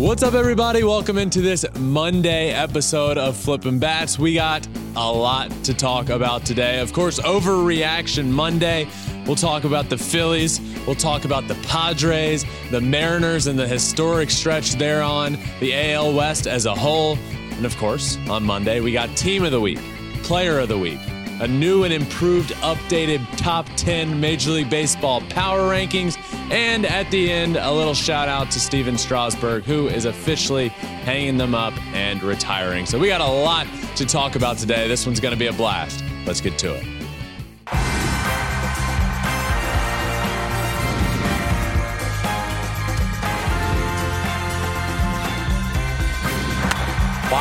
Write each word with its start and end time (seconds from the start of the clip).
What's 0.00 0.22
up, 0.22 0.32
everybody? 0.32 0.82
Welcome 0.82 1.18
into 1.18 1.42
this 1.42 1.62
Monday 1.78 2.54
episode 2.54 3.18
of 3.18 3.36
Flippin' 3.36 3.78
Bats. 3.78 4.18
We 4.18 4.32
got 4.32 4.66
a 4.96 5.12
lot 5.12 5.50
to 5.64 5.74
talk 5.74 6.08
about 6.08 6.46
today. 6.46 6.80
Of 6.80 6.94
course, 6.94 7.20
Overreaction 7.20 8.30
Monday. 8.30 8.88
We'll 9.26 9.36
talk 9.36 9.64
about 9.64 9.90
the 9.90 9.98
Phillies. 9.98 10.58
We'll 10.86 10.96
talk 10.96 11.26
about 11.26 11.48
the 11.48 11.54
Padres, 11.66 12.46
the 12.70 12.80
Mariners, 12.80 13.46
and 13.46 13.58
the 13.58 13.68
historic 13.68 14.30
stretch 14.30 14.76
they're 14.76 15.02
on, 15.02 15.36
the 15.60 15.92
AL 15.92 16.14
West 16.14 16.46
as 16.46 16.64
a 16.64 16.74
whole. 16.74 17.18
And 17.50 17.66
of 17.66 17.76
course, 17.76 18.16
on 18.30 18.42
Monday, 18.42 18.80
we 18.80 18.92
got 18.92 19.14
Team 19.18 19.44
of 19.44 19.50
the 19.50 19.60
Week, 19.60 19.78
Player 20.22 20.60
of 20.60 20.68
the 20.68 20.78
Week, 20.78 20.98
a 21.40 21.48
new 21.48 21.84
and 21.84 21.92
improved, 21.92 22.50
updated 22.56 23.26
top 23.36 23.66
10 23.76 24.20
Major 24.20 24.50
League 24.50 24.70
Baseball 24.70 25.22
power 25.22 25.60
rankings. 25.60 26.16
And 26.50 26.84
at 26.84 27.10
the 27.10 27.30
end, 27.30 27.56
a 27.56 27.72
little 27.72 27.94
shout 27.94 28.28
out 28.28 28.50
to 28.52 28.60
Stephen 28.60 28.96
Strasburg, 28.96 29.64
who 29.64 29.88
is 29.88 30.04
officially 30.04 30.68
hanging 30.68 31.38
them 31.38 31.54
up 31.54 31.74
and 31.94 32.22
retiring. 32.22 32.86
So 32.86 32.98
we 32.98 33.08
got 33.08 33.22
a 33.22 33.26
lot 33.26 33.66
to 33.96 34.04
talk 34.04 34.36
about 34.36 34.58
today. 34.58 34.86
This 34.86 35.06
one's 35.06 35.20
going 35.20 35.34
to 35.34 35.38
be 35.38 35.46
a 35.46 35.52
blast. 35.52 36.04
Let's 36.26 36.40
get 36.40 36.58
to 36.58 36.74
it. 36.74 36.99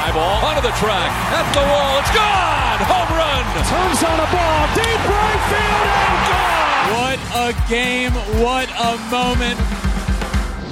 Fly 0.09 0.21
ball 0.21 0.45
onto 0.45 0.61
the 0.61 0.73
track, 0.77 1.11
at 1.31 1.53
the 1.53 1.59
wall, 1.59 1.99
it's 1.99 2.09
gone! 2.15 2.79
Home 2.89 3.15
run! 3.15 3.45
Turns 3.69 4.03
on 4.03 4.19
a 4.19 4.29
ball, 4.31 4.67
deep 4.73 5.01
right 5.05 5.41
field, 5.49 5.87
and 5.99 6.19
gone! 6.29 6.59
What 6.95 7.19
a 7.35 7.69
game. 7.69 8.13
What 8.41 8.69
a 8.71 8.97
moment. 9.11 9.59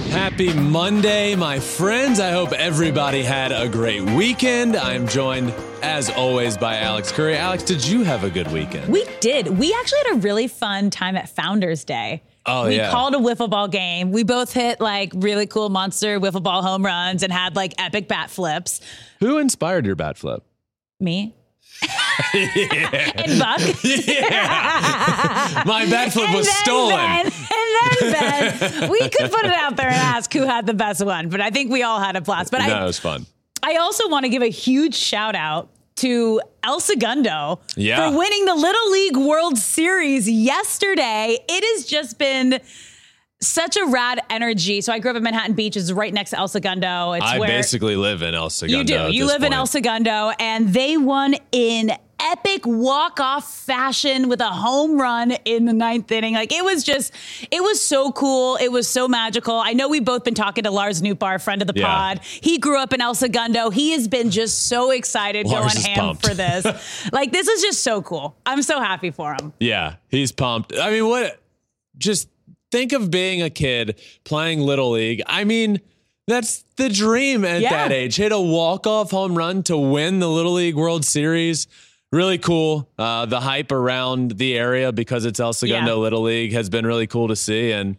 Happy 0.09 0.53
Monday, 0.53 1.35
my 1.35 1.59
friends. 1.59 2.19
I 2.19 2.31
hope 2.31 2.51
everybody 2.51 3.21
had 3.21 3.51
a 3.51 3.69
great 3.69 4.01
weekend. 4.01 4.75
I'm 4.75 5.07
joined, 5.07 5.53
as 5.83 6.09
always, 6.09 6.57
by 6.57 6.77
Alex 6.77 7.11
Curry. 7.11 7.37
Alex, 7.37 7.61
did 7.61 7.85
you 7.85 8.03
have 8.03 8.23
a 8.23 8.31
good 8.31 8.51
weekend? 8.51 8.91
We 8.91 9.05
did. 9.19 9.47
We 9.49 9.71
actually 9.73 9.99
had 10.07 10.15
a 10.15 10.19
really 10.21 10.47
fun 10.47 10.89
time 10.89 11.15
at 11.15 11.29
Founders 11.29 11.83
Day. 11.83 12.23
Oh, 12.47 12.67
we 12.67 12.77
yeah. 12.77 12.89
called 12.91 13.13
a 13.13 13.17
wiffle 13.17 13.49
ball 13.49 13.67
game. 13.67 14.11
We 14.11 14.23
both 14.23 14.53
hit 14.53 14.79
like 14.79 15.11
really 15.13 15.45
cool 15.47 15.67
monster 15.67 16.17
wiffle 16.17 16.41
ball 16.41 16.63
home 16.63 16.83
runs 16.83 17.21
and 17.21 17.31
had 17.31 17.57
like 17.57 17.73
epic 17.77 18.07
bat 18.07 18.29
flips. 18.29 18.79
Who 19.19 19.37
inspired 19.37 19.85
your 19.85 19.95
bat 19.95 20.17
flip? 20.17 20.43
Me. 20.99 21.33
and 22.33 23.39
Buck. 23.39 23.59
My 25.65 25.85
bat 25.89 26.11
flip 26.13 26.27
And 26.29 26.35
was 26.35 26.45
then 26.47 26.55
stolen. 26.55 26.95
Ben, 26.95 27.25
and 27.25 28.13
then 28.13 28.59
Ben. 28.59 28.89
We 28.89 28.99
could 29.09 29.31
put 29.31 29.45
it 29.45 29.51
out 29.53 29.75
there 29.75 29.87
and 29.87 29.95
ask 29.95 30.31
who 30.33 30.43
had 30.43 30.65
the 30.65 30.73
best 30.73 31.05
one, 31.05 31.29
but 31.29 31.41
I 31.41 31.49
think 31.51 31.71
we 31.71 31.83
all 31.83 31.99
had 31.99 32.15
a 32.15 32.21
blast. 32.21 32.51
But 32.51 32.59
no, 32.59 32.65
it 32.67 32.71
I, 32.71 32.83
was 32.85 32.97
fun. 32.99 33.25
I 33.63 33.75
also 33.75 34.07
want 34.09 34.23
to 34.25 34.29
give 34.29 34.41
a 34.41 34.49
huge 34.49 34.95
shout 34.95 35.35
out 35.35 35.69
to 35.97 36.41
El 36.63 36.79
Segundo 36.79 37.59
Yeah. 37.75 38.09
for 38.11 38.17
winning 38.17 38.45
the 38.45 38.55
Little 38.55 38.91
League 38.91 39.17
World 39.17 39.57
Series 39.57 40.29
yesterday. 40.29 41.37
It 41.47 41.63
has 41.75 41.85
just 41.85 42.17
been 42.17 42.59
such 43.41 43.77
a 43.77 43.85
rad 43.85 44.19
energy. 44.29 44.81
So 44.81 44.91
I 44.91 44.99
grew 44.99 45.11
up 45.11 45.17
in 45.17 45.23
Manhattan 45.23 45.53
Beach, 45.53 45.75
is 45.77 45.93
right 45.93 46.13
next 46.13 46.31
to 46.31 46.39
El 46.39 46.47
Segundo. 46.47 47.13
It's 47.13 47.25
I 47.25 47.37
basically 47.39 47.95
live 47.95 48.21
in 48.21 48.33
El 48.33 48.49
Segundo. 48.49 48.77
you 48.79 48.83
do. 49.09 49.15
You 49.15 49.25
live 49.25 49.43
in. 49.43 49.53
El 49.53 49.65
Segundo, 49.65 50.31
and 50.39 50.73
they 50.73 50.97
won 50.97 51.35
in 51.51 51.91
epic 52.19 52.65
walk-off 52.65 53.53
fashion 53.53 54.27
with 54.27 54.41
a 54.41 54.49
home 54.49 54.99
run 54.99 55.31
in 55.45 55.65
the 55.65 55.73
ninth 55.73 56.11
inning. 56.11 56.33
Like 56.33 56.51
it 56.51 56.63
was 56.65 56.83
just, 56.83 57.13
it 57.51 57.61
was 57.61 57.79
so 57.79 58.11
cool. 58.11 58.55
It 58.57 58.71
was 58.71 58.87
so 58.87 59.07
magical. 59.07 59.55
I 59.55 59.73
know 59.73 59.87
we've 59.87 60.03
both 60.03 60.23
been 60.23 60.33
talking 60.33 60.63
to 60.63 60.71
Lars 60.71 61.01
Nootbaar, 61.03 61.39
friend 61.41 61.61
of 61.61 61.67
the 61.67 61.73
Yeah. 61.75 61.85
pod. 61.85 62.19
He 62.23 62.57
grew 62.57 62.79
up 62.79 62.91
in 62.91 63.01
El 63.01 63.13
Segundo. 63.13 63.69
He 63.69 63.91
has 63.91 64.07
been 64.07 64.31
just 64.31 64.65
so 64.67 64.89
excited 64.91 65.45
Lars 65.45 65.75
going 65.75 65.85
ham 65.85 65.97
pumped. 65.99 66.25
for 66.27 66.33
this. 66.33 66.65
like 67.11 67.31
this 67.31 67.47
is 67.47 67.61
just 67.61 67.83
so 67.83 68.01
cool. 68.01 68.35
I'm 68.47 68.63
so 68.63 68.79
happy 68.81 69.11
for 69.11 69.33
him. 69.33 69.53
Yeah, 69.59 69.95
he's 70.09 70.31
pumped. 70.31 70.73
I 70.75 70.89
mean, 70.89 71.07
what? 71.07 71.39
Just 71.99 72.29
think 72.71 72.93
of 72.93 73.09
being 73.11 73.41
a 73.41 73.49
kid 73.49 73.99
playing 74.23 74.59
Little 74.61 74.91
League. 74.91 75.21
I 75.25 75.43
mean, 75.43 75.79
that's 76.27 76.63
the 76.75 76.89
dream 76.89 77.45
at 77.45 77.61
Yeah. 77.61 77.69
that 77.71 77.91
age. 77.91 78.15
Hit 78.15 78.31
a 78.31 78.39
walk-off 78.39 79.11
home 79.11 79.37
run 79.37 79.63
to 79.63 79.77
win 79.77 80.19
the 80.19 80.29
Little 80.29 80.53
League 80.53 80.75
World 80.75 81.05
Series. 81.05 81.67
Really 82.11 82.37
cool. 82.37 82.89
Uh, 82.97 83.25
the 83.25 83.39
hype 83.41 83.71
around 83.71 84.31
the 84.37 84.57
area 84.57 84.91
because 84.91 85.25
it's 85.25 85.39
El 85.39 85.53
Segundo 85.53 85.95
Yeah. 85.95 86.01
Little 86.01 86.21
League 86.21 86.53
has 86.53 86.69
been 86.69 86.85
really 86.85 87.07
cool 87.07 87.27
to 87.27 87.35
see. 87.35 87.71
And 87.71 87.97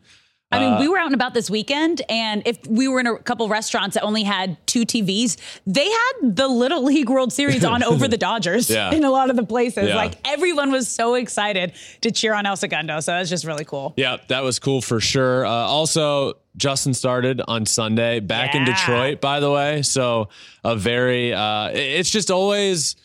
I 0.51 0.61
mean, 0.61 0.73
Uh, 0.75 0.81
we 0.81 0.89
were 0.89 0.97
out 0.97 1.07
and 1.07 1.15
about 1.15 1.35
this 1.35 1.51
weekend, 1.51 2.01
and 2.09 2.43
if 2.47 2.67
we 2.67 2.89
were 2.89 3.01
in 3.01 3.07
a 3.07 3.19
couple 3.19 3.47
restaurants 3.51 3.95
that 3.95 4.03
only 4.03 4.23
had 4.23 4.57
two 4.67 4.87
TVs, 4.87 5.37
they 5.67 5.85
had 5.91 6.37
the 6.37 6.49
Little 6.49 6.83
League 6.83 7.11
World 7.11 7.35
Series 7.35 7.65
on 7.67 7.83
over 7.83 8.09
the 8.09 8.17
Dodgers 8.29 8.71
Yeah. 8.71 8.91
in 8.93 9.05
a 9.05 9.11
lot 9.11 9.29
of 9.29 9.37
the 9.37 9.45
places. 9.45 9.89
Yeah. 9.89 9.97
Like 9.97 10.15
everyone 10.27 10.71
was 10.73 10.89
so 10.89 11.15
excited 11.17 11.73
to 12.01 12.11
cheer 12.11 12.33
on 12.33 12.47
El 12.47 12.57
Segundo, 12.57 13.01
so 13.01 13.13
that's 13.13 13.29
just 13.29 13.45
really 13.45 13.67
cool. 13.67 13.93
Yeah, 13.99 14.17
that 14.29 14.43
was 14.43 14.59
cool 14.59 14.81
for 14.81 15.01
sure. 15.01 15.45
Uh, 15.45 15.51
also, 15.51 16.35
Justin 16.57 16.95
started 16.95 17.43
on 17.47 17.67
Sunday 17.67 18.21
back 18.21 18.55
in 18.55 18.65
Detroit, 18.65 19.21
by 19.21 19.41
the 19.41 19.51
way. 19.51 19.83
So 19.83 20.31
a 20.65 20.75
very, 20.77 21.35
uh, 21.35 21.69
it's 21.75 22.11
just 22.11 22.31
always. 22.31 22.97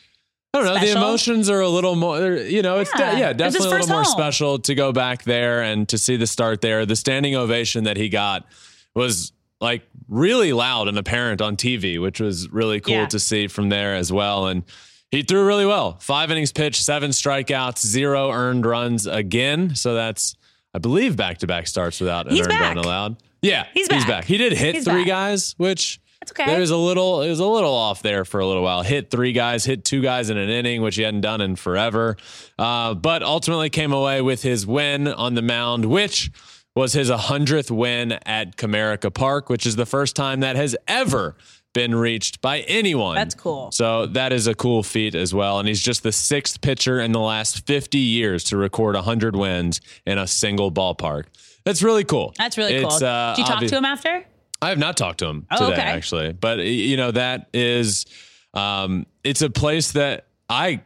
I 0.53 0.59
don't 0.61 0.65
know. 0.75 0.79
The 0.79 0.91
emotions 0.91 1.49
are 1.49 1.61
a 1.61 1.69
little 1.69 1.95
more, 1.95 2.33
you 2.33 2.61
know, 2.61 2.79
it's 2.79 2.91
de- 2.91 2.99
Yeah. 2.99 3.17
yeah, 3.17 3.29
It 3.31 3.37
was 3.41 3.45
his 3.45 3.53
definitely 3.53 3.67
a 3.67 3.71
little 3.81 3.87
more 3.95 4.03
home. 4.03 4.11
special 4.11 4.59
to 4.59 4.75
go 4.75 4.91
back 4.91 5.23
there 5.23 5.63
and 5.63 5.89
to 5.89 5.97
see 5.97 6.15
the 6.15 6.27
start 6.27 6.61
there. 6.61 6.85
The 6.85 6.95
standing 6.95 7.35
ovation 7.35 7.85
that 7.85 7.97
he 7.97 8.07
got 8.09 8.45
was 8.93 9.31
like 9.59 9.81
really 10.07 10.53
loud 10.53 10.87
and 10.87 10.97
apparent 10.97 11.41
on 11.41 11.57
TV, 11.57 11.99
which 11.99 12.19
was 12.19 12.49
really 12.51 12.79
cool 12.79 12.93
Yeah. 12.93 13.05
to 13.07 13.19
see 13.19 13.47
from 13.47 13.69
there 13.69 13.95
as 13.95 14.11
well. 14.13 14.45
And 14.47 14.63
he 15.09 15.23
threw 15.23 15.43
really 15.45 15.65
well. 15.65 15.97
Five 16.01 16.29
innings 16.29 16.51
pitched, 16.51 16.83
seven 16.83 17.09
strikeouts, 17.11 17.83
zero 17.85 18.29
earned 18.31 18.65
runs 18.65 19.07
again. 19.07 19.73
So 19.73 19.95
that's, 19.95 20.35
I 20.75 20.77
believe, 20.79 21.15
back 21.15 21.39
to 21.39 21.47
back 21.47 21.65
starts 21.65 21.99
without 21.99 22.27
an 22.27 22.33
He's 22.35 22.41
earned 22.41 22.49
back. 22.49 22.75
run 22.75 22.77
allowed. 22.77 23.15
Yeah, 23.41 23.65
He's 23.73 23.87
He's 23.87 24.03
back. 24.05 24.07
back. 24.07 24.25
He 24.25 24.37
did 24.37 24.53
hit 24.53 24.75
He's 24.75 24.83
three 24.83 25.01
back. 25.01 25.07
guys, 25.07 25.55
which 25.57 25.99
That's 26.23 26.31
okay. 26.31 26.45
there 26.45 26.59
was 26.61 26.71
a 26.71 26.77
little, 26.77 27.21
it 27.21 27.29
was 27.29 27.39
a 27.39 27.45
little 27.45 27.73
off 27.73 28.01
there 28.01 28.23
for 28.23 28.39
a 28.39 28.47
little 28.47 28.63
while. 28.63 28.81
Hit 28.81 29.09
three 29.11 29.33
guys, 29.33 29.65
hit 29.65 29.83
two 29.83 30.01
guys 30.01 30.29
in 30.29 30.37
an 30.37 30.49
inning, 30.49 30.81
which 30.81 30.95
he 30.95 31.01
hadn't 31.03 31.21
done 31.21 31.41
in 31.41 31.55
forever. 31.57 32.15
Uh, 32.57 32.93
but 32.93 33.23
ultimately 33.23 33.69
came 33.69 33.91
away 33.91 34.21
with 34.21 34.41
his 34.41 34.65
win 34.65 35.07
on 35.07 35.33
the 35.35 35.41
mound, 35.41 35.85
which 35.85 36.31
was 36.75 36.93
his 36.93 37.09
100th 37.11 37.69
win 37.69 38.13
at 38.25 38.55
Comerica 38.57 39.13
Park, 39.13 39.49
which 39.49 39.65
is 39.65 39.75
the 39.75 39.85
first 39.85 40.15
time 40.15 40.39
that 40.39 40.55
has 40.55 40.75
ever 40.87 41.35
been 41.73 41.93
reached 41.95 42.39
by 42.41 42.59
anyone. 42.61 43.15
That's 43.15 43.35
cool. 43.35 43.71
So 43.71 44.05
that 44.07 44.31
is 44.31 44.47
a 44.47 44.55
cool 44.55 44.81
feat 44.83 45.15
as 45.15 45.33
well. 45.33 45.59
And 45.59 45.67
he's 45.67 45.81
just 45.81 46.03
the 46.03 46.11
sixth 46.11 46.61
pitcher 46.61 46.99
in 46.99 47.11
the 47.11 47.19
last 47.19 47.65
50 47.67 47.97
years 47.97 48.43
to 48.45 48.57
record 48.57 48.95
100 48.95 49.35
wins 49.35 49.81
in 50.05 50.17
a 50.17 50.27
single 50.27 50.71
ballpark. 50.71 51.25
That's 51.65 51.81
really 51.81 52.03
cool. 52.03 52.33
That's 52.37 52.57
really 52.57 52.73
It's, 52.75 52.99
cool. 52.99 53.07
uh, 53.07 53.35
Did 53.35 53.41
you 53.41 53.45
talk 53.47 53.63
obvi- 53.63 53.69
to 53.69 53.77
him 53.77 53.85
after? 53.85 54.25
I 54.63 54.69
have 54.69 54.79
not 54.79 54.97
talked 54.97 55.19
to 55.19 55.27
him 55.27 55.45
Oh, 55.51 55.69
today, 55.69 55.73
okay. 55.73 55.81
actually. 55.81 56.33
But 56.33 56.59
you 56.59 56.97
know, 56.97 57.11
that 57.11 57.49
is, 57.53 58.05
um, 58.53 59.05
it's 59.23 59.41
a 59.41 59.49
place 59.49 59.91
that 59.91 60.27
I, 60.49 60.81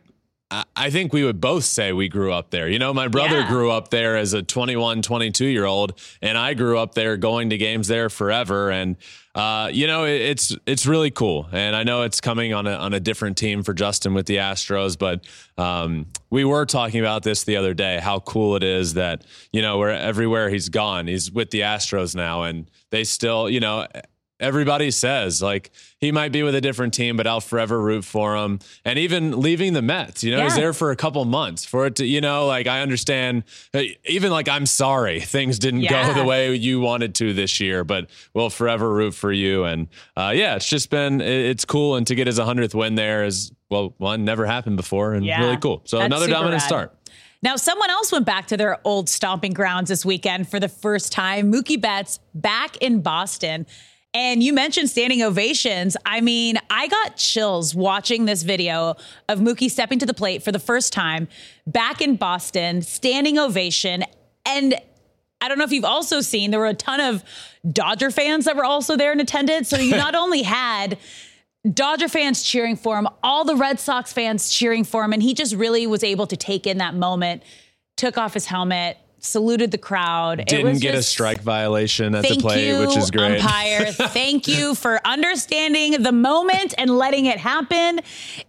I- 0.50 0.90
think 0.90 1.12
we 1.12 1.24
would 1.26 1.42
both 1.42 1.66
say 1.66 1.92
we 1.92 2.08
grew 2.08 2.32
up 2.32 2.52
there. 2.52 2.70
You 2.70 2.80
know, 2.80 2.94
my 2.94 3.10
brother 3.10 3.40
Yeah. 3.42 3.50
grew 3.50 3.70
up 3.72 3.90
there 3.90 4.16
as 4.16 4.34
a 4.34 4.42
21, 4.42 5.02
22 5.02 5.46
year 5.46 5.66
old, 5.66 6.00
and 6.22 6.38
I 6.38 6.54
grew 6.54 6.78
up 6.78 6.96
there 6.96 7.18
going 7.18 7.50
to 7.50 7.58
games 7.58 7.90
there 7.90 8.10
forever. 8.10 8.72
And, 8.72 8.96
uh, 9.36 9.70
you 9.74 9.86
know, 9.88 10.06
it, 10.06 10.22
it's, 10.22 10.56
it's 10.66 10.86
really 10.86 11.12
cool. 11.12 11.50
And 11.52 11.76
I 11.76 11.84
know 11.84 12.04
it's 12.04 12.22
coming 12.22 12.54
on 12.54 12.66
a, 12.68 12.72
on 12.72 12.94
a 12.94 13.00
different 13.02 13.36
team 13.38 13.64
for 13.64 13.74
Justin 13.74 14.14
with 14.14 14.26
the 14.28 14.38
Astros, 14.38 14.98
but, 14.98 15.26
um, 15.62 16.06
we 16.30 16.46
were 16.46 16.66
talking 16.66 17.02
about 17.02 17.24
this 17.24 17.44
the 17.44 17.58
other 17.58 17.74
day, 17.74 18.00
how 18.02 18.20
cool 18.22 18.56
it 18.56 18.64
is 18.64 18.94
that, 18.94 19.26
you 19.52 19.62
know, 19.62 19.78
where 19.78 19.90
everywhere 19.92 20.50
he's 20.50 20.70
gone, 20.70 21.08
he's 21.08 21.30
with 21.32 21.52
the 21.52 21.62
Astros 21.62 22.16
now 22.16 22.44
and 22.44 22.72
they 22.92 23.04
still, 23.04 23.50
you 23.50 23.60
know, 23.60 23.86
everybody 24.40 24.92
says 24.92 25.42
like 25.42 25.72
he 26.00 26.12
might 26.12 26.32
be 26.32 26.44
with 26.44 26.54
a 26.56 26.62
different 26.62 26.94
team, 26.94 27.18
but 27.18 27.26
I'll 27.26 27.42
forever 27.42 27.82
root 27.82 28.06
for 28.06 28.36
him. 28.36 28.60
And 28.86 29.00
even 29.00 29.42
leaving 29.42 29.74
the 29.74 29.82
Mets, 29.82 30.24
you 30.24 30.36
know, 30.36 30.44
he's 30.44 30.56
there 30.56 30.74
for 30.74 30.92
a 30.92 30.96
couple 30.96 31.26
months 31.26 31.66
for 31.66 31.88
it 31.88 31.96
to, 31.96 32.06
you 32.06 32.22
know, 32.22 32.46
like 32.46 32.68
I 32.68 32.82
understand, 32.82 33.44
uh, 33.74 33.82
even 34.06 34.32
like 34.32 34.48
I'm 34.48 34.66
sorry 34.68 35.20
things 35.22 35.58
didn't 35.60 35.82
Yeah. 35.82 36.08
go 36.14 36.14
the 36.22 36.24
way 36.26 36.54
you 36.56 36.80
wanted 36.80 37.16
to 37.16 37.34
this 37.34 37.60
year, 37.60 37.84
but 37.84 38.10
we'll 38.34 38.50
forever 38.52 38.94
root 38.94 39.16
for 39.16 39.32
you. 39.32 39.64
And 39.64 39.88
uh, 40.16 40.34
yeah, 40.36 40.56
it's 40.56 40.70
just 40.70 40.90
been, 40.92 41.20
it's 41.22 41.66
cool. 41.66 41.96
And 41.96 42.06
to 42.08 42.14
get 42.16 42.28
his 42.28 42.38
100th 42.40 42.76
win 42.76 42.96
there 42.96 43.26
is, 43.26 43.52
well, 43.70 43.94
one 43.98 44.24
never 44.24 44.46
happened 44.46 44.78
before 44.78 45.14
and 45.14 45.26
Yeah. 45.26 45.42
really 45.44 45.58
cool. 45.58 45.82
So 45.86 45.98
That's 45.98 46.06
another 46.06 46.28
dominant 46.28 46.62
rad. 46.62 46.68
start. 46.68 46.94
Now, 47.44 47.56
someone 47.56 47.90
else 47.92 48.12
went 48.12 48.26
back 48.26 48.48
to 48.48 48.58
their 48.58 48.80
old 48.84 49.10
stomping 49.10 49.54
grounds 49.54 49.90
this 49.90 50.04
weekend 50.04 50.50
for 50.50 50.60
the 50.60 50.68
first 50.70 51.12
time. 51.12 51.52
Mookie 51.52 51.80
Betts 51.80 52.20
back 52.34 52.78
in 52.78 53.02
Boston. 53.02 53.68
And 54.18 54.42
you 54.42 54.52
mentioned 54.52 54.90
standing 54.90 55.22
ovations. 55.22 55.96
I 56.04 56.22
mean, 56.22 56.58
I 56.72 56.88
got 56.88 57.18
chills 57.18 57.76
watching 57.76 58.26
this 58.26 58.42
video 58.42 58.96
of 59.30 59.38
Mookie 59.38 59.70
stepping 59.70 60.00
to 60.00 60.08
the 60.08 60.14
plate 60.16 60.42
for 60.42 60.52
the 60.52 60.58
first 60.58 60.92
time 60.92 61.28
back 61.68 62.02
in 62.02 62.16
Boston, 62.16 62.82
standing 62.82 63.38
ovation. 63.38 64.04
And 64.44 64.74
I 65.40 65.48
don't 65.48 65.60
know 65.60 65.66
if 65.66 65.72
you've 65.72 65.86
also 65.86 66.22
seen 66.22 66.50
there 66.50 66.60
were 66.60 66.66
a 66.66 66.74
ton 66.74 67.00
of 67.00 67.24
Dodger 67.72 68.10
fans 68.10 68.46
that 68.46 68.56
were 68.56 68.66
also 68.66 68.98
there 68.98 69.12
in 69.12 69.20
attendance. 69.20 69.70
So 69.70 69.78
you 69.78 69.92
not 69.92 70.16
only 70.24 70.42
had 70.42 70.98
Dodger 71.72 72.08
fans 72.08 72.42
cheering 72.42 72.76
for 72.76 72.98
him, 72.98 73.08
all 73.22 73.46
the 73.46 73.56
Red 73.56 73.80
Sox 73.80 74.12
fans 74.12 74.50
cheering 74.50 74.84
for 74.84 75.04
him, 75.04 75.14
and 75.14 75.22
he 75.22 75.36
just 75.36 75.54
really 75.54 75.86
was 75.86 76.04
able 76.04 76.26
to 76.26 76.36
take 76.36 76.66
in 76.66 76.80
that 76.80 76.96
moment, 76.96 77.44
took 77.98 78.18
off 78.18 78.34
his 78.34 78.48
helmet, 78.48 78.98
saluted 79.20 79.72
the 79.72 79.78
crowd. 79.78 80.46
Didn't 80.48 80.80
get 80.80 80.94
just, 80.94 81.10
a 81.10 81.12
strike 81.12 81.42
violation 81.42 82.16
at 82.16 82.24
the 82.24 82.38
plate, 82.38 82.68
you, 82.68 82.80
which 82.80 82.96
is 82.96 83.12
great. 83.12 83.42
Umpire, 83.42 83.86
thank 83.92 84.48
you 84.48 84.76
for 84.76 85.00
understanding 85.06 86.02
the 86.02 86.12
moment 86.12 86.74
and 86.78 86.98
letting 86.98 87.26
it 87.26 87.40
happen. 87.40 88.00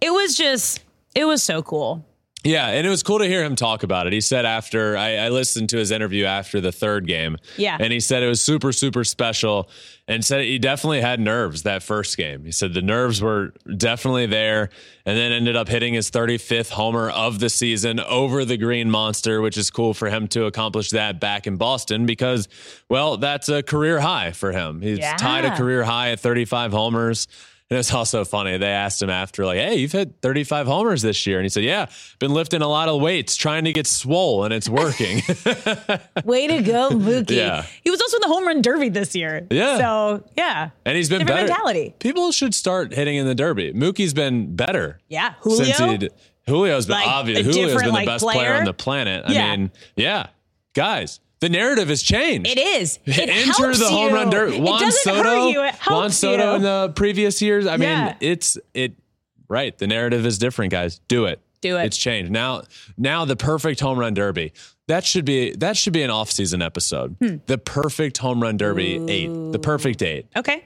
It 0.01 0.11
was 0.11 0.37
just, 0.37 0.81
it 1.15 1.25
was 1.25 1.43
so 1.43 1.61
cool. 1.61 2.05
Yeah, 2.43 2.69
and 2.69 2.87
it 2.87 2.89
was 2.89 3.03
cool 3.03 3.19
to 3.19 3.27
hear 3.27 3.43
him 3.43 3.57
talk 3.57 3.83
about 3.83 4.07
it. 4.07 4.13
He 4.13 4.21
said 4.21 4.45
after 4.45 4.95
I, 4.95 5.17
I, 5.17 5.29
listened 5.29 5.67
to 5.69 5.77
his 5.77 5.91
interview 5.91 6.23
after 6.23 6.61
the 6.61 6.71
third 6.71 7.05
game. 7.05 7.37
Yeah. 7.57 7.75
And 7.77 7.91
he 7.91 7.99
said 7.99 8.23
it 8.23 8.27
was 8.27 8.41
super, 8.41 8.71
super 8.71 9.03
special 9.03 9.69
and 10.07 10.23
said 10.23 10.45
he 10.45 10.57
definitely 10.57 11.01
had 11.01 11.19
nerves 11.19 11.63
that 11.63 11.83
first 11.83 12.15
game. 12.15 12.45
He 12.45 12.53
said 12.53 12.73
the 12.73 12.81
nerves 12.81 13.21
were 13.21 13.53
definitely 13.75 14.25
there 14.25 14.69
and 15.05 15.17
then 15.17 15.33
ended 15.33 15.57
up 15.57 15.67
hitting 15.67 15.93
his 15.93 16.09
35th 16.09 16.69
homer 16.69 17.09
of 17.09 17.39
the 17.39 17.49
season 17.49 17.99
over 17.99 18.45
the 18.45 18.57
Green 18.57 18.89
Monster, 18.89 19.41
which 19.41 19.57
is 19.57 19.69
cool 19.69 19.93
for 19.93 20.09
him 20.09 20.29
to 20.29 20.45
accomplish 20.45 20.91
that 20.91 21.19
back 21.19 21.45
in 21.45 21.57
Boston 21.57 22.05
because, 22.05 22.47
well, 22.87 23.17
that's 23.17 23.49
a 23.49 23.61
career 23.61 23.99
high 23.99 24.31
for 24.31 24.53
him. 24.53 24.81
He's 24.81 24.99
yeah. 24.99 25.17
tied 25.17 25.43
a 25.43 25.57
career 25.57 25.83
high 25.83 26.11
at 26.11 26.21
35 26.21 26.71
homers. 26.71 27.27
And 27.69 27.75
it 27.75 27.79
was 27.79 27.93
also 27.93 28.25
funny. 28.25 28.57
They 28.57 28.67
asked 28.67 28.99
him 28.99 29.11
after, 29.11 29.45
like, 29.45 29.59
hey, 29.59 29.75
you've 29.75 29.91
hit 29.91 30.15
35 30.23 30.65
homers 30.65 31.03
this 31.03 31.27
year. 31.27 31.37
And 31.37 31.45
he 31.45 31.49
said, 31.49 31.63
yeah, 31.63 31.85
been 32.17 32.33
lifting 32.33 32.63
a 32.63 32.67
lot 32.67 32.89
of 32.89 32.99
weights, 32.99 33.35
trying 33.35 33.65
to 33.65 33.71
get 33.73 33.85
swole, 33.85 34.43
and 34.43 34.51
it's 34.51 34.67
working. 34.67 35.17
Way 36.25 36.47
to 36.47 36.61
go, 36.63 36.89
Mookie. 36.89 37.31
Yeah. 37.31 37.65
He 37.83 37.91
was 37.91 38.01
also 38.01 38.17
in 38.17 38.21
the 38.21 38.27
home 38.27 38.47
run 38.47 38.63
derby 38.63 38.89
this 38.89 39.15
year. 39.15 39.45
Yeah. 39.51 39.77
So, 39.77 40.23
yeah. 40.35 40.71
And 40.83 40.97
he's 40.97 41.09
been 41.09 41.19
Different 41.19 41.47
better. 41.47 41.47
mentality. 41.49 41.93
People 41.99 42.31
should 42.31 42.55
start 42.55 42.91
hitting 42.91 43.17
in 43.17 43.27
the 43.27 43.35
derby. 43.35 43.71
Mookie's 43.73 44.15
been 44.15 44.55
better. 44.55 44.99
Yeah. 45.07 45.35
Julio. 45.41 45.71
Since 45.71 46.01
he 46.01 46.09
Julio's 46.47 46.87
been 46.87 46.95
like 46.95 47.07
obvious. 47.07 47.41
Julio's 47.45 47.79
been 47.79 47.93
the 47.93 48.05
best 48.05 48.23
player. 48.23 48.39
player 48.39 48.53
on 48.55 48.65
the 48.65 48.73
planet. 48.73 49.25
I 49.27 49.31
yeah. 49.31 49.55
mean, 49.55 49.71
yeah. 49.95 50.27
Guys, 50.73 51.19
the 51.39 51.49
narrative 51.49 51.89
has 51.89 52.01
changed. 52.01 52.49
It 52.49 52.57
is. 52.57 52.99
It 53.05 53.29
Enter 53.29 53.73
the 53.75 53.87
home 53.87 54.13
run 54.13 54.29
derby. 54.29 54.59
Juan 54.59 54.91
Soto. 54.91 55.51
Juan 55.87 56.11
Soto 56.11 56.49
you. 56.49 56.55
in 56.55 56.61
the 56.61 56.93
previous 56.95 57.41
years. 57.41 57.65
I 57.65 57.75
yeah. 57.75 58.05
mean, 58.05 58.15
it's 58.21 58.57
it. 58.73 58.93
Right. 59.47 59.77
The 59.77 59.87
narrative 59.87 60.25
is 60.25 60.37
different, 60.37 60.71
guys. 60.71 60.99
Do 61.07 61.25
it. 61.25 61.41
Do 61.61 61.77
it. 61.77 61.85
It's 61.85 61.97
changed 61.97 62.31
now. 62.31 62.63
Now 62.97 63.25
the 63.25 63.35
perfect 63.35 63.79
home 63.79 63.97
run 63.99 64.13
derby. 64.13 64.53
That 64.87 65.05
should 65.05 65.25
be 65.25 65.53
that 65.55 65.77
should 65.77 65.93
be 65.93 66.03
an 66.03 66.09
off 66.09 66.31
season 66.31 66.61
episode. 66.61 67.15
Hmm. 67.19 67.37
The 67.45 67.57
perfect 67.57 68.17
home 68.17 68.41
run 68.41 68.57
derby 68.57 68.97
Ooh. 68.97 69.07
eight. 69.09 69.51
The 69.51 69.59
perfect 69.59 70.01
eight. 70.01 70.27
Okay. 70.35 70.65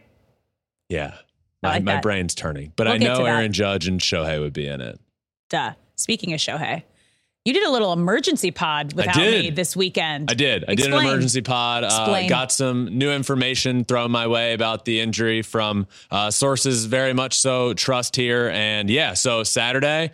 Yeah. 0.89 1.15
My, 1.61 1.75
like 1.75 1.83
my 1.83 1.99
brain's 2.01 2.35
turning, 2.35 2.73
but 2.75 2.87
we'll 2.87 2.95
I 2.95 2.97
know 2.97 3.23
Aaron 3.23 3.53
Judge 3.53 3.87
and 3.87 3.99
Shohei 4.01 4.39
would 4.39 4.51
be 4.51 4.67
in 4.67 4.81
it. 4.81 4.99
Duh. 5.49 5.73
Speaking 5.95 6.33
of 6.33 6.39
Shohei, 6.41 6.83
you 7.45 7.53
did 7.53 7.63
a 7.63 7.71
little 7.71 7.91
emergency 7.91 8.51
pod 8.51 8.93
without 8.93 9.17
me 9.17 9.49
this 9.49 9.75
weekend. 9.75 10.31
I 10.31 10.33
did. 10.33 10.63
I 10.67 10.73
Explain. 10.73 10.91
did 10.91 10.99
an 10.99 11.05
emergency 11.05 11.41
pod. 11.41 11.83
Uh, 11.83 12.27
got 12.29 12.51
some 12.53 12.97
new 12.97 13.11
information 13.11 13.83
thrown 13.83 14.11
my 14.11 14.27
way 14.27 14.53
about 14.53 14.85
the 14.85 15.01
injury 15.01 15.41
from 15.41 15.87
uh, 16.09 16.31
sources 16.31 16.85
very 16.85 17.11
much 17.13 17.37
so 17.37 17.73
trust 17.73 18.15
here. 18.15 18.49
And 18.49 18.89
yeah, 18.89 19.13
so 19.13 19.43
Saturday, 19.43 20.11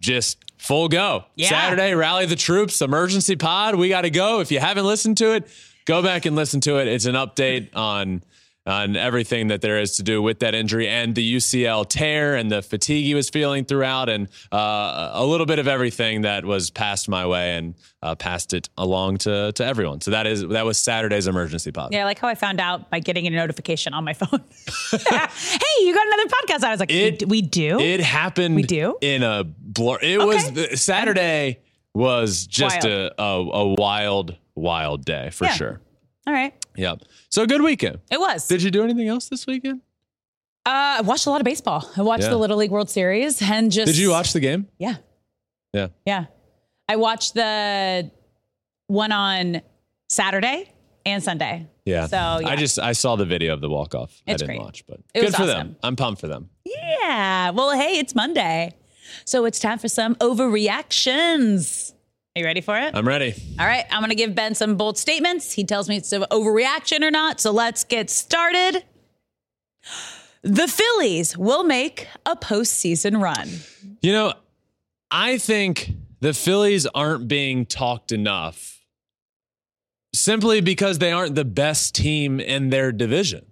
just 0.00 0.38
full 0.58 0.88
go. 0.88 1.24
Yeah. 1.36 1.48
Saturday, 1.48 1.94
rally 1.94 2.26
the 2.26 2.34
troops, 2.36 2.82
emergency 2.82 3.36
pod. 3.36 3.76
We 3.76 3.88
got 3.88 4.00
to 4.00 4.10
go. 4.10 4.40
If 4.40 4.50
you 4.50 4.58
haven't 4.58 4.84
listened 4.84 5.18
to 5.18 5.32
it, 5.32 5.48
go 5.84 6.02
back 6.02 6.26
and 6.26 6.34
listen 6.34 6.60
to 6.62 6.78
it. 6.78 6.88
It's 6.88 7.06
an 7.06 7.14
update 7.14 7.68
on 7.76 8.24
and 8.66 8.96
everything 8.96 9.48
that 9.48 9.60
there 9.60 9.78
is 9.78 9.96
to 9.96 10.02
do 10.02 10.22
with 10.22 10.38
that 10.38 10.54
injury 10.54 10.88
and 10.88 11.14
the 11.14 11.36
UCL 11.36 11.88
tear 11.88 12.34
and 12.34 12.50
the 12.50 12.62
fatigue 12.62 13.04
he 13.04 13.14
was 13.14 13.28
feeling 13.28 13.64
throughout 13.64 14.08
and 14.08 14.28
uh, 14.52 15.10
a 15.12 15.24
little 15.24 15.46
bit 15.46 15.58
of 15.58 15.68
everything 15.68 16.22
that 16.22 16.44
was 16.44 16.70
passed 16.70 17.08
my 17.08 17.26
way 17.26 17.56
and 17.56 17.74
uh, 18.02 18.14
passed 18.14 18.54
it 18.54 18.68
along 18.78 19.18
to, 19.18 19.52
to 19.52 19.64
everyone. 19.64 20.00
So 20.00 20.12
that 20.12 20.26
is 20.26 20.46
that 20.48 20.64
was 20.64 20.78
Saturday's 20.78 21.26
emergency 21.26 21.72
pod. 21.72 21.92
Yeah, 21.92 22.04
like 22.04 22.18
how 22.18 22.28
I 22.28 22.34
found 22.34 22.60
out 22.60 22.90
by 22.90 23.00
getting 23.00 23.26
a 23.26 23.30
notification 23.30 23.92
on 23.92 24.04
my 24.04 24.14
phone. 24.14 24.40
hey, 24.90 25.84
you 25.84 25.94
got 25.94 26.06
another 26.06 26.28
podcast. 26.28 26.64
I 26.64 26.70
was 26.70 26.80
like, 26.80 26.92
it, 26.92 27.28
we 27.28 27.42
do. 27.42 27.78
It 27.80 28.00
happened. 28.00 28.54
We 28.54 28.62
do 28.62 28.96
in 29.00 29.22
a 29.22 29.44
blur. 29.44 29.98
It 30.00 30.18
okay. 30.18 30.26
was 30.26 30.52
the, 30.52 30.76
Saturday 30.76 31.60
was 31.94 32.46
just 32.46 32.84
wild. 32.84 33.12
A, 33.18 33.22
a, 33.22 33.50
a 33.50 33.74
wild 33.74 34.36
wild 34.54 35.04
day 35.04 35.30
for 35.30 35.44
yeah. 35.44 35.52
sure. 35.52 35.80
All 36.26 36.32
right. 36.32 36.54
Yep. 36.76 37.02
So 37.30 37.42
a 37.42 37.46
good 37.46 37.62
weekend. 37.62 38.00
It 38.10 38.20
was. 38.20 38.46
Did 38.46 38.62
you 38.62 38.70
do 38.70 38.82
anything 38.82 39.08
else 39.08 39.28
this 39.28 39.46
weekend? 39.46 39.80
Uh, 40.66 40.98
I 40.98 41.00
watched 41.02 41.26
a 41.26 41.30
lot 41.30 41.40
of 41.40 41.44
baseball. 41.44 41.88
I 41.96 42.02
watched 42.02 42.24
yeah. 42.24 42.30
the 42.30 42.38
Little 42.38 42.56
League 42.56 42.70
World 42.70 42.90
Series 42.90 43.42
and 43.42 43.70
just. 43.70 43.86
Did 43.86 43.98
you 43.98 44.10
watch 44.10 44.32
the 44.32 44.40
game? 44.40 44.68
Yeah. 44.78 44.96
Yeah. 45.72 45.88
Yeah. 46.06 46.26
I 46.88 46.96
watched 46.96 47.34
the 47.34 48.10
one 48.86 49.12
on 49.12 49.62
Saturday 50.08 50.72
and 51.06 51.22
Sunday. 51.22 51.68
Yeah. 51.84 52.06
So 52.06 52.16
yeah. 52.16 52.48
I 52.48 52.56
just 52.56 52.78
I 52.78 52.92
saw 52.92 53.16
the 53.16 53.24
video 53.24 53.52
of 53.52 53.60
the 53.60 53.68
walk 53.68 53.94
off. 53.94 54.22
I 54.26 54.32
didn't 54.32 54.46
great. 54.46 54.60
watch, 54.60 54.86
but 54.86 55.00
it 55.14 55.20
good 55.20 55.34
for 55.34 55.42
awesome. 55.42 55.46
them. 55.46 55.76
I'm 55.82 55.96
pumped 55.96 56.20
for 56.20 56.28
them. 56.28 56.50
Yeah. 56.64 57.50
Well, 57.50 57.72
hey, 57.72 57.98
it's 57.98 58.14
Monday. 58.14 58.74
So 59.24 59.44
it's 59.44 59.58
time 59.58 59.78
for 59.78 59.88
some 59.88 60.14
overreactions. 60.16 61.93
Are 62.36 62.40
you 62.40 62.46
ready 62.46 62.62
for 62.62 62.76
it? 62.76 62.96
I'm 62.96 63.06
ready. 63.06 63.32
All 63.60 63.66
right. 63.66 63.84
I'm 63.92 64.00
going 64.00 64.10
to 64.10 64.16
give 64.16 64.34
Ben 64.34 64.56
some 64.56 64.76
bold 64.76 64.98
statements. 64.98 65.52
He 65.52 65.62
tells 65.62 65.88
me 65.88 65.96
it's 65.98 66.10
an 66.10 66.24
overreaction 66.32 67.02
or 67.02 67.12
not. 67.12 67.40
So 67.40 67.52
let's 67.52 67.84
get 67.84 68.10
started. 68.10 68.82
The 70.42 70.66
Phillies 70.66 71.38
will 71.38 71.62
make 71.62 72.08
a 72.26 72.34
postseason 72.34 73.22
run. 73.22 73.48
You 74.02 74.12
know, 74.12 74.32
I 75.12 75.38
think 75.38 75.92
the 76.18 76.34
Phillies 76.34 76.86
aren't 76.86 77.28
being 77.28 77.66
talked 77.66 78.10
enough 78.10 78.80
simply 80.12 80.60
because 80.60 80.98
they 80.98 81.12
aren't 81.12 81.36
the 81.36 81.44
best 81.44 81.94
team 81.94 82.40
in 82.40 82.70
their 82.70 82.90
division. 82.90 83.46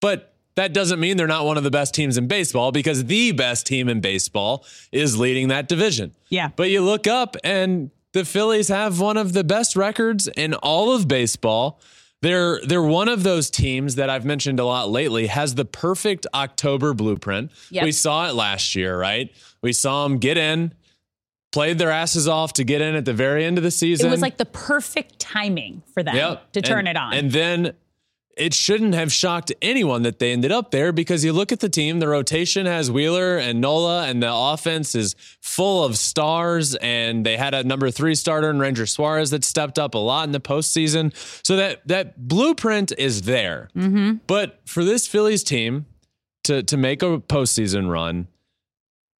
But 0.00 0.37
that 0.58 0.72
doesn't 0.72 0.98
mean 0.98 1.16
they're 1.16 1.28
not 1.28 1.44
one 1.44 1.56
of 1.56 1.62
the 1.62 1.70
best 1.70 1.94
teams 1.94 2.18
in 2.18 2.26
baseball 2.26 2.72
because 2.72 3.04
the 3.04 3.30
best 3.30 3.64
team 3.64 3.88
in 3.88 4.00
baseball 4.00 4.66
is 4.90 5.16
leading 5.16 5.46
that 5.48 5.68
division. 5.68 6.12
Yeah. 6.30 6.48
But 6.56 6.68
you 6.68 6.80
look 6.80 7.06
up 7.06 7.36
and 7.44 7.92
the 8.12 8.24
Phillies 8.24 8.66
have 8.66 8.98
one 8.98 9.16
of 9.16 9.34
the 9.34 9.44
best 9.44 9.76
records 9.76 10.26
in 10.26 10.54
all 10.54 10.92
of 10.92 11.06
baseball. 11.06 11.80
They're 12.22 12.60
they're 12.66 12.82
one 12.82 13.08
of 13.08 13.22
those 13.22 13.50
teams 13.50 13.94
that 13.94 14.10
I've 14.10 14.24
mentioned 14.24 14.58
a 14.58 14.64
lot 14.64 14.90
lately 14.90 15.28
has 15.28 15.54
the 15.54 15.64
perfect 15.64 16.26
October 16.34 16.92
blueprint. 16.92 17.52
Yep. 17.70 17.84
We 17.84 17.92
saw 17.92 18.28
it 18.28 18.34
last 18.34 18.74
year, 18.74 18.98
right? 18.98 19.30
We 19.62 19.72
saw 19.72 20.08
them 20.08 20.18
get 20.18 20.36
in, 20.36 20.74
played 21.52 21.78
their 21.78 21.92
asses 21.92 22.26
off 22.26 22.54
to 22.54 22.64
get 22.64 22.80
in 22.80 22.96
at 22.96 23.04
the 23.04 23.14
very 23.14 23.44
end 23.44 23.58
of 23.58 23.62
the 23.62 23.70
season. 23.70 24.08
It 24.08 24.10
was 24.10 24.22
like 24.22 24.38
the 24.38 24.44
perfect 24.46 25.20
timing 25.20 25.84
for 25.94 26.02
them 26.02 26.16
yep. 26.16 26.50
to 26.50 26.62
turn 26.62 26.80
and, 26.80 26.88
it 26.88 26.96
on. 26.96 27.14
And 27.14 27.30
then 27.30 27.74
it 28.38 28.54
shouldn't 28.54 28.94
have 28.94 29.12
shocked 29.12 29.52
anyone 29.60 30.02
that 30.02 30.18
they 30.18 30.32
ended 30.32 30.52
up 30.52 30.70
there 30.70 30.92
because 30.92 31.24
you 31.24 31.32
look 31.32 31.52
at 31.52 31.60
the 31.60 31.68
team, 31.68 31.98
the 31.98 32.08
rotation 32.08 32.66
has 32.66 32.90
Wheeler 32.90 33.36
and 33.36 33.60
Nola, 33.60 34.06
and 34.06 34.22
the 34.22 34.32
offense 34.32 34.94
is 34.94 35.14
full 35.40 35.84
of 35.84 35.98
stars. 35.98 36.74
And 36.76 37.26
they 37.26 37.36
had 37.36 37.54
a 37.54 37.64
number 37.64 37.90
three 37.90 38.14
starter 38.14 38.48
in 38.50 38.58
Ranger 38.58 38.86
Suarez 38.86 39.30
that 39.30 39.44
stepped 39.44 39.78
up 39.78 39.94
a 39.94 39.98
lot 39.98 40.24
in 40.24 40.32
the 40.32 40.40
postseason. 40.40 41.14
So 41.44 41.56
that 41.56 41.86
that 41.88 42.28
blueprint 42.28 42.92
is 42.96 43.22
there. 43.22 43.68
Mm-hmm. 43.76 44.18
But 44.26 44.60
for 44.64 44.84
this 44.84 45.06
Phillies 45.06 45.42
team 45.42 45.86
to 46.44 46.62
to 46.62 46.76
make 46.76 47.02
a 47.02 47.18
postseason 47.18 47.90
run, 47.90 48.28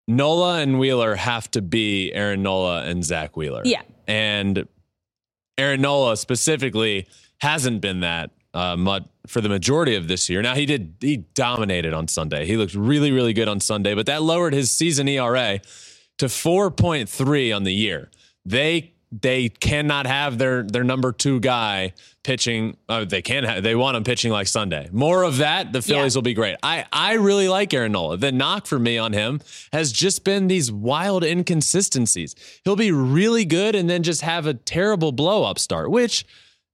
Nola 0.07 0.61
and 0.61 0.79
Wheeler 0.79 1.17
have 1.17 1.51
to 1.51 1.63
be 1.63 2.13
Aaron 2.13 2.43
Nola 2.43 2.85
and 2.85 3.05
Zack 3.05 3.37
Wheeler. 3.37 3.63
Yeah. 3.65 3.83
And 4.07 4.67
Aaron 5.59 5.83
Nola 5.83 6.17
specifically 6.17 7.07
hasn't 7.41 7.81
been 7.81 8.01
that 8.01 8.31
uh, 8.55 9.01
for 9.27 9.41
the 9.41 9.49
majority 9.49 9.95
of 9.95 10.09
this 10.09 10.29
year. 10.29 10.43
Now 10.43 10.55
he 10.55 10.67
did 10.67 10.95
he 11.01 11.19
dominated 11.35 11.93
on 11.93 12.09
Sunday. 12.09 12.47
He 12.47 12.57
looked 12.57 12.75
really 12.75 13.13
really 13.13 13.33
good 13.33 13.49
on 13.49 13.61
Sunday, 13.61 13.95
but 13.95 14.07
that 14.07 14.23
lowered 14.23 14.55
his 14.55 14.71
season 14.71 15.09
ERA 15.09 15.61
to 16.19 16.27
4.3 16.27 17.55
on 17.55 17.65
the 17.65 17.73
year. 17.73 18.11
They 18.45 18.93
they 19.11 19.49
cannot 19.49 20.07
have 20.07 20.39
their 20.39 20.63
their 20.63 20.85
number 20.85 21.13
two 21.13 21.41
guy 21.41 21.93
pitching. 22.23 22.77
Uh, 22.89 23.05
they 23.05 23.23
can 23.23 23.45
have, 23.45 23.63
they 23.63 23.75
want 23.75 23.97
him 23.97 24.05
pitching 24.05 24.31
like 24.31 24.47
Sunday. 24.47 24.89
More 24.93 25.23
of 25.23 25.39
that, 25.39 25.73
the 25.73 25.81
Phillies 25.81 26.15
yeah. 26.15 26.19
will 26.19 26.23
be 26.23 26.35
great. 26.35 26.57
I 26.63 26.85
I 26.93 27.15
really 27.15 27.49
like 27.49 27.73
Aaron 27.73 27.93
Nola. 27.93 28.17
The 28.19 28.33
knock 28.33 28.67
for 28.67 28.79
me 28.79 28.99
on 28.99 29.13
him 29.13 29.41
has 29.73 29.93
just 29.93 30.25
been 30.25 30.49
these 30.49 30.71
wild 30.71 31.25
inconsistencies. 31.25 32.35
He'll 32.65 32.77
be 32.77 32.93
really 32.93 33.45
good 33.45 33.75
and 33.75 33.89
then 33.89 34.03
just 34.03 34.21
have 34.23 34.47
a 34.47 34.55
terrible 34.55 35.13
blow 35.13 35.45
up 35.45 35.59
start, 35.59 35.91
which 35.91 36.27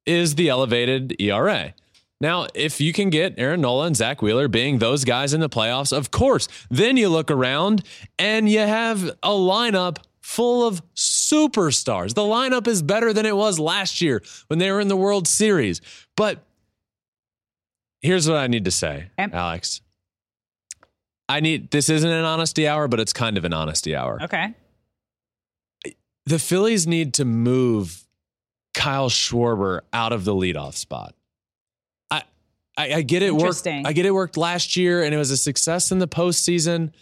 is 0.07 0.35
the 0.35 0.49
elevated 0.49 1.21
ERA. 1.21 1.75
Now, 2.21 2.47
if 2.55 2.81
you 2.81 2.93
can 2.93 3.11
get 3.11 3.35
Aaron 3.39 3.61
Nola 3.61 3.87
and 3.87 3.97
Zack 3.97 4.23
Wheeler 4.23 4.49
being 4.49 4.79
those 4.79 5.05
guys 5.05 5.35
in 5.35 5.41
the 5.41 5.49
playoffs, 5.49 5.97
of 5.97 6.11
course, 6.11 6.49
then 6.71 6.97
you 6.97 7.09
look 7.09 7.31
around 7.31 7.83
and 8.19 8.49
you 8.49 8.61
have 8.61 9.05
a 9.23 9.31
lineup 9.31 9.99
full 10.23 10.67
of 10.67 10.83
superstars. 10.95 12.15
The 12.15 12.23
lineup 12.23 12.67
is 12.67 12.83
better 12.83 13.13
than 13.13 13.27
it 13.27 13.37
was 13.37 13.59
last 13.59 14.01
year 14.01 14.23
when 14.47 14.59
they 14.59 14.71
were 14.71 14.81
in 14.81 14.89
the 14.89 14.97
World 14.97 15.29
Series. 15.29 15.81
But 16.17 16.43
here's 18.01 18.29
what 18.29 18.39
I 18.39 18.47
need 18.47 18.65
to 18.65 18.71
say. 18.71 19.11
Alex. 19.19 19.81
I 21.29 21.41
need 21.41 21.71
this 21.71 21.89
isn't 21.89 22.11
an 22.11 22.25
honesty 22.25 22.69
hour, 22.69 22.89
but 22.89 23.01
it's 23.01 23.13
kind 23.13 23.37
of 23.37 23.45
an 23.45 23.53
honesty 23.53 23.95
hour. 23.95 24.23
Okay. 24.23 24.55
The 26.27 26.39
Phillies 26.39 26.87
need 26.87 27.13
to 27.15 27.25
move 27.25 28.04
Kyle 28.75 29.09
Schwarber 29.09 29.81
out 29.93 30.13
of 30.13 30.25
the 30.25 30.35
leadoff 30.35 30.75
spot. 30.75 31.15
I 32.11 32.23
I, 32.77 32.95
I 32.95 33.03
get 33.03 33.23
it 33.23 33.35
worked. 33.35 33.67
I 33.67 33.93
get 33.93 34.05
it 34.07 34.11
worked 34.13 34.37
last 34.37 34.77
year 34.77 35.03
and 35.03 35.15
it 35.15 35.19
was 35.19 35.31
a 35.31 35.37
success 35.37 35.91
in 35.93 35.99
the 36.01 36.09
postseason. 36.09 36.93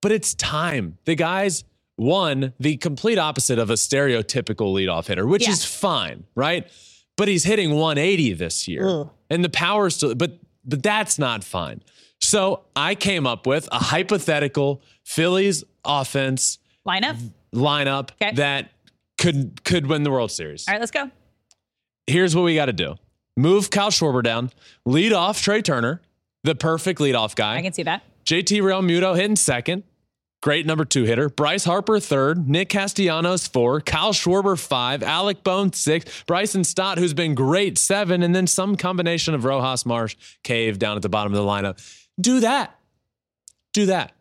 But 0.00 0.12
it's 0.12 0.34
time. 0.34 0.98
The 1.06 1.14
guy's 1.14 1.64
one, 1.96 2.52
the 2.60 2.76
complete 2.76 3.18
opposite 3.18 3.58
of 3.58 3.70
a 3.70 3.74
stereotypical 3.74 4.72
leadoff 4.74 5.06
hitter, 5.06 5.26
which 5.26 5.44
Yeah. 5.46 5.52
is 5.52 5.64
fine, 5.64 6.24
right? 6.34 6.68
But 7.16 7.28
he's 7.28 7.44
hitting 7.44 7.70
180 7.72 8.32
this 8.34 8.66
year. 8.68 8.86
Ugh. 8.88 9.10
And 9.30 9.44
the 9.44 9.48
power 9.48 9.90
still 9.90 10.14
but 10.14 10.38
but 10.64 10.82
that's 10.82 11.18
not 11.18 11.44
fine. 11.44 11.82
So 12.20 12.64
I 12.74 12.94
came 12.94 13.26
up 13.26 13.46
with 13.46 13.68
a 13.72 13.78
hypothetical 13.78 14.82
Phillies 15.04 15.62
offense 15.84 16.58
Lineup. 16.86 17.16
lineup 17.54 18.10
Okay. 18.20 18.34
that 18.36 18.70
could 19.24 19.64
could 19.64 19.86
win 19.86 20.02
the 20.02 20.10
World 20.10 20.30
Series. 20.30 20.68
All 20.68 20.74
right, 20.74 20.80
let's 20.80 20.92
go. 20.92 21.10
Here's 22.06 22.36
what 22.36 22.42
we 22.42 22.54
got 22.54 22.66
to 22.66 22.72
do: 22.72 22.96
move 23.36 23.70
Kyle 23.70 23.90
Schwarber 23.90 24.22
down, 24.22 24.50
lead 24.84 25.12
off 25.12 25.40
Trea 25.40 25.62
Turner, 25.62 26.02
the 26.42 26.54
perfect 26.54 27.00
leadoff 27.00 27.34
guy. 27.34 27.56
I 27.56 27.62
can 27.62 27.72
see 27.72 27.84
that. 27.84 28.02
JT 28.26 28.60
Realmuto 28.60 29.16
hitting 29.16 29.36
second, 29.36 29.82
great 30.42 30.66
number 30.66 30.84
two 30.84 31.04
hitter. 31.04 31.30
Bryce 31.30 31.64
Harper 31.64 31.98
third, 32.00 32.48
Nick 32.48 32.68
Castellanos 32.68 33.46
four, 33.46 33.80
Kyle 33.80 34.12
Schwarber 34.12 34.58
five, 34.58 35.02
Alec 35.02 35.42
Bohm 35.42 35.72
six, 35.72 36.22
Bryson 36.26 36.62
Stott 36.62 36.98
who's 36.98 37.14
been 37.14 37.34
great 37.34 37.78
seven, 37.78 38.22
and 38.22 38.34
then 38.34 38.46
some 38.46 38.76
combination 38.76 39.34
of 39.34 39.44
Rojas, 39.44 39.86
Marsh, 39.86 40.16
Cave 40.42 40.78
down 40.78 40.96
at 40.96 41.02
the 41.02 41.08
bottom 41.08 41.32
of 41.32 41.36
the 41.38 41.44
lineup. 41.44 41.80
Do 42.20 42.40
that. 42.40 42.78
Do 43.72 43.86
that. 43.86 44.12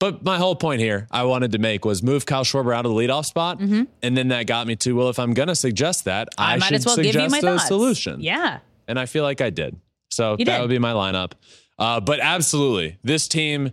But 0.00 0.22
my 0.24 0.38
whole 0.38 0.54
point 0.54 0.80
here 0.80 1.08
I 1.10 1.24
wanted 1.24 1.52
to 1.52 1.58
make 1.58 1.84
was 1.84 2.02
move 2.02 2.24
Kyle 2.24 2.44
Schwarber 2.44 2.74
out 2.74 2.86
of 2.86 2.92
the 2.92 2.96
leadoff 2.98 3.24
spot. 3.26 3.58
And 3.60 3.88
then 4.02 4.28
that 4.28 4.46
got 4.46 4.66
me 4.66 4.76
to, 4.76 4.92
well, 4.94 5.08
if 5.08 5.18
I'm 5.18 5.34
going 5.34 5.48
to 5.48 5.56
suggest 5.56 6.04
that, 6.04 6.28
I, 6.38 6.42
Mm-hmm. 6.42 6.52
I, 6.52 6.56
might 6.58 6.66
should 6.66 6.74
as 6.76 6.86
well 6.86 6.94
suggest 6.94 7.12
give 7.14 7.22
you 7.24 7.28
my 7.30 7.38
a 7.38 7.40
thoughts. 7.42 7.66
solution. 7.68 8.20
Yeah. 8.20 8.58
And 8.86 8.98
I 8.98 9.06
feel 9.06 9.24
like 9.24 9.40
I 9.40 9.50
did. 9.50 9.76
So 10.10 10.36
You 10.38 10.44
that 10.44 10.56
did. 10.58 10.60
would 10.62 10.70
be 10.70 10.78
my 10.78 10.92
lineup. 10.92 11.32
Uh, 11.78 12.00
but 12.00 12.20
absolutely, 12.20 12.98
this 13.04 13.28
team, 13.28 13.72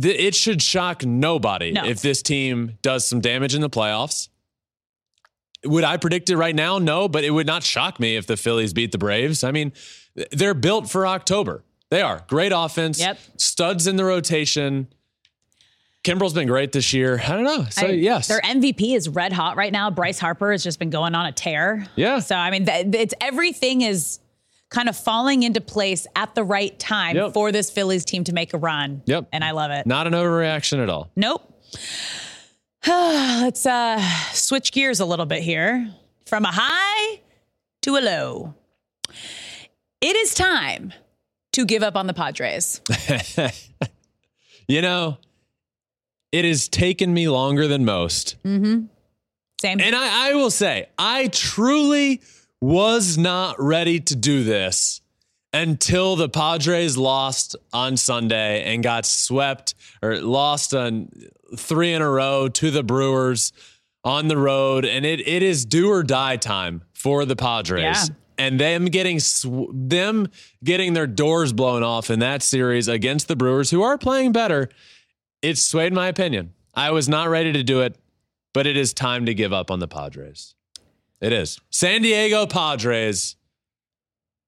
th- 0.00 0.18
it 0.18 0.34
should 0.34 0.60
shock 0.60 1.04
nobody 1.04 1.72
No. 1.72 1.84
if 1.84 2.00
this 2.02 2.20
team 2.22 2.76
does 2.82 3.06
some 3.06 3.20
damage 3.20 3.54
in 3.54 3.60
the 3.60 3.70
playoffs. 3.70 4.28
Would 5.64 5.82
I 5.84 5.96
predict 5.96 6.30
it 6.30 6.36
right 6.36 6.54
now? 6.54 6.78
No, 6.78 7.08
but 7.08 7.24
it 7.24 7.30
would 7.30 7.46
not 7.46 7.62
shock 7.64 7.98
me 7.98 8.16
if 8.16 8.26
the 8.26 8.36
Phillies 8.36 8.72
beat 8.72 8.92
the 8.92 8.98
Braves. 8.98 9.42
I 9.42 9.50
mean, 9.50 9.72
they're 10.30 10.54
built 10.54 10.88
for 10.90 11.06
October. 11.06 11.64
They 11.90 12.02
are 12.02 12.24
great 12.28 12.52
offense, 12.54 13.00
Yep. 13.00 13.18
studs 13.38 13.86
in 13.86 13.96
the 13.96 14.04
rotation. 14.04 14.88
Kimbrel's 16.08 16.32
been 16.34 16.46
great 16.48 16.72
this 16.72 16.92
year. 16.92 17.20
I 17.22 17.28
don't 17.28 17.44
know. 17.44 17.66
So 17.70 17.86
I- 17.86 17.90
yes, 17.90 18.28
Their 18.28 18.40
MVP 18.40 18.94
is 18.96 19.08
red 19.08 19.32
hot 19.32 19.56
right 19.56 19.72
now. 19.72 19.90
Bryce 19.90 20.18
Harper 20.18 20.52
has 20.52 20.62
just 20.64 20.78
been 20.78 20.90
going 20.90 21.14
on 21.14 21.26
a 21.26 21.32
tear. 21.32 21.86
Yeah. 21.96 22.20
So 22.20 22.34
I 22.36 22.50
mean, 22.50 22.66
th- 22.66 22.86
it's 22.94 23.14
everything 23.20 23.82
is 23.82 24.18
kind 24.70 24.88
of 24.88 24.96
falling 24.96 25.42
into 25.44 25.60
place 25.60 26.06
at 26.14 26.34
the 26.34 26.44
right 26.44 26.78
time 26.78 27.16
Yep. 27.16 27.32
for 27.32 27.52
this 27.52 27.70
Phillies 27.70 28.04
team 28.04 28.24
to 28.24 28.32
make 28.32 28.52
a 28.54 28.58
run. 28.58 29.02
Yep. 29.06 29.28
And 29.32 29.42
I 29.42 29.52
love 29.52 29.70
it. 29.70 29.86
not 29.86 30.06
an 30.06 30.12
overreaction 30.12 30.82
at 30.82 30.90
all. 30.90 31.10
Nope. 31.16 31.42
Let's 32.86 33.66
uh 33.66 34.00
switch 34.32 34.72
gears 34.72 35.00
a 35.00 35.04
little 35.06 35.26
bit 35.26 35.42
here 35.42 35.88
from 36.26 36.44
a 36.44 36.52
high 36.52 37.20
to 37.82 37.96
a 37.96 38.00
low. 38.00 38.54
It 40.00 40.16
is 40.16 40.34
time 40.34 40.92
to 41.52 41.64
give 41.64 41.82
up 41.82 41.96
on 41.96 42.06
the 42.06 42.14
Padres. 42.14 42.80
You 44.70 44.82
know, 44.82 45.16
it 46.32 46.44
has 46.44 46.68
taken 46.68 47.12
me 47.12 47.28
longer 47.28 47.66
than 47.68 47.84
most. 47.84 48.36
Mm-hmm. 48.44 48.86
Same. 49.60 49.80
And 49.80 49.96
I, 49.96 50.30
I 50.30 50.34
will 50.34 50.50
say, 50.50 50.86
I 50.98 51.28
truly 51.28 52.20
was 52.60 53.18
not 53.18 53.56
ready 53.60 54.00
to 54.00 54.16
do 54.16 54.44
this 54.44 55.00
until 55.52 56.16
the 56.16 56.28
Padres 56.28 56.96
lost 56.96 57.56
on 57.72 57.96
Sunday 57.96 58.72
and 58.72 58.82
got 58.82 59.06
swept 59.06 59.74
or 60.02 60.20
lost 60.20 60.74
on 60.74 61.10
three 61.56 61.92
in 61.92 62.02
a 62.02 62.08
row 62.08 62.48
to 62.48 62.70
the 62.70 62.82
Brewers 62.82 63.52
on 64.04 64.28
the 64.28 64.36
road. 64.36 64.84
And 64.84 65.06
it, 65.06 65.26
it 65.26 65.42
is 65.42 65.64
do 65.64 65.90
or 65.90 66.02
die 66.02 66.36
time 66.36 66.82
for 66.92 67.24
the 67.24 67.36
Padres. 67.36 67.82
Yeah. 67.82 68.04
And 68.36 68.60
them 68.60 68.84
getting 68.84 69.18
sw- 69.18 69.72
them 69.72 70.28
getting 70.62 70.92
their 70.92 71.08
doors 71.08 71.52
blown 71.52 71.82
off 71.82 72.10
in 72.10 72.20
that 72.20 72.42
series 72.42 72.86
against 72.86 73.26
the 73.26 73.34
Brewers, 73.34 73.70
who 73.70 73.82
are 73.82 73.98
playing 73.98 74.30
better, 74.30 74.68
it 75.42 75.58
swayed 75.58 75.92
my 75.92 76.08
opinion. 76.08 76.54
I 76.74 76.90
was 76.90 77.08
not 77.08 77.28
ready 77.28 77.52
to 77.52 77.62
do 77.62 77.80
it, 77.80 77.96
but 78.52 78.66
it 78.66 78.76
is 78.76 78.92
time 78.92 79.26
to 79.26 79.34
give 79.34 79.52
up 79.52 79.70
on 79.70 79.78
the 79.78 79.88
Padres. 79.88 80.54
It 81.20 81.32
is. 81.32 81.58
San 81.70 82.02
Diego 82.02 82.46
Padres, 82.46 83.36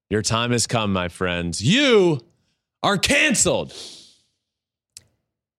your 0.08 0.22
time 0.22 0.52
has 0.52 0.66
come, 0.66 0.92
my 0.92 1.08
friends. 1.08 1.60
You 1.62 2.20
are 2.82 2.96
canceled. 2.96 3.72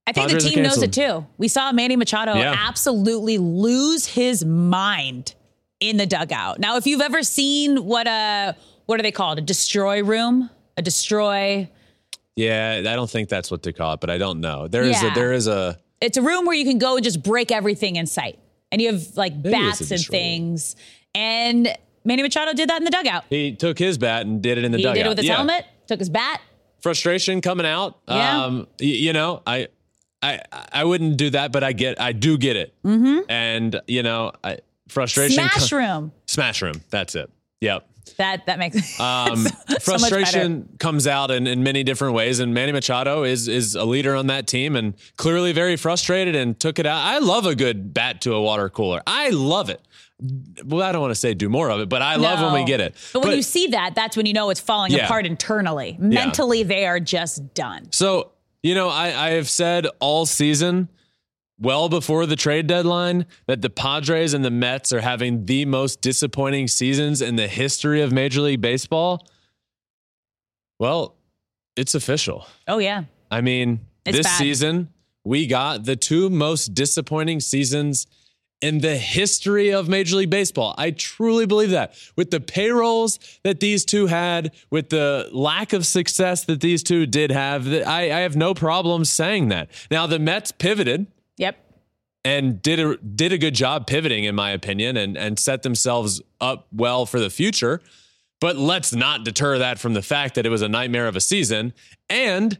I 0.07 0.13
think 0.13 0.27
Padres 0.27 0.43
the 0.45 0.49
team 0.51 0.63
knows 0.63 0.81
it 0.81 0.93
too. 0.93 1.25
We 1.37 1.47
saw 1.47 1.71
Manny 1.71 1.95
Machado 1.95 2.33
Yeah. 2.33 2.55
absolutely 2.57 3.37
lose 3.37 4.07
his 4.07 4.43
mind 4.43 5.35
in 5.79 5.97
the 5.97 6.05
dugout. 6.05 6.59
Now, 6.59 6.77
if 6.77 6.87
you've 6.87 7.01
ever 7.01 7.23
seen 7.23 7.85
what 7.85 8.07
a 8.07 8.55
what 8.87 8.99
are 8.99 9.03
they 9.03 9.11
called? 9.11 9.37
A 9.37 9.41
destroy 9.41 10.03
room? 10.03 10.49
A 10.75 10.81
destroy 10.81 11.69
Yeah, 12.35 12.77
I 12.79 12.95
don't 12.95 13.09
think 13.09 13.29
that's 13.29 13.51
what 13.51 13.63
they 13.63 13.73
call 13.73 13.93
it, 13.93 13.99
but 13.99 14.09
I 14.09 14.17
don't 14.17 14.39
know. 14.39 14.67
There 14.67 14.83
is 14.83 15.01
Yeah. 15.01 15.11
a 15.11 15.15
there 15.15 15.33
is 15.33 15.47
a 15.47 15.77
it's 15.99 16.17
a 16.17 16.21
room 16.21 16.45
where 16.45 16.55
you 16.55 16.65
can 16.65 16.77
go 16.79 16.95
and 16.95 17.03
just 17.03 17.21
break 17.21 17.51
everything 17.51 17.95
in 17.97 18.07
sight. 18.07 18.39
And 18.71 18.81
you 18.81 18.91
have 18.93 19.17
like 19.17 19.41
bats 19.43 19.91
and 19.91 19.99
things. 20.01 20.75
And 21.13 21.75
Manny 22.05 22.23
Machado 22.23 22.53
did 22.53 22.69
that 22.69 22.77
in 22.79 22.85
the 22.85 22.89
dugout. 22.91 23.25
he 23.29 23.53
took 23.53 23.77
his 23.77 23.97
bat 23.97 24.25
and 24.25 24.41
did 24.41 24.57
it 24.57 24.63
in 24.63 24.71
the 24.71 24.77
He 24.77 24.83
dugout. 24.83 24.95
did 24.95 25.05
it 25.05 25.09
with 25.09 25.17
his 25.19 25.27
Yeah. 25.27 25.35
helmet, 25.35 25.65
took 25.87 25.99
his 25.99 26.09
bat. 26.09 26.41
Frustration 26.81 27.41
coming 27.41 27.65
out. 27.65 27.99
Yeah. 28.07 28.45
Um, 28.45 28.67
y- 28.79 28.87
you 28.87 29.13
know, 29.13 29.41
I 29.45 29.67
I 30.23 30.39
I 30.71 30.83
wouldn't 30.85 31.17
do 31.17 31.29
that, 31.31 31.51
but 31.51 31.63
I 31.63 31.73
get 31.73 31.99
I 32.01 32.13
do 32.13 32.37
get 32.37 32.55
it. 32.55 32.73
Mm-hmm. 32.85 33.29
And 33.29 33.81
you 33.87 34.01
know, 34.03 34.31
I 34.43 34.59
frustration 34.87 35.33
Smash 35.35 35.69
co- 35.69 35.77
room. 35.77 36.11
Smash 36.27 36.61
room. 36.61 36.81
That's 36.89 37.13
it. 37.15 37.29
Yep. 37.59 37.87
That 38.17 38.45
that 38.45 38.59
makes 38.59 38.99
Um, 38.99 39.45
so 39.45 39.79
frustration 39.79 40.69
comes 40.79 41.07
out 41.07 41.31
in, 41.31 41.47
in 41.47 41.63
many 41.63 41.83
different 41.83 42.13
ways, 42.13 42.39
and 42.39 42.53
Manny 42.53 42.71
Machado 42.71 43.23
is 43.23 43.47
is 43.47 43.75
a 43.75 43.85
leader 43.85 44.15
on 44.15 44.27
that 44.27 44.47
team, 44.47 44.75
and 44.75 44.93
clearly 45.17 45.51
very 45.53 45.75
frustrated 45.75 46.35
and 46.35 46.59
took 46.59 46.79
it 46.79 46.85
out. 46.85 46.97
I 47.03 47.19
love 47.19 47.45
a 47.45 47.55
good 47.55 47.93
bat 47.93 48.21
to 48.21 48.33
a 48.33 48.41
water 48.41 48.69
cooler. 48.69 49.01
I 49.07 49.29
love 49.29 49.69
it. 49.69 49.81
Well, 50.63 50.87
I 50.87 50.91
don't 50.91 51.01
want 51.01 51.11
to 51.11 51.19
say 51.19 51.33
do 51.33 51.49
more 51.49 51.71
of 51.71 51.79
it, 51.79 51.89
but 51.89 52.03
I 52.03 52.17
love 52.17 52.39
when 52.41 52.53
we 52.53 52.63
get 52.63 52.79
it. 52.79 52.95
But 53.11 53.23
when 53.23 53.35
you 53.35 53.41
see 53.41 53.67
that, 53.67 53.95
that's 53.95 54.15
when 54.15 54.27
you 54.27 54.33
know 54.33 54.51
it's 54.51 54.59
falling 54.59 54.91
Yeah. 54.91 55.05
apart 55.05 55.25
internally. 55.25 55.95
Mentally, 55.99 56.61
they 56.61 56.85
are 56.85 56.99
just 56.99 57.55
done. 57.55 57.91
So, 57.91 58.31
you 58.61 58.75
know, 58.75 58.87
I, 58.87 59.07
I 59.07 59.29
have 59.31 59.49
said 59.49 59.87
all 59.99 60.27
season, 60.27 60.89
well 61.61 61.87
before 61.89 62.25
the 62.25 62.35
trade 62.35 62.67
deadline, 62.67 63.25
that 63.47 63.61
the 63.61 63.69
Padres 63.69 64.33
and 64.33 64.43
the 64.43 64.51
Mets 64.51 64.91
are 64.91 65.01
having 65.01 65.45
the 65.45 65.65
most 65.65 66.01
disappointing 66.01 66.67
seasons 66.67 67.21
in 67.21 67.35
the 67.35 67.47
history 67.47 68.01
of 68.01 68.11
Major 68.11 68.41
League 68.41 68.61
Baseball. 68.61 69.27
Well, 70.79 71.15
it's 71.75 71.95
official. 71.95 72.47
Oh 72.67 72.79
yeah. 72.79 73.03
I 73.29 73.41
mean, 73.41 73.81
It's 74.05 74.17
this 74.17 74.27
bad. 74.27 74.37
season, 74.37 74.89
we 75.23 75.47
got 75.47 75.85
the 75.85 75.95
two 75.95 76.29
most 76.29 76.73
disappointing 76.73 77.39
seasons 77.39 78.07
in 78.61 78.79
the 78.79 78.95
history 78.95 79.69
of 79.69 79.87
Major 79.87 80.17
League 80.17 80.29
Baseball. 80.29 80.75
I 80.77 80.91
truly 80.91 81.45
believe 81.45 81.71
that. 81.71 81.95
With 82.15 82.29
the 82.29 82.39
payrolls 82.39 83.19
that 83.43 83.59
these 83.59 83.85
two 83.85 84.07
had, 84.07 84.51
with 84.69 84.89
the 84.89 85.29
lack 85.31 85.73
of 85.73 85.85
success 85.85 86.43
that 86.45 86.61
these 86.61 86.83
two 86.83 87.05
did 87.07 87.31
have, 87.31 87.67
I, 87.67 88.11
I 88.11 88.19
have 88.19 88.35
no 88.35 88.53
problem 88.53 89.05
saying 89.05 89.47
that. 89.49 89.69
Now, 89.89 90.05
the 90.07 90.19
Mets 90.19 90.51
pivoted. 90.51 91.07
And 92.23 92.61
did 92.61 92.79
a 92.79 92.97
did 92.97 93.31
a 93.33 93.37
good 93.37 93.55
job 93.55 93.87
pivoting, 93.87 94.25
in 94.25 94.35
my 94.35 94.51
opinion, 94.51 94.97
and 94.97 95.17
and 95.17 95.39
set 95.39 95.63
themselves 95.63 96.21
up 96.39 96.67
well 96.71 97.05
for 97.05 97.19
the 97.19 97.29
future. 97.29 97.81
But 98.39 98.55
let's 98.55 98.93
not 98.93 99.23
deter 99.23 99.59
that 99.59 99.79
from 99.79 99.93
the 99.93 100.01
fact 100.01 100.35
that 100.35 100.45
it 100.45 100.49
was 100.49 100.63
a 100.63 100.69
nightmare 100.69 101.07
of 101.07 101.15
a 101.15 101.21
season. 101.21 101.73
And 102.09 102.57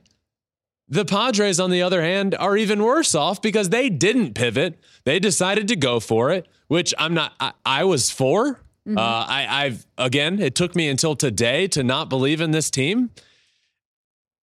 the 0.87 1.05
Padres, 1.05 1.59
on 1.59 1.71
the 1.71 1.81
other 1.81 2.03
hand, 2.03 2.35
are 2.35 2.55
even 2.55 2.83
worse 2.83 3.15
off 3.15 3.41
because 3.41 3.69
they 3.69 3.89
didn't 3.89 4.35
pivot. 4.35 4.79
They 5.05 5.19
decided 5.19 5.67
to 5.69 5.75
go 5.75 5.99
for 5.99 6.31
it, 6.31 6.47
which 6.67 6.93
I'm 6.99 7.13
not. 7.13 7.33
I, 7.39 7.53
I 7.65 7.83
was 7.83 8.11
for. 8.11 8.59
Uh, 8.87 8.99
I, 8.99 9.47
I've 9.49 9.85
again. 9.97 10.39
It 10.39 10.55
took 10.55 10.75
me 10.75 10.89
until 10.89 11.15
today 11.15 11.67
to 11.69 11.83
not 11.83 12.09
believe 12.09 12.41
in 12.41 12.51
this 12.51 12.69
team, 12.69 13.11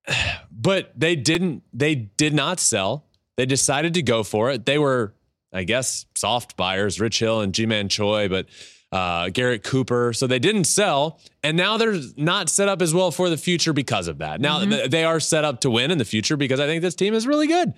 but 0.50 0.92
they 0.98 1.16
didn't. 1.16 1.62
They 1.72 1.94
did 1.94 2.34
not 2.34 2.60
sell. 2.60 3.04
They 3.38 3.47
decided 3.47 3.95
to 3.95 4.02
go 4.02 4.23
for 4.23 4.50
it. 4.50 4.66
They 4.66 4.76
were 4.76 5.14
I 5.52 5.64
guess, 5.64 6.07
soft 6.14 6.57
buyers, 6.57 7.00
Rich 7.00 7.18
Hill 7.18 7.40
and 7.40 7.54
Ji-Man 7.54 7.88
Choi, 7.88 8.28
but 8.28 8.47
uh, 8.92 9.30
Garrett 9.30 9.64
Cooper. 9.64 10.12
So 10.12 10.26
they 10.26 10.38
didn't 10.38 10.64
sell, 10.64 11.21
and 11.42 11.57
now 11.57 11.76
they're 11.76 11.99
not 12.16 12.49
set 12.49 12.68
up 12.68 12.83
as 12.83 12.92
well 12.92 13.11
for 13.11 13.30
the 13.30 13.37
future 13.37 13.73
because 13.73 14.09
of 14.09 14.18
that. 14.18 14.40
Now 14.40 14.64
th- 14.64 14.90
they 14.90 15.04
are 15.04 15.21
set 15.21 15.45
up 15.45 15.61
to 15.62 15.71
win 15.71 15.90
in 15.90 15.99
the 15.99 16.04
future 16.04 16.37
because 16.37 16.61
I 16.61 16.66
think 16.66 16.83
this 16.83 16.95
team 16.95 17.14
is 17.14 17.26
really 17.26 17.47
good. 17.47 17.75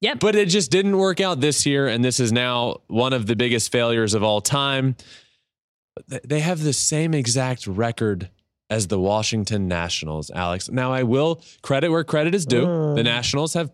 Yep. 0.00 0.18
But 0.18 0.34
it 0.34 0.48
just 0.48 0.72
didn't 0.72 0.96
work 0.96 1.20
out 1.20 1.40
this 1.40 1.64
year, 1.64 1.86
and 1.86 2.04
this 2.04 2.18
is 2.18 2.32
now 2.32 2.80
one 2.88 3.12
of 3.12 3.26
the 3.26 3.36
biggest 3.36 3.70
failures 3.70 4.14
of 4.14 4.24
all 4.24 4.40
time. 4.40 4.96
They 6.24 6.40
have 6.40 6.60
the 6.62 6.72
same 6.72 7.14
exact 7.14 7.68
record 7.68 8.28
as 8.68 8.88
the 8.88 8.98
Washington 8.98 9.68
Nationals, 9.68 10.30
Alex. 10.34 10.70
Now, 10.70 10.92
I 10.92 11.04
will 11.04 11.40
credit 11.62 11.90
where 11.90 12.02
credit 12.02 12.34
is 12.34 12.46
due. 12.46 12.94
The 12.96 13.02
Nationals 13.04 13.54
have, 13.54 13.70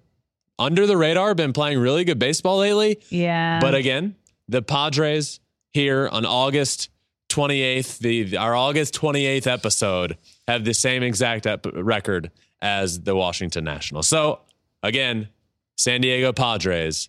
under 0.59 0.87
the 0.87 0.97
radar, 0.97 1.35
been 1.35 1.53
playing 1.53 1.79
really 1.79 2.05
good 2.05 2.19
baseball 2.19 2.59
lately. 2.59 3.01
yeah. 3.11 3.61
But 3.61 3.75
again, 3.75 4.17
the 4.49 4.63
Padres 4.63 5.41
here 5.73 6.09
on 6.11 6.25
August 6.27 6.89
28th, 7.31 7.99
the 7.99 8.37
our 8.37 8.55
August 8.57 8.95
28th 8.95 9.47
episode, 9.47 10.17
have 10.47 10.65
the 10.65 10.75
same 10.75 11.03
exact 11.03 11.47
ep- 11.47 11.67
record 11.75 12.31
as 12.61 13.01
the 13.03 13.15
Washington 13.15 13.65
Nationals. 13.65 14.09
So 14.09 14.41
again, 14.83 15.29
San 15.77 16.01
Diego 16.01 16.33
Padres, 16.33 17.09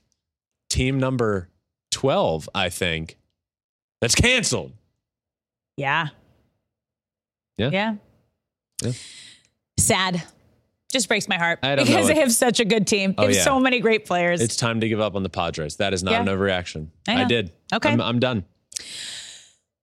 team 0.70 1.00
number 1.00 1.50
12, 1.92 2.50
I 2.54 2.70
think, 2.70 3.18
that's 4.02 4.16
canceled. 4.16 4.74
yeah. 5.78 6.10
Yeah. 7.58 7.70
Yeah. 7.72 7.96
Yeah. 8.84 8.92
Sad. 9.78 10.24
Just 10.92 11.08
breaks 11.08 11.28
my 11.28 11.38
heart 11.38 11.60
I 11.62 11.76
don't 11.76 11.86
know 11.86 11.92
because 11.92 12.08
they 12.08 12.16
have 12.20 12.32
such 12.32 12.60
a 12.60 12.66
good 12.66 12.88
team. 12.88 13.12
They 13.12 13.24
Oh, 13.24 13.28
have 13.28 13.36
yeah. 13.36 13.44
so 13.44 13.60
many 13.60 13.80
great 13.80 14.06
players. 14.06 14.42
It's 14.42 14.56
time 14.56 14.80
to 14.82 14.90
give 14.90 15.00
up 15.00 15.16
on 15.16 15.22
the 15.24 15.30
Padres. 15.30 15.76
That 15.78 15.94
is 15.94 16.02
not 16.04 16.12
Yeah. 16.14 16.22
an 16.22 16.28
overreaction. 16.28 16.88
I 17.08 17.16
know. 17.24 17.28
did. 17.28 17.52
Okay. 17.74 17.90
I'm, 17.90 18.02
I'm 18.02 18.20
done. 18.20 18.44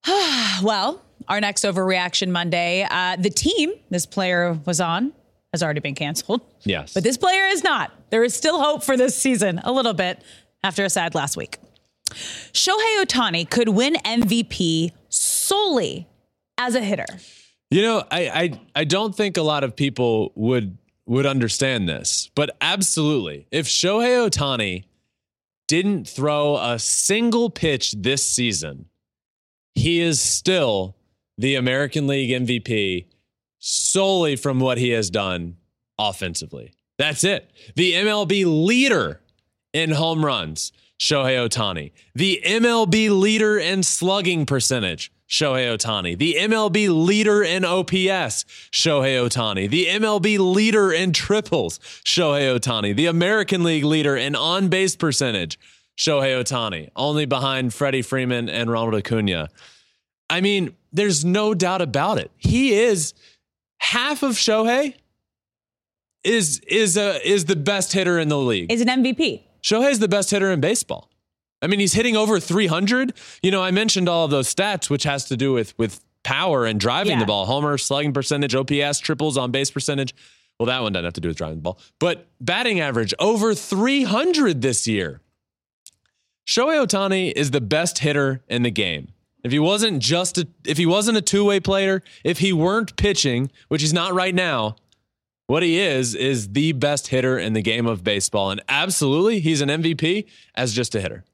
well, 0.62 1.02
our 1.28 1.40
next 1.40 1.64
overreaction 1.64 2.30
Monday, 2.30 2.86
uh, 2.90 3.16
the 3.16 3.30
team 3.30 3.72
this 3.90 4.06
player 4.06 4.58
was 4.64 4.80
on 4.80 5.12
has 5.52 5.62
already 5.62 5.80
been 5.80 5.94
canceled. 5.94 6.40
Yes. 6.64 6.92
But 6.94 7.02
this 7.04 7.16
player 7.16 7.44
is 7.46 7.62
not. 7.64 7.92
There 8.10 8.24
is 8.24 8.34
still 8.34 8.60
hope 8.60 8.82
for 8.82 8.96
this 8.96 9.16
season, 9.16 9.60
a 9.64 9.72
little 9.72 9.94
bit 9.94 10.22
after 10.62 10.84
a 10.84 10.90
sad 10.90 11.14
last 11.14 11.36
week. 11.36 11.58
Shohei 12.10 13.04
Ohtani 13.04 13.48
could 13.48 13.68
win 13.70 13.94
MVP 14.04 14.92
solely 15.08 16.06
as 16.58 16.74
a 16.74 16.80
hitter. 16.80 17.06
You 17.70 17.82
know, 17.82 18.04
I, 18.10 18.28
I 18.28 18.60
I 18.76 18.84
don't 18.84 19.14
think 19.14 19.36
a 19.36 19.42
lot 19.42 19.64
of 19.64 19.74
people 19.74 20.30
would 20.36 20.78
would 21.06 21.26
understand 21.26 21.88
this, 21.88 22.30
but 22.34 22.56
absolutely. 22.60 23.46
If 23.50 23.66
Shohei 23.66 24.28
Ohtani 24.28 24.84
didn't 25.68 26.08
throw 26.08 26.56
a 26.56 26.78
single 26.78 27.50
pitch 27.50 27.92
this 27.92 28.24
season, 28.24 28.86
he 29.74 30.00
is 30.00 30.20
still 30.20 30.96
the 31.38 31.54
American 31.54 32.06
League 32.06 32.30
MVP 32.30 33.06
solely 33.58 34.36
from 34.36 34.60
what 34.60 34.78
he 34.78 34.90
has 34.90 35.10
done 35.10 35.56
offensively. 35.98 36.72
That's 36.98 37.24
it. 37.24 37.50
The 37.74 37.92
MLB 37.92 38.44
leader 38.66 39.20
in 39.72 39.90
home 39.90 40.24
runs, 40.24 40.72
Shohei 40.98 41.46
Ohtani. 41.46 41.92
The 42.14 42.40
MLB 42.44 43.10
leader 43.10 43.58
in 43.58 43.82
slugging 43.82 44.46
percentage, 44.46 45.12
Shohei 45.28 45.66
Ohtani. 45.76 46.16
The 46.16 46.36
MLB 46.38 46.88
leader 47.06 47.42
in 47.42 47.64
OPS, 47.64 48.44
Shohei 48.72 49.16
Ohtani. 49.18 49.68
The 49.68 49.86
MLB 49.86 50.38
leader 50.38 50.92
in 50.92 51.12
triples, 51.12 51.78
Shohei 52.04 52.56
Ohtani. 52.56 52.94
The 52.94 53.06
American 53.06 53.62
League 53.64 53.84
leader 53.84 54.16
in 54.16 54.36
on 54.36 54.68
base 54.68 54.94
percentage, 54.94 55.58
Shohei 55.98 56.40
Ohtani. 56.40 56.90
Only 56.94 57.26
behind 57.26 57.74
Freddie 57.74 58.02
Freeman 58.02 58.48
and 58.48 58.70
Ronald 58.70 58.94
Acuna. 58.94 59.48
I 60.30 60.40
mean, 60.40 60.76
there's 60.92 61.24
no 61.24 61.54
doubt 61.54 61.82
about 61.82 62.18
it. 62.18 62.30
He 62.36 62.74
is 62.74 63.14
half 63.78 64.22
of 64.22 64.32
Shohei 64.32 64.94
is 66.24 66.60
is 66.66 66.96
a 66.96 67.26
is 67.28 67.44
the 67.44 67.56
best 67.56 67.92
hitter 67.92 68.18
in 68.18 68.28
the 68.28 68.38
league. 68.38 68.70
Is 68.72 68.80
an 68.80 68.88
MVP. 68.88 69.42
Shohei's 69.62 69.98
the 69.98 70.08
best 70.08 70.30
hitter 70.30 70.50
in 70.50 70.60
baseball. 70.60 71.10
I 71.62 71.66
mean, 71.68 71.80
he's 71.80 71.94
hitting 71.94 72.16
over 72.16 72.38
300. 72.38 73.14
You 73.42 73.50
know, 73.50 73.62
I 73.62 73.70
mentioned 73.70 74.08
all 74.08 74.24
of 74.24 74.30
those 74.30 74.52
stats, 74.54 74.90
which 74.90 75.04
has 75.04 75.24
to 75.26 75.36
do 75.36 75.52
with 75.52 75.76
with 75.78 76.00
power 76.22 76.66
and 76.66 76.78
driving 76.80 77.12
Yeah. 77.14 77.20
the 77.20 77.26
ball. 77.26 77.46
Homer, 77.46 77.78
slugging 77.78 78.12
percentage, 78.12 78.54
OPS, 78.54 78.98
triples 78.98 79.36
on 79.36 79.50
base 79.52 79.70
percentage. 79.70 80.12
Well, 80.58 80.66
that 80.66 80.82
one 80.82 80.92
doesn't 80.92 81.04
have 81.04 81.12
to 81.14 81.20
do 81.20 81.28
with 81.28 81.36
driving 81.36 81.58
the 81.58 81.62
ball. 81.62 81.78
But 82.00 82.26
batting 82.40 82.80
average 82.80 83.14
over 83.18 83.54
300 83.54 84.60
this 84.62 84.86
year. 84.86 85.20
Shohei 86.46 86.84
Ohtani 86.84 87.32
is 87.34 87.50
the 87.50 87.60
best 87.60 87.98
hitter 88.00 88.42
in 88.48 88.62
the 88.62 88.70
game. 88.70 89.08
If 89.44 89.52
he 89.52 89.58
wasn't 89.58 90.00
just 90.02 90.38
a, 90.38 90.48
if 90.64 90.76
he 90.78 90.86
wasn't 90.86 91.18
a 91.18 91.22
two-way 91.22 91.60
player, 91.60 92.02
if 92.24 92.38
he 92.38 92.52
weren't 92.52 92.96
pitching, 92.96 93.50
which 93.68 93.82
he's 93.82 93.92
not 93.92 94.12
right 94.14 94.34
now, 94.34 94.76
what 95.46 95.62
he 95.62 95.78
is 95.78 96.14
is 96.14 96.48
the 96.52 96.72
best 96.72 97.08
hitter 97.08 97.38
in 97.38 97.52
the 97.52 97.62
game 97.62 97.86
of 97.86 98.02
baseball 98.02 98.50
and 98.50 98.60
absolutely 98.68 99.38
he's 99.38 99.60
an 99.60 99.68
MVP 99.68 100.26
as 100.56 100.72
just 100.72 100.94
a 100.96 101.00
hitter. 101.00 101.24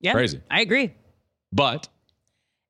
Yeah. 0.00 0.12
Crazy. 0.12 0.40
I 0.50 0.60
agree. 0.60 0.92
But 1.52 1.88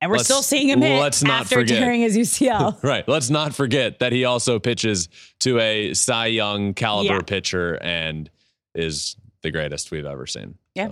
And 0.00 0.10
we're 0.10 0.18
still 0.18 0.42
seeing 0.42 0.68
him 0.68 0.80
hit 0.80 1.00
let's 1.00 1.22
not 1.22 1.42
after 1.42 1.56
forget. 1.56 1.78
tearing 1.78 2.00
his 2.00 2.16
UCL. 2.18 2.82
right, 2.82 3.06
let's 3.08 3.30
not 3.30 3.54
forget 3.54 3.98
that 3.98 4.12
he 4.12 4.24
also 4.24 4.58
pitches 4.58 5.08
to 5.40 5.58
a 5.58 5.92
Cy 5.94 6.26
Young 6.26 6.74
caliber 6.74 7.14
Yeah. 7.14 7.20
pitcher 7.22 7.78
and 7.82 8.30
is 8.74 9.16
the 9.42 9.50
greatest 9.50 9.90
we've 9.90 10.04
ever 10.06 10.26
seen. 10.26 10.56
yeah. 10.74 10.90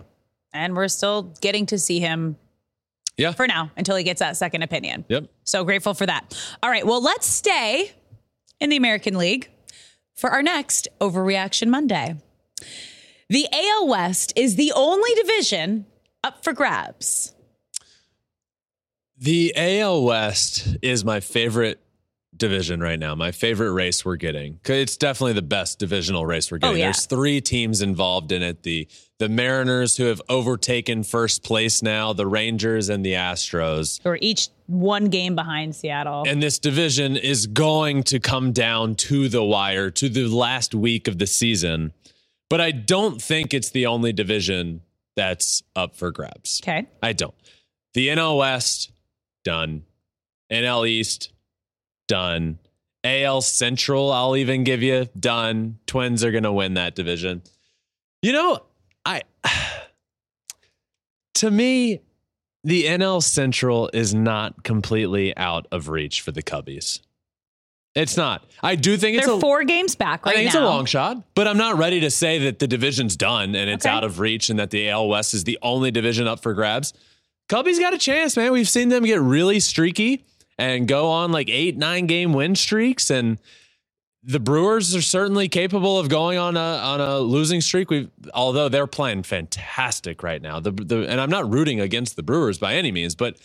And 0.53 0.77
we're 0.77 0.87
still 0.89 1.35
getting 1.41 1.67
to 1.67 1.79
see 1.81 1.99
him 1.99 2.37
Yeah. 3.17 3.33
for 3.33 3.47
now 3.49 3.73
until 3.77 3.97
he 3.97 4.05
gets 4.05 4.21
that 4.21 4.37
second 4.37 4.63
opinion. 4.63 5.05
Yep. 5.09 5.27
So 5.45 5.65
grateful 5.65 5.95
for 5.95 6.07
that. 6.07 6.33
All 6.63 6.71
right. 6.71 6.87
Well, 6.87 7.03
let's 7.03 7.27
stay 7.27 7.91
in 8.61 8.71
the 8.71 8.77
American 8.77 9.19
League 9.19 9.51
for 10.15 10.31
our 10.31 10.43
next 10.45 10.87
Overreaction 11.01 11.69
Monday. 11.69 12.17
The 13.29 13.49
AL 13.53 13.89
West 13.89 14.33
is 14.37 14.55
the 14.57 14.73
only 14.77 15.11
division 15.17 15.87
up 16.25 16.43
for 16.43 16.53
grabs. 16.53 17.35
The 19.17 19.53
AL 19.57 20.03
West 20.03 20.77
is 20.83 21.05
my 21.05 21.21
favorite 21.21 21.81
division 22.37 22.81
right 22.81 22.99
now. 22.99 23.15
My 23.15 23.31
favorite 23.31 23.73
race 23.73 24.05
we're 24.05 24.17
getting. 24.17 24.59
It's 24.65 24.97
definitely 24.97 25.35
the 25.35 25.43
best 25.43 25.79
divisional 25.79 26.27
race 26.27 26.51
we're 26.51 26.57
oh, 26.57 26.61
getting. 26.61 26.77
Oh, 26.77 26.79
yeah. 26.79 26.87
There's 26.87 27.07
three 27.07 27.41
teams 27.41 27.81
involved 27.81 28.33
in 28.33 28.43
it. 28.43 28.65
The 28.65 28.89
the 29.19 29.29
Mariners 29.29 29.97
who 29.97 30.07
have 30.07 30.21
overtaken 30.29 31.05
first 31.05 31.45
place 31.45 31.83
now, 31.83 32.13
the 32.13 32.27
Rangers 32.27 32.89
and 32.89 33.05
the 33.05 33.13
Astros. 33.13 34.01
Or 34.05 34.19
each 34.21 34.49
one 34.67 35.05
game 35.07 35.37
behind 35.37 35.77
Seattle. 35.77 36.25
And 36.27 36.43
this 36.43 36.59
division 36.59 37.17
is 37.17 37.47
going 37.47 38.03
to 38.05 38.19
come 38.19 38.51
down 38.51 38.97
to 38.97 39.29
the 39.29 39.45
wire 39.45 39.91
to 39.93 40.09
the 40.09 40.27
last 40.27 40.75
week 40.75 41.07
of 41.07 41.19
the 41.19 41.29
season. 41.29 41.93
But 42.51 42.61
I 42.61 42.73
don't 42.73 43.23
think 43.23 43.55
it's 43.55 43.71
the 43.71 43.87
only 43.87 44.13
division 44.13 44.81
that's 45.17 45.63
up 45.77 45.97
for 45.97 46.11
grabs. 46.11 46.61
okay. 46.63 46.87
I 47.03 47.13
don't. 47.13 47.35
The 47.95 48.09
NL 48.09 48.39
West, 48.39 48.93
done. 49.45 49.85
NL 50.51 50.89
East, 50.89 51.33
done. 52.09 52.59
AL 53.05 53.43
Central, 53.43 54.11
I'll 54.11 54.37
even 54.37 54.65
give 54.65 54.83
you, 54.83 55.07
done. 55.19 55.79
Twins 55.87 56.25
are 56.25 56.33
going 56.33 56.45
to 56.45 56.53
win 56.53 56.75
that 56.75 56.95
division. 56.95 57.43
You 58.23 58.33
know, 58.33 58.61
I, 59.05 59.23
to 61.35 61.51
me, 61.51 62.01
the 62.65 62.85
NL 62.85 63.23
Central 63.23 63.91
is 63.93 64.15
not 64.15 64.65
completely 64.65 65.37
out 65.37 65.67
of 65.71 65.91
reach 65.91 66.23
for 66.23 66.33
the 66.33 66.43
Cubbies. 66.43 67.01
It's 67.95 68.17
not. 68.17 68.45
I 68.63 68.75
do 68.75 68.97
think 68.97 69.17
it's 69.17 69.27
They're 69.27 69.37
a 69.37 69.41
four 69.41 69.63
games 69.63 69.95
back 69.95 70.27
right 70.27 70.33
I 70.33 70.39
think 70.39 70.53
now. 70.53 70.61
it's 70.61 70.67
a 70.67 70.69
long 70.69 70.85
shot, 70.85 71.23
but 71.35 71.47
I'm 71.47 71.57
not 71.57 71.79
ready 71.79 72.01
to 72.01 72.11
say 72.11 72.39
that 72.41 72.59
the 72.59 72.67
division's 72.67 73.17
done 73.17 73.55
and 73.55 73.71
it's 73.71 73.87
Okay. 73.87 73.95
out 73.95 74.03
of 74.03 74.19
reach 74.19 74.49
and 74.51 74.59
that 74.59 74.71
the 74.71 74.89
AL 74.91 75.09
West 75.09 75.33
is 75.35 75.45
the 75.45 75.59
only 75.63 75.91
division 75.93 76.27
up 76.27 76.43
for 76.43 76.55
grabs. 76.55 76.93
Cubbies 77.49 77.79
got 77.79 77.95
a 77.95 77.99
chance, 77.99 78.37
man. 78.37 78.51
We've 78.53 78.69
seen 78.69 78.89
them 78.89 79.05
get 79.05 79.21
really 79.21 79.61
streaky 79.61 80.25
and 80.59 80.89
go 80.89 81.09
on 81.09 81.31
like 81.31 81.49
eight, 81.49 81.77
nine 81.77 82.07
game 82.07 82.33
win 82.33 82.57
streaks. 82.57 83.11
And 83.11 83.39
the 84.25 84.41
Brewers 84.41 84.97
are 84.97 85.03
certainly 85.03 85.49
capable 85.49 85.99
of 85.99 86.09
going 86.09 86.39
on 86.39 86.57
a 86.57 86.61
on 86.61 87.01
a 87.01 87.19
losing 87.19 87.61
streak. 87.61 87.91
We 87.91 88.09
although 88.33 88.69
they're 88.71 88.87
playing 88.87 89.25
fantastic 89.25 90.23
right 90.23 90.41
now. 90.41 90.59
The, 90.59 90.71
the 90.73 91.07
and 91.09 91.21
I'm 91.21 91.31
not 91.31 91.49
rooting 91.53 91.81
against 91.81 92.17
the 92.17 92.23
Brewers 92.23 92.59
by 92.59 92.75
any 92.75 92.91
means, 92.91 93.15
but 93.15 93.37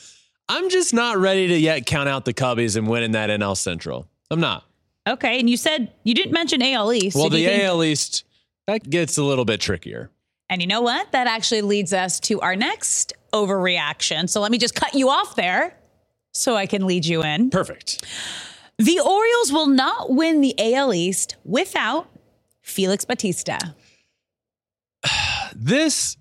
I'm 0.47 0.69
just 0.69 0.93
not 0.93 1.17
ready 1.17 1.47
to 1.49 1.57
yet 1.57 1.85
count 1.85 2.07
out 2.09 2.23
the 2.25 2.33
Cubbies 2.33 2.77
and 2.77 2.87
winning 2.87 3.11
that 3.11 3.29
NL 3.29 3.57
Central. 3.57 4.07
I'm 4.31 4.39
not. 4.39 4.65
Okay. 5.07 5.39
And 5.39 5.49
you 5.49 5.57
said 5.57 5.91
you 6.03 6.13
didn't 6.13 6.33
mention 6.33 6.61
AL 6.61 6.93
East. 6.93 7.15
Well, 7.15 7.29
the 7.29 7.39
you 7.39 7.47
think- 7.47 7.63
AL 7.63 7.83
East 7.83 8.23
that 8.67 8.87
gets 8.89 9.17
a 9.17 9.23
little 9.23 9.45
bit 9.45 9.59
trickier. 9.59 10.11
And 10.49 10.61
you 10.61 10.67
know 10.67 10.81
what? 10.81 11.11
That 11.11 11.27
actually 11.27 11.61
leads 11.61 11.93
us 11.93 12.19
to 12.21 12.39
our 12.41 12.55
next 12.55 13.13
overreaction. 13.33 14.27
So 14.29 14.41
let 14.41 14.51
me 14.51 14.57
just 14.57 14.75
cut 14.75 14.93
you 14.95 15.09
off 15.09 15.35
there 15.35 15.75
so 16.33 16.55
I 16.55 16.65
can 16.65 16.85
lead 16.87 17.05
you 17.05 17.23
in. 17.23 17.49
Perfect. 17.49 18.03
The 18.77 18.99
Orioles 18.99 19.51
will 19.51 19.67
not 19.67 20.11
win 20.11 20.41
the 20.41 20.55
AL 20.57 20.93
East 20.93 21.35
without 21.43 22.07
Felix 22.61 23.05
Bautista. 23.05 23.59
This 25.55 26.15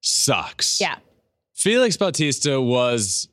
sucks. 0.00 0.80
Yeah. 0.80 0.96
Felix 1.54 1.96
Bautista 1.96 2.60
was 2.60 3.28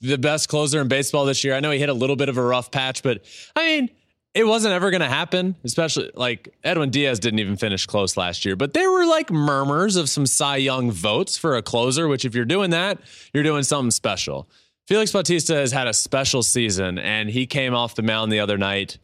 the 0.00 0.18
best 0.18 0.48
closer 0.48 0.80
in 0.80 0.88
baseball 0.88 1.24
this 1.24 1.44
year. 1.44 1.54
I 1.54 1.60
know 1.60 1.70
he 1.70 1.78
hit 1.78 1.88
a 1.88 1.94
little 1.94 2.16
bit 2.16 2.28
of 2.28 2.38
a 2.38 2.42
rough 2.42 2.70
patch, 2.70 3.02
but 3.02 3.24
I 3.54 3.66
mean, 3.66 3.90
it 4.32 4.44
wasn't 4.44 4.74
ever 4.74 4.90
going 4.90 5.00
to 5.00 5.08
happen, 5.08 5.56
especially 5.64 6.10
like 6.14 6.54
Edwin 6.62 6.90
Diaz 6.90 7.18
didn't 7.18 7.40
even 7.40 7.56
finish 7.56 7.86
close 7.86 8.16
last 8.16 8.44
year, 8.44 8.54
but 8.54 8.74
there 8.74 8.90
were 8.90 9.04
like 9.04 9.30
murmurs 9.30 9.96
of 9.96 10.08
some 10.08 10.24
Cy 10.24 10.56
Young 10.56 10.90
votes 10.90 11.36
for 11.36 11.56
a 11.56 11.62
closer, 11.62 12.06
which 12.06 12.24
if 12.24 12.34
you're 12.34 12.44
doing 12.44 12.70
that, 12.70 12.98
you're 13.34 13.42
doing 13.42 13.64
something 13.64 13.90
special. 13.90 14.48
Felix 14.86 15.12
Bautista 15.12 15.54
has 15.54 15.72
had 15.72 15.86
a 15.86 15.94
special 15.94 16.42
season 16.42 16.98
and 16.98 17.28
he 17.28 17.46
came 17.46 17.74
off 17.74 17.94
the 17.94 18.02
mound 18.02 18.32
the 18.32 18.40
other 18.40 18.58
night. 18.58 18.98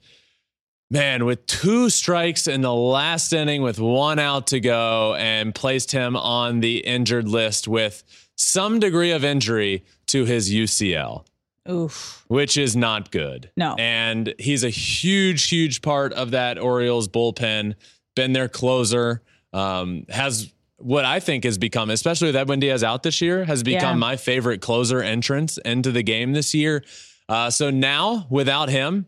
Man, 0.91 1.25
with 1.25 1.47
two 1.47 1.91
strikes 1.91 2.47
in 2.47 2.61
the 2.61 2.73
last 2.73 3.33
inning 3.33 3.63
with 3.63 3.81
one 3.81 4.19
out 4.21 4.47
to 4.49 4.61
go 4.61 5.15
and 5.17 5.53
placed 5.55 5.91
him 5.91 6.17
on 6.17 6.61
the 6.61 6.79
injured 6.79 7.27
list 7.29 7.67
with 7.67 8.05
some 8.37 8.79
degree 8.79 9.11
of 9.11 9.25
injury 9.25 9.85
to 10.09 10.25
his 10.25 10.49
UCL. 10.53 11.25
Oof. 11.69 12.25
Which 12.29 12.57
is 12.57 12.77
not 12.77 13.11
good. 13.11 13.51
No. 13.57 13.75
And 13.77 14.33
he's 14.39 14.63
a 14.63 14.71
huge, 14.71 15.49
huge 15.49 15.83
part 15.83 16.13
of 16.13 16.31
that 16.31 16.57
Orioles 16.59 17.09
bullpen. 17.09 17.75
Been 18.15 18.33
their 18.33 18.49
closer. 18.49 19.23
Um, 19.53 20.05
has 20.09 20.53
what 20.77 21.05
I 21.05 21.19
think 21.19 21.43
has 21.43 21.59
become, 21.59 21.91
especially 21.91 22.29
with 22.29 22.37
Edwin 22.37 22.61
Diaz 22.61 22.85
out 22.85 23.03
this 23.03 23.21
year, 23.21 23.45
has 23.45 23.65
become 23.65 23.97
Yeah. 23.97 24.07
my 24.09 24.17
favorite 24.17 24.61
closer 24.61 25.03
entrance 25.03 25.59
into 25.59 25.91
the 25.91 26.03
game 26.05 26.33
this 26.33 26.55
year. 26.55 26.85
Uh, 27.29 27.51
so 27.51 27.71
now 27.71 28.27
without 28.31 28.69
him, 28.69 29.07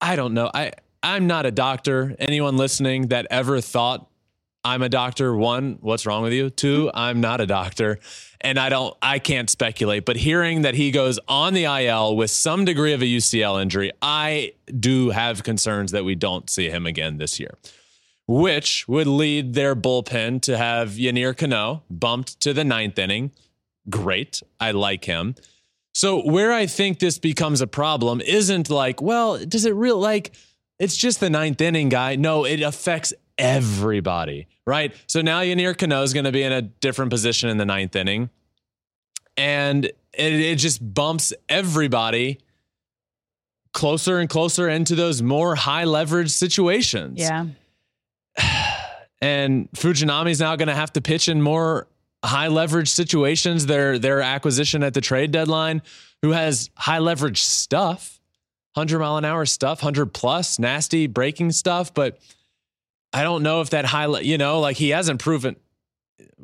I 0.00 0.16
don't 0.16 0.34
know. 0.34 0.50
I 0.52 0.72
I'm 1.02 1.26
not 1.26 1.46
a 1.46 1.50
doctor. 1.50 2.14
Anyone 2.18 2.56
listening 2.56 3.08
that 3.08 3.26
ever 3.30 3.60
thought 3.60 4.10
I'm 4.62 4.82
a 4.82 4.90
doctor, 4.90 5.34
one, 5.34 5.78
what's 5.80 6.04
wrong 6.04 6.22
with 6.22 6.34
you? 6.34 6.50
Two, 6.50 6.90
I'm 6.92 7.20
not 7.20 7.40
a 7.40 7.46
doctor. 7.46 7.98
And 8.42 8.58
I 8.58 8.68
don't 8.68 8.94
I 9.00 9.18
can't 9.18 9.48
speculate, 9.48 10.04
but 10.04 10.16
hearing 10.16 10.62
that 10.62 10.74
he 10.74 10.90
goes 10.90 11.18
on 11.28 11.54
the 11.54 11.64
IL 11.64 12.16
with 12.16 12.30
some 12.30 12.64
degree 12.64 12.92
of 12.92 13.00
a 13.00 13.06
UCL 13.06 13.60
injury, 13.60 13.92
I 14.02 14.52
do 14.78 15.10
have 15.10 15.42
concerns 15.42 15.92
that 15.92 16.04
we 16.04 16.14
don't 16.14 16.50
see 16.50 16.68
him 16.68 16.86
again 16.86 17.16
this 17.16 17.40
year. 17.40 17.56
Which 18.26 18.86
would 18.86 19.06
lead 19.06 19.54
their 19.54 19.74
bullpen 19.74 20.42
to 20.42 20.56
have 20.56 20.90
Yennier 20.90 21.36
Cano 21.36 21.82
bumped 21.90 22.38
to 22.40 22.52
the 22.52 22.62
ninth 22.62 22.98
inning. 22.98 23.32
Great. 23.88 24.42
I 24.60 24.70
like 24.70 25.06
him. 25.06 25.34
So 25.92 26.24
where 26.24 26.52
I 26.52 26.66
think 26.66 26.98
this 27.00 27.18
becomes 27.18 27.60
a 27.60 27.66
problem 27.66 28.20
isn't 28.20 28.70
like, 28.70 29.02
well, 29.02 29.44
does 29.44 29.64
it 29.64 29.74
real 29.74 29.98
like 29.98 30.32
it's 30.80 30.96
just 30.96 31.20
the 31.20 31.30
ninth 31.30 31.60
inning 31.60 31.90
guy? 31.90 32.16
No, 32.16 32.44
it 32.44 32.60
affects 32.62 33.14
everybody, 33.38 34.48
right? 34.66 34.92
So 35.06 35.20
now 35.20 35.40
Yennier 35.42 35.78
Cano 35.78 36.02
is 36.02 36.12
going 36.12 36.24
to 36.24 36.32
be 36.32 36.42
in 36.42 36.52
a 36.52 36.62
different 36.62 37.12
position 37.12 37.48
in 37.48 37.58
the 37.58 37.66
ninth 37.66 37.94
inning, 37.94 38.30
and 39.36 39.84
it, 39.84 39.94
it 40.14 40.56
just 40.56 40.94
bumps 40.94 41.32
everybody 41.48 42.40
closer 43.72 44.18
and 44.18 44.28
closer 44.28 44.68
into 44.68 44.94
those 44.94 45.22
more 45.22 45.54
high 45.54 45.84
leverage 45.84 46.30
situations. 46.30 47.20
Yeah. 47.20 47.46
And 49.22 49.70
Fujinami's 49.72 50.40
now 50.40 50.56
going 50.56 50.68
to 50.68 50.74
have 50.74 50.94
to 50.94 51.02
pitch 51.02 51.28
in 51.28 51.42
more 51.42 51.86
high 52.24 52.48
leverage 52.48 52.88
situations. 52.88 53.66
Their 53.66 53.98
their 53.98 54.22
acquisition 54.22 54.82
at 54.82 54.94
the 54.94 55.02
trade 55.02 55.30
deadline, 55.30 55.82
who 56.22 56.30
has 56.30 56.70
high 56.74 57.00
leverage 57.00 57.42
stuff, 57.42 58.19
hundred 58.74 59.00
mile 59.00 59.16
an 59.16 59.24
hour 59.24 59.46
stuff, 59.46 59.80
hundred 59.80 60.12
plus, 60.12 60.58
nasty 60.58 61.06
breaking 61.06 61.52
stuff. 61.52 61.92
But 61.92 62.18
I 63.12 63.22
don't 63.22 63.42
know 63.42 63.60
if 63.60 63.70
that 63.70 63.84
high, 63.84 64.06
you 64.20 64.38
know, 64.38 64.60
like 64.60 64.76
he 64.76 64.90
hasn't 64.90 65.20
proven, 65.20 65.56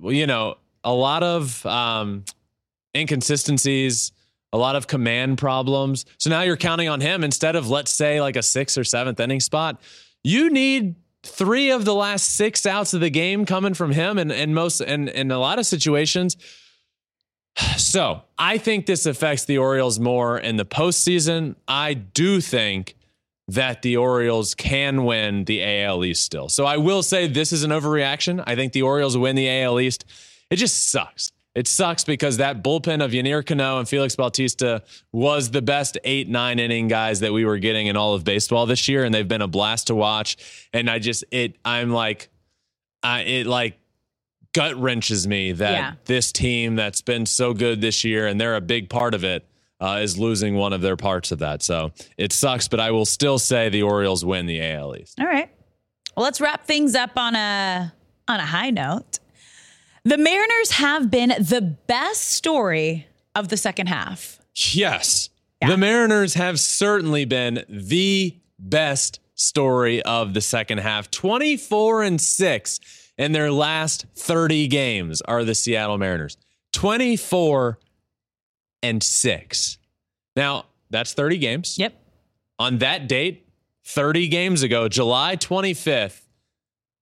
you 0.03 0.27
know, 0.27 0.57
a 0.83 0.93
lot 0.93 1.23
of 1.23 1.65
um, 1.67 2.25
inconsistencies, 2.97 4.13
a 4.53 4.59
lot 4.59 4.77
of 4.77 4.87
command 4.87 5.39
problems. 5.39 6.05
So 6.19 6.31
now 6.31 6.43
you're 6.43 6.57
counting 6.57 6.89
on 6.89 7.01
him 7.01 7.25
instead 7.25 7.57
of 7.57 7.69
let's 7.69 7.93
say 7.93 8.21
like 8.21 8.37
a 8.37 8.43
sixth 8.43 8.79
or 8.79 8.85
seventh 8.85 9.21
inning 9.21 9.41
spot. 9.41 9.81
You 10.25 10.51
need 10.51 10.97
three 11.23 11.71
of 11.71 11.85
the 11.85 11.95
last 11.95 12.37
six 12.37 12.67
outs 12.67 12.95
of 12.95 13.01
the 13.01 13.11
game 13.11 13.45
coming 13.45 13.75
from 13.75 13.93
him 13.93 14.19
and 14.19 14.33
and 14.33 14.55
most 14.55 14.81
and 14.81 15.09
in 15.09 15.31
a 15.31 15.39
lot 15.39 15.59
of 15.59 15.67
situations. 15.67 16.37
So 17.77 18.23
I 18.39 18.59
think 18.59 18.87
this 18.87 19.07
affects 19.07 19.45
the 19.45 19.59
Orioles 19.59 19.99
more 20.01 20.39
in 20.39 20.57
the 20.57 20.65
postseason. 20.65 21.57
I 21.69 21.95
do 21.95 22.41
think 22.41 22.97
that 23.49 23.83
the 23.83 23.97
Orioles 23.97 24.55
can 24.55 25.05
win 25.05 25.45
the 25.45 25.63
AL 25.63 26.05
East 26.05 26.25
still. 26.25 26.49
So 26.49 26.65
I 26.65 26.79
will 26.79 27.03
say 27.03 27.27
this 27.29 27.53
is 27.53 27.63
an 27.63 27.71
overreaction. 27.71 28.43
I 28.47 28.57
think 28.57 28.73
the 28.73 28.83
Orioles 28.83 29.17
win 29.17 29.37
the 29.37 29.49
AL 29.49 29.79
East. 29.79 30.05
It 30.51 30.57
just 30.57 30.91
sucks. 30.91 31.33
It 31.55 31.67
sucks 31.67 32.05
because 32.05 32.37
that 32.37 32.63
bullpen 32.63 33.03
of 33.03 33.13
Yennier 33.13 33.45
Cano 33.45 33.79
and 33.79 33.89
Felix 33.89 34.15
Bautista 34.15 34.83
was 35.11 35.51
the 35.53 35.63
best 35.63 35.97
eight, 36.05 36.29
nine 36.29 36.59
inning 36.59 36.87
guys 36.87 37.21
that 37.21 37.33
we 37.33 37.47
were 37.47 37.57
getting 37.57 37.87
in 37.87 37.97
all 37.97 38.15
of 38.15 38.25
baseball 38.25 38.67
this 38.67 38.89
year, 38.89 39.05
and 39.05 39.15
they've 39.15 39.27
been 39.27 39.41
a 39.41 39.49
blast 39.49 39.87
to 39.87 39.95
watch. 39.95 40.37
And 40.75 40.91
I 40.91 40.99
just 40.99 41.25
it 41.31 41.57
I'm 41.65 41.91
like, 41.91 42.29
I 43.03 43.23
it 43.23 43.47
like 43.47 43.79
gut 44.57 44.75
wrenches 44.77 45.27
me 45.29 45.53
that 45.53 45.73
Yeah. 45.73 45.93
this 46.07 46.33
team 46.33 46.77
that's 46.77 47.03
been 47.03 47.27
so 47.27 47.53
good 47.53 47.83
this 47.83 48.05
year 48.05 48.27
and 48.27 48.41
they're 48.41 48.57
a 48.57 48.61
big 48.63 48.89
part 48.89 49.13
of 49.15 49.23
it 49.23 49.45
uh, 49.81 50.01
is 50.03 50.17
losing 50.17 50.55
one 50.55 50.73
of 50.73 50.81
their 50.81 50.97
parts 50.97 51.31
of 51.31 51.41
that. 51.41 51.63
So 51.63 51.93
it 52.17 52.33
sucks, 52.33 52.67
but 52.67 52.81
I 52.81 52.91
will 52.91 53.05
still 53.05 53.39
say 53.39 53.69
the 53.69 53.83
Orioles 53.83 54.25
win 54.25 54.47
the 54.47 54.63
AL 54.63 54.97
East. 54.97 55.21
All 55.21 55.27
right. 55.27 55.51
Well, 56.17 56.25
let's 56.25 56.41
wrap 56.41 56.65
things 56.65 56.95
up 56.95 57.11
on 57.17 57.37
a 57.37 57.93
on 58.29 58.41
a 58.41 58.47
high 58.47 58.71
note. 58.71 59.19
The 60.05 60.17
Mariners 60.17 60.71
have 60.73 61.11
been 61.11 61.29
the 61.39 61.77
best 61.87 62.23
story 62.33 63.07
of 63.35 63.49
the 63.49 63.57
second 63.59 63.89
half. 63.89 64.41
Yes. 64.55 65.29
The 65.61 65.77
Mariners 65.77 66.35
have 66.35 66.59
certainly 66.59 67.25
been 67.27 67.65
the 67.69 68.37
best 68.59 69.21
story 69.35 70.03
of 70.03 70.33
the 70.33 70.41
second 70.41 70.79
half. 70.79 71.11
24 71.11 72.03
and 72.05 72.21
6 72.21 72.81
in 73.19 73.33
their 73.33 73.51
last 73.51 74.07
30 74.17 74.69
games 74.69 75.21
are 75.23 75.45
the 75.45 75.55
Seattle 75.55 75.99
Mariners. 75.99 76.37
24 76.73 77.79
and 78.83 79.03
6. 79.03 79.79
Now, 80.35 80.67
that's 80.91 81.15
30 81.15 81.39
games. 81.39 81.79
Yep. 81.79 81.95
On 82.59 82.79
that 82.79 83.09
date, 83.09 83.49
30 83.85 84.29
games 84.29 84.63
ago, 84.63 84.89
July 84.89 85.37
25th, 85.37 86.23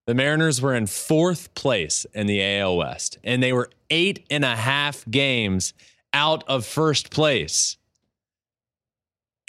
the 0.07 0.14
Mariners 0.14 0.61
were 0.61 0.74
in 0.74 0.87
fourth 0.87 1.55
place 1.55 2.05
in 2.12 2.27
the 2.27 2.59
AL 2.59 2.77
West, 2.77 3.18
and 3.24 3.42
they 3.42 3.53
were 3.53 3.70
eight 3.88 4.27
and 4.31 4.44
a 4.44 4.55
half 4.55 5.05
games 5.11 5.72
out 6.12 6.44
of 6.46 6.66
first 6.66 7.11
place. 7.11 7.77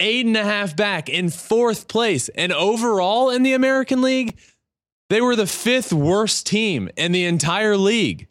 Eight 0.00 0.26
and 0.26 0.36
a 0.36 0.44
half 0.44 0.76
back 0.76 1.08
in 1.08 1.30
fourth 1.30 1.88
place. 1.88 2.28
And 2.30 2.52
overall 2.52 3.30
in 3.30 3.42
the 3.42 3.54
American 3.54 4.02
League, 4.02 4.38
they 5.08 5.20
were 5.20 5.36
the 5.36 5.46
fifth 5.46 5.92
worst 5.92 6.46
team 6.46 6.88
in 6.96 7.12
the 7.12 7.24
entire 7.24 7.76
league. 7.76 8.28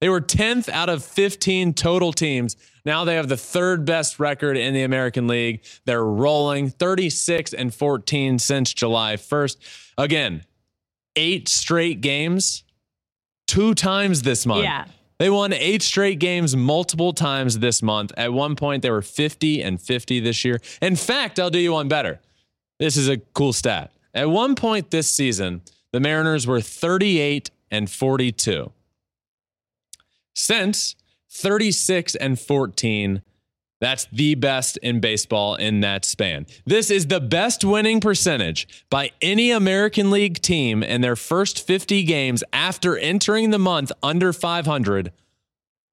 They 0.00 0.08
were 0.08 0.20
10th 0.20 0.68
out 0.68 0.88
of 0.88 1.04
15 1.04 1.72
total 1.74 2.12
teams. 2.12 2.56
Now 2.84 3.04
they 3.04 3.14
have 3.14 3.28
the 3.28 3.36
third 3.36 3.84
best 3.84 4.20
record 4.20 4.56
in 4.56 4.74
the 4.74 4.82
American 4.82 5.26
League. 5.26 5.64
They're 5.86 6.04
rolling 6.04 6.70
36 6.70 7.54
and 7.54 7.74
14 7.74 8.38
since 8.38 8.72
July 8.74 9.16
1st. 9.16 9.56
Again, 9.96 10.44
eight 11.16 11.48
straight 11.48 12.00
games, 12.02 12.64
two 13.46 13.74
times 13.74 14.22
this 14.22 14.44
month. 14.44 14.64
Yeah. 14.64 14.84
They 15.18 15.30
won 15.30 15.54
eight 15.54 15.82
straight 15.82 16.18
games 16.18 16.54
multiple 16.54 17.14
times 17.14 17.58
this 17.60 17.82
month. 17.82 18.12
At 18.18 18.34
one 18.34 18.54
point, 18.54 18.82
they 18.82 18.90
were 18.90 19.02
50 19.02 19.62
and 19.62 19.80
50 19.80 20.20
this 20.20 20.44
year. 20.44 20.60
In 20.82 20.94
fact, 20.94 21.40
I'll 21.40 21.48
do 21.48 21.58
you 21.58 21.72
one 21.72 21.88
better. 21.88 22.20
This 22.78 22.98
is 22.98 23.08
a 23.08 23.16
cool 23.16 23.54
stat. 23.54 23.92
At 24.12 24.28
one 24.28 24.54
point 24.54 24.90
this 24.90 25.10
season, 25.10 25.62
the 25.92 26.00
Mariners 26.00 26.46
were 26.46 26.60
38 26.60 27.50
and 27.70 27.90
42. 27.90 28.72
Since 30.34 30.96
36 31.30 32.14
and 32.16 32.38
14, 32.38 33.22
that's 33.80 34.06
the 34.10 34.34
best 34.34 34.78
in 34.78 35.00
baseball 35.00 35.54
in 35.54 35.80
that 35.80 36.04
span. 36.04 36.46
This 36.64 36.90
is 36.90 37.06
the 37.06 37.20
best 37.20 37.64
winning 37.64 38.00
percentage 38.00 38.86
by 38.88 39.10
any 39.20 39.50
American 39.50 40.10
League 40.10 40.40
team 40.40 40.82
in 40.82 41.02
their 41.02 41.16
first 41.16 41.66
50 41.66 42.02
games 42.04 42.42
after 42.52 42.96
entering 42.96 43.50
the 43.50 43.58
month 43.58 43.92
under 44.02 44.32
500 44.32 45.12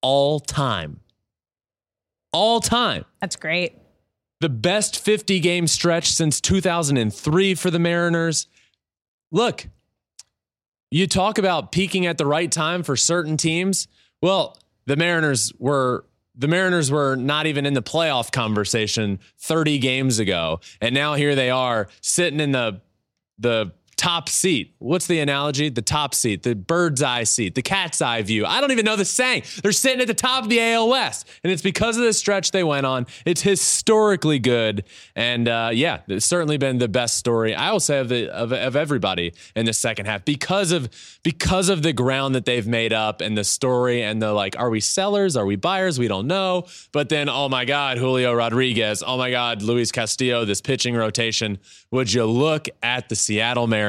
all 0.01 0.39
time. 0.39 1.01
All 2.31 2.61
time. 2.61 3.05
That's 3.21 3.35
great. 3.35 3.77
The 4.39 4.49
best 4.49 4.99
50 4.99 5.39
game 5.39 5.67
stretch 5.67 6.11
since 6.11 6.41
2003 6.41 7.55
for 7.55 7.69
the 7.69 7.79
Mariners. 7.79 8.47
Look, 9.31 9.67
you 10.93 11.07
talk 11.07 11.39
about 11.39 11.71
peaking 11.71 12.05
at 12.05 12.19
the 12.19 12.25
right 12.27 12.51
time 12.51 12.83
for 12.83 12.95
certain 12.95 13.35
teams. 13.35 13.87
Well, 14.21 14.55
the 14.85 14.95
Mariners 14.95 15.51
were 15.57 16.05
the 16.35 16.47
Mariners 16.47 16.91
were 16.91 17.15
not 17.15 17.47
even 17.47 17.65
in 17.65 17.73
the 17.73 17.81
playoff 17.81 18.31
conversation 18.31 19.19
30 19.39 19.79
games 19.79 20.19
ago. 20.19 20.59
And 20.81 20.93
now 20.93 21.15
here 21.15 21.33
they 21.33 21.49
are 21.49 21.87
sitting 22.01 22.39
in 22.39 22.51
the 22.51 22.79
the 23.39 23.71
top 23.95 24.29
seat. 24.29 24.73
What's 24.79 25.07
the 25.07 25.19
analogy? 25.19 25.69
The 25.69 25.81
top 25.81 26.13
seat, 26.13 26.43
the 26.43 26.55
bird's 26.55 27.03
eye 27.03 27.23
seat, 27.23 27.55
the 27.55 27.61
cat's 27.61 28.01
eye 28.01 28.21
view. 28.21 28.45
I 28.45 28.61
don't 28.61 28.71
even 28.71 28.85
know 28.85 28.95
the 28.95 29.05
saying. 29.05 29.43
They're 29.61 29.71
sitting 29.71 30.01
at 30.01 30.07
the 30.07 30.13
top 30.13 30.43
of 30.43 30.49
the 30.49 30.59
AL 30.59 30.89
West, 30.89 31.27
and 31.43 31.51
it's 31.51 31.61
because 31.61 31.97
of 31.97 32.03
the 32.03 32.13
stretch 32.13 32.51
they 32.51 32.63
went 32.63 32.85
on. 32.85 33.05
It's 33.25 33.41
historically 33.41 34.39
good, 34.39 34.83
and 35.15 35.47
uh, 35.47 35.69
yeah, 35.73 35.99
it's 36.07 36.25
certainly 36.25 36.57
been 36.57 36.77
the 36.79 36.87
best 36.87 37.17
story 37.17 37.55
I 37.55 37.71
will 37.71 37.79
say 37.79 37.99
of 37.99 38.09
the 38.09 38.29
of, 38.29 38.51
of 38.51 38.75
everybody 38.75 39.33
in 39.55 39.65
the 39.65 39.73
second 39.73 40.05
half 40.05 40.25
because 40.25 40.71
of 40.71 40.89
because 41.23 41.69
of 41.69 41.83
the 41.83 41.93
ground 41.93 42.35
that 42.35 42.45
they've 42.45 42.67
made 42.67 42.93
up 42.93 43.21
and 43.21 43.37
the 43.37 43.43
story 43.43 44.01
and 44.03 44.21
the 44.21 44.33
like. 44.33 44.57
Are 44.57 44.69
we 44.69 44.79
sellers? 44.79 45.35
Are 45.37 45.45
we 45.45 45.55
buyers? 45.55 45.99
We 45.99 46.07
don't 46.07 46.27
know. 46.27 46.65
But 46.91 47.09
then, 47.09 47.29
oh 47.29 47.49
my 47.49 47.65
God, 47.65 47.97
Julio 47.97 48.33
Rodriguez. 48.33 49.03
Oh 49.05 49.17
my 49.17 49.31
God, 49.31 49.61
Luis 49.61 49.91
Castillo. 49.91 50.45
This 50.45 50.61
pitching 50.61 50.95
rotation. 50.95 51.59
Would 51.91 52.11
you 52.11 52.25
look 52.25 52.67
at 52.81 53.09
the 53.09 53.15
Seattle 53.15 53.67
Mariners? 53.67 53.82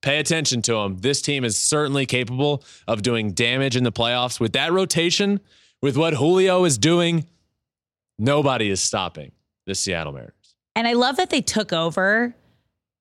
Pay 0.00 0.18
attention 0.20 0.62
to 0.62 0.74
them. 0.74 0.98
This 0.98 1.20
team 1.20 1.44
is 1.44 1.56
certainly 1.56 2.06
capable 2.06 2.62
of 2.86 3.02
doing 3.02 3.32
damage 3.32 3.76
in 3.76 3.82
the 3.82 3.90
playoffs. 3.92 4.38
With 4.38 4.52
that 4.52 4.72
rotation, 4.72 5.40
with 5.82 5.96
what 5.96 6.14
Julio 6.14 6.64
is 6.64 6.78
doing, 6.78 7.26
nobody 8.18 8.70
is 8.70 8.80
stopping 8.80 9.32
the 9.66 9.74
Seattle 9.74 10.12
Mariners. 10.12 10.32
And 10.76 10.86
I 10.86 10.92
love 10.92 11.16
that 11.16 11.30
they 11.30 11.40
took 11.40 11.72
over 11.72 12.34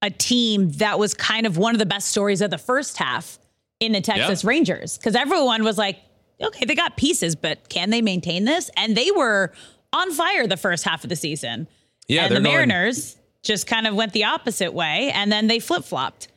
a 0.02 0.10
team 0.10 0.70
that 0.74 0.98
was 0.98 1.14
kind 1.14 1.46
of 1.46 1.58
one 1.58 1.76
of 1.76 1.80
the 1.80 1.86
best 1.86 2.10
stories 2.10 2.42
of 2.42 2.50
the 2.50 2.58
first 2.58 2.98
half 2.98 3.38
in 3.80 3.92
the 3.92 4.02
Texas. 4.02 4.44
Rangers 4.44 4.98
because 4.98 5.16
everyone 5.16 5.64
was 5.64 5.78
like, 5.78 6.00
okay, 6.42 6.66
they 6.66 6.76
got 6.76 6.98
pieces, 6.98 7.36
but 7.36 7.70
can 7.70 7.90
they 7.92 8.02
maintain 8.02 8.46
this? 8.46 8.70
And 8.76 8.98
they 8.98 9.12
were 9.12 9.54
on 9.94 10.12
fire 10.12 10.48
the 10.48 10.58
first 10.58 10.84
half 10.84 11.04
of 11.04 11.10
the 11.10 11.16
season. 11.16 11.68
Yeah, 12.08 12.26
and 12.26 12.36
the 12.36 12.42
going- 12.42 12.56
Mariners 12.56 13.18
just 13.48 13.66
kind 13.66 13.88
of 13.88 13.96
went 13.96 14.14
the 14.14 14.26
opposite 14.26 14.74
way, 14.74 15.10
and 15.14 15.32
then 15.32 15.48
they 15.48 15.60
flip 15.60 15.84
flopped. 15.86 16.28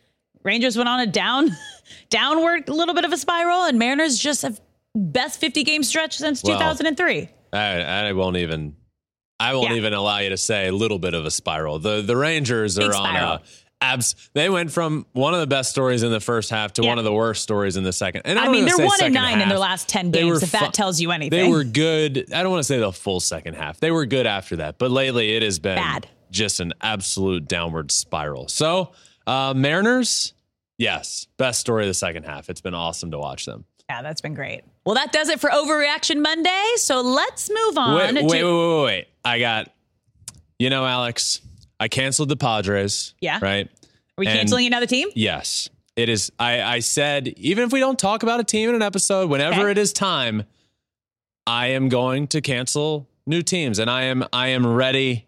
Rangers 0.43 0.77
went 0.77 0.89
on 0.89 1.01
a 1.01 1.07
down, 1.07 1.51
downward 2.09 2.69
little 2.69 2.95
bit 2.95 3.05
of 3.05 3.13
a 3.13 3.17
spiral, 3.19 3.65
and 3.65 3.79
Mariners 3.79 4.19
just 4.19 4.43
have 4.43 4.61
best 4.95 5.41
50 5.41 5.65
game 5.65 5.83
stretch 5.83 6.17
since 6.17 6.43
Well, 6.43 6.57
2003. 6.59 7.29
I, 7.53 7.59
I 7.59 8.13
won't 8.13 8.37
even. 8.37 8.77
I 9.39 9.55
won't 9.55 9.71
Yeah. 9.71 9.77
even 9.77 9.95
allow 9.95 10.19
you 10.19 10.31
to 10.31 10.37
say 10.37 10.69
a 10.69 10.73
little 10.73 10.99
bit 10.99 11.15
of 11.15 11.25
a 11.25 11.31
spiral. 11.31 11.79
The 11.79 12.03
the 12.03 12.17
Rangers 12.17 12.79
are 12.79 12.95
on 12.95 13.17
a 13.17 13.41
abs. 13.81 14.15
They 14.35 14.51
went 14.51 14.71
from 14.71 15.07
one 15.13 15.33
of 15.33 15.41
the 15.41 15.47
best 15.47 15.71
stories 15.71 16.03
in 16.03 16.11
the 16.13 16.21
first 16.21 16.51
half 16.51 16.75
to 16.75 16.83
Yeah. 16.83 16.89
one 16.91 16.99
of 16.99 17.05
the 17.05 17.13
worst 17.13 17.43
stories 17.43 17.79
in 17.79 17.83
the 17.83 17.93
second. 17.93 18.23
And 18.27 18.39
I, 18.39 18.45
I 18.47 18.49
mean, 18.51 18.67
they're 18.67 18.77
one 18.77 18.99
and 19.03 19.15
nine 19.15 19.41
in 19.41 19.49
their 19.49 19.59
last 19.59 19.89
10 19.89 20.11
They 20.11 20.21
games, 20.25 20.43
if 20.43 20.53
that 20.53 20.75
tells 20.75 21.01
you 21.01 21.11
anything. 21.11 21.31
They 21.39 21.49
were 21.49 21.65
good. 21.65 22.27
I 22.35 22.43
don't 22.43 22.51
want 22.53 22.61
to 22.61 22.65
say 22.65 22.79
the 22.79 22.93
full 22.93 23.21
second 23.21 23.55
half. 23.55 23.81
They 23.81 23.91
were 23.91 24.05
good 24.05 24.27
after 24.27 24.57
that, 24.57 24.77
but 24.79 24.91
lately 24.91 25.35
it 25.35 25.43
has 25.43 25.59
been 25.59 25.77
Bad. 25.77 26.07
Just 26.31 26.61
an 26.61 26.73
absolute 26.81 27.47
downward 27.49 27.91
spiral. 27.91 28.49
So, 28.49 28.93
uh, 29.27 29.55
Mariners, 29.55 30.33
yes, 30.79 31.27
best 31.37 31.61
story 31.61 31.85
of 31.85 31.89
the 31.89 31.95
second 31.95 32.25
half. 32.25 32.49
It's 32.51 32.61
been 32.61 32.75
awesome 32.75 33.11
to 33.13 33.19
watch 33.19 33.47
them. 33.47 33.65
Yeah, 33.89 34.03
that's 34.03 34.21
been 34.21 34.35
great. 34.35 34.63
Well, 34.87 34.95
that 34.95 35.13
does 35.13 35.29
it 35.29 35.41
for 35.41 35.51
Overreaction 35.51 36.23
Monday. 36.23 36.73
So 36.77 37.01
let's 37.01 37.51
move 37.51 37.77
on. 37.77 37.97
Wait, 37.97 38.09
to, 38.09 38.25
wait, 38.25 38.31
wait, 38.31 38.45
wait, 38.45 38.77
wait, 38.77 38.85
wait. 38.85 39.07
I 39.25 39.39
got, 39.41 39.73
you 40.59 40.71
know, 40.71 40.87
Alex, 40.87 41.41
I 41.81 41.89
canceled 41.89 42.29
the 42.29 42.37
Padres. 42.37 43.15
Yeah. 43.21 43.41
Right. 43.43 43.67
Are 43.67 43.71
we 44.17 44.27
and- 44.27 44.39
canceling 44.39 44.67
another 44.67 44.87
team? 44.87 45.09
Yes. 45.15 45.69
It 45.97 46.09
is. 46.09 46.31
I, 46.39 46.63
I 46.63 46.79
said, 46.79 47.29
even 47.29 47.65
if 47.65 47.73
we 47.73 47.81
don't 47.81 47.99
talk 47.99 48.23
about 48.23 48.39
a 48.41 48.45
team 48.45 48.69
in 48.69 48.75
an 48.77 48.83
episode, 48.83 49.29
whenever 49.29 49.63
Okay. 49.63 49.71
it 49.73 49.79
is 49.79 49.93
time, 49.93 50.45
I 51.47 51.69
am 51.69 51.89
going 51.89 52.29
to 52.29 52.41
cancel 52.41 53.09
new 53.27 53.43
teams 53.43 53.79
and 53.81 53.91
I 53.91 54.05
am, 54.05 54.25
I 54.33 54.49
am 54.49 54.67
ready. 54.67 55.27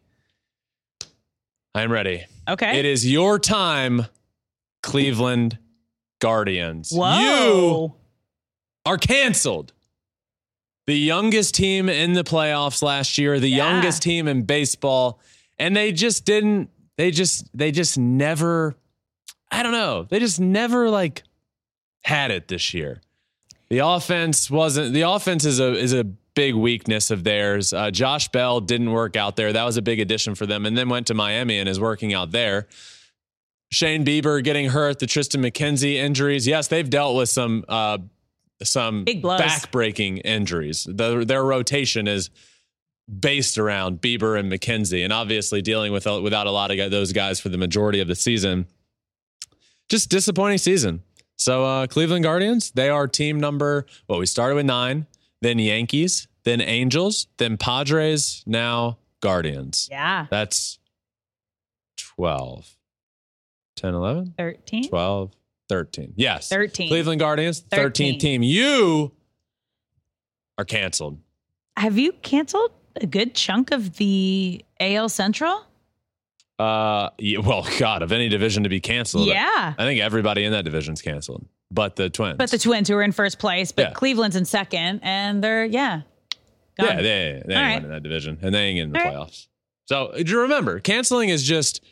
I 1.75 1.83
am 1.83 1.91
ready. 1.93 2.25
Okay. 2.49 2.79
It 2.79 2.85
is 2.85 3.11
your 3.11 3.39
time, 3.39 4.07
Cleveland 4.83 5.59
Guardians. 6.21 6.91
Whoa. 6.93 7.95
You 7.95 7.95
are 8.85 8.99
canceled. 8.99 9.73
The 10.87 10.99
youngest 10.99 11.55
team 11.55 11.89
in 11.89 12.13
the 12.13 12.25
playoffs 12.25 12.83
last 12.83 13.17
year, 13.17 13.39
the 13.41 13.49
Yeah. 13.49 13.57
youngest 13.73 14.03
team 14.03 14.29
in 14.29 14.43
baseball, 14.43 15.21
and 15.59 15.77
they 15.77 15.93
just 15.93 16.25
didn't 16.25 16.71
they 16.99 17.11
just 17.11 17.47
they 17.57 17.71
just 17.71 17.97
never 17.97 18.77
I 19.51 19.63
don't 19.63 19.73
know. 19.73 20.05
They 20.09 20.19
just 20.19 20.41
never 20.41 20.91
like 20.91 21.23
had 22.05 22.31
it 22.31 22.49
this 22.49 22.75
year. 22.75 23.01
The 23.71 23.79
offense 23.79 24.51
wasn't 24.51 24.93
the 24.93 25.03
offense 25.03 25.45
is 25.47 25.59
a 25.61 25.73
is 25.75 25.95
a 25.95 26.05
big 26.35 26.55
weakness 26.55 27.11
of 27.11 27.25
theirs. 27.25 27.73
Uh, 27.73 27.91
Josh 27.91 28.29
Bell 28.29 28.61
didn't 28.61 28.91
work 28.91 29.17
out 29.17 29.37
there. 29.37 29.53
That 29.53 29.65
was 29.65 29.77
a 29.77 29.83
big 29.83 30.01
addition 30.01 30.35
for 30.35 30.47
them 30.47 30.67
and 30.67 30.77
then 30.77 30.89
went 30.89 31.07
to 31.09 31.15
Miami 31.15 31.59
and 31.59 31.69
is 31.69 31.79
working 31.79 32.15
out 32.15 32.31
there. 32.31 32.69
Shane 33.71 34.05
Bieber 34.05 34.43
getting 34.45 34.69
hurt, 34.69 34.99
the 34.99 35.07
Triston 35.07 35.45
McKenzie 35.45 35.95
injuries. 35.95 36.47
Yes, 36.47 36.69
they've 36.69 36.89
dealt 36.89 37.17
with 37.17 37.29
some 37.29 37.65
uh, 37.69 37.99
some 38.63 39.05
Big 39.05 39.23
back-breaking 39.23 40.19
injuries. 40.19 40.87
The, 40.89 41.25
their 41.25 41.45
rotation 41.45 42.07
is 42.07 42.31
based 43.21 43.59
around 43.59 44.01
Bieber 44.01 44.39
and 44.39 44.53
McKenzie, 44.53 45.03
and 45.03 45.13
obviously 45.13 45.63
dealing 45.63 45.93
with 45.93 46.07
without 46.07 46.47
a 46.47 46.51
lot 46.51 46.71
of 46.71 46.91
those 46.91 47.13
guys 47.13 47.41
for 47.41 47.49
the 47.49 47.59
majority 47.59 48.01
of 48.01 48.09
the 48.09 48.15
season. 48.15 48.67
Just 49.89 50.11
disappointing 50.11 50.59
season. 50.59 51.03
So 51.37 51.65
uh, 51.65 51.87
Cleveland 51.87 52.25
Guardians, 52.25 52.71
they 52.71 52.89
are 52.89 53.09
team 53.09 53.41
number. 53.41 53.87
Well, 54.07 54.19
we 54.19 54.27
started 54.27 54.55
with 54.55 54.67
nine, 54.67 55.07
then 55.43 55.59
Yankees, 55.59 56.27
then 56.45 56.61
Angels, 56.63 57.27
then 57.37 57.57
Padres, 57.59 58.43
now 58.47 58.99
Guardians. 59.21 59.89
yeah. 59.91 60.27
That's 60.31 60.79
12, 61.99 62.77
10, 63.77 63.95
11, 63.95 64.35
13. 64.39 64.89
12, 64.89 65.31
13. 65.69 66.13
Yes. 66.17 66.49
13. 66.49 66.89
Cleveland 66.89 67.21
Guardians, 67.21 67.61
13th 67.63 67.69
13. 67.77 68.19
team. 68.19 68.43
You 68.43 69.13
are 70.59 70.65
canceled. 70.65 71.19
Have 71.77 71.99
you 71.99 72.13
canceled 72.13 72.73
a 72.97 73.07
good 73.07 73.35
chunk 73.35 73.71
of 73.73 73.97
the 73.97 74.65
AL 74.81 75.09
Central? 75.09 75.65
Uh, 76.59 77.09
yeah, 77.19 77.39
well, 77.39 77.67
God, 77.79 78.03
of 78.03 78.13
any 78.13 78.29
division 78.29 78.63
to 78.65 78.69
be 78.69 78.81
canceled, 78.81 79.29
Yeah. 79.29 79.75
I 79.77 79.85
think 79.85 80.01
everybody 80.01 80.45
in 80.45 80.53
that 80.53 80.65
division's 80.65 81.01
canceled, 81.03 81.47
but 81.73 81.97
the 81.97 82.11
Twins. 82.11 82.37
But 82.39 82.51
the 82.51 82.59
Twins 82.59 82.89
who 82.89 82.97
are 82.97 83.03
in 83.03 83.13
first 83.13 83.39
place, 83.39 83.73
but 83.73 83.83
Yeah. 83.83 83.93
Cleveland's 83.93 84.37
in 84.37 84.45
second, 84.45 85.01
and 85.03 85.43
they're, 85.43 85.65
yeah. 85.65 86.03
gone. 86.79 86.89
yeah, 86.89 86.97
they, 86.97 87.03
they 87.03 87.15
ain't 87.15 87.49
right. 87.55 87.75
winning 87.77 87.91
that 87.91 88.03
division, 88.03 88.39
and 88.43 88.55
they 88.55 88.61
ain't 88.61 88.79
in 88.79 88.93
the 88.93 88.99
All 88.99 89.05
right. 89.05 89.15
playoffs. 89.15 89.47
So 89.87 90.15
you 90.17 90.41
remember, 90.41 90.79
canceling 90.81 91.29
is 91.29 91.43
just 91.43 91.83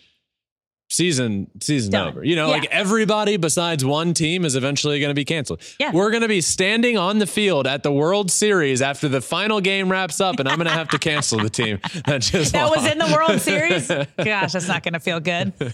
season 0.88 1.48
season 1.60 1.92
Done. 1.92 2.08
over. 2.08 2.24
You 2.24 2.34
know, 2.34 2.46
Yeah. 2.46 2.52
like 2.52 2.68
everybody 2.72 3.36
besides 3.36 3.84
one 3.84 4.12
team 4.14 4.44
is 4.44 4.56
eventually 4.56 4.98
going 4.98 5.10
to 5.10 5.14
be 5.14 5.24
canceled. 5.24 5.60
Yeah. 5.78 5.92
We're 5.92 6.10
going 6.10 6.22
to 6.22 6.28
be 6.28 6.40
standing 6.40 6.96
on 6.98 7.18
the 7.18 7.26
field 7.28 7.66
at 7.68 7.82
the 7.84 7.92
World 7.92 8.28
Series 8.30 8.82
after 8.82 9.08
the 9.08 9.20
final 9.20 9.60
game 9.60 9.90
wraps 9.90 10.20
up, 10.20 10.40
and 10.40 10.48
I'm 10.48 10.56
going 10.56 10.66
to 10.66 10.72
have 10.72 10.88
to 10.88 10.98
cancel 10.98 11.38
the 11.38 11.50
team 11.50 11.78
that 12.06 12.22
just 12.22 12.52
That 12.52 12.70
was 12.70 12.84
in 12.90 12.98
the 12.98 13.12
World 13.14 13.40
Series? 13.40 13.86
Gosh, 13.88 14.52
that's 14.52 14.66
not 14.68 14.82
going 14.82 14.94
to 14.94 15.00
feel 15.00 15.20
good. 15.20 15.52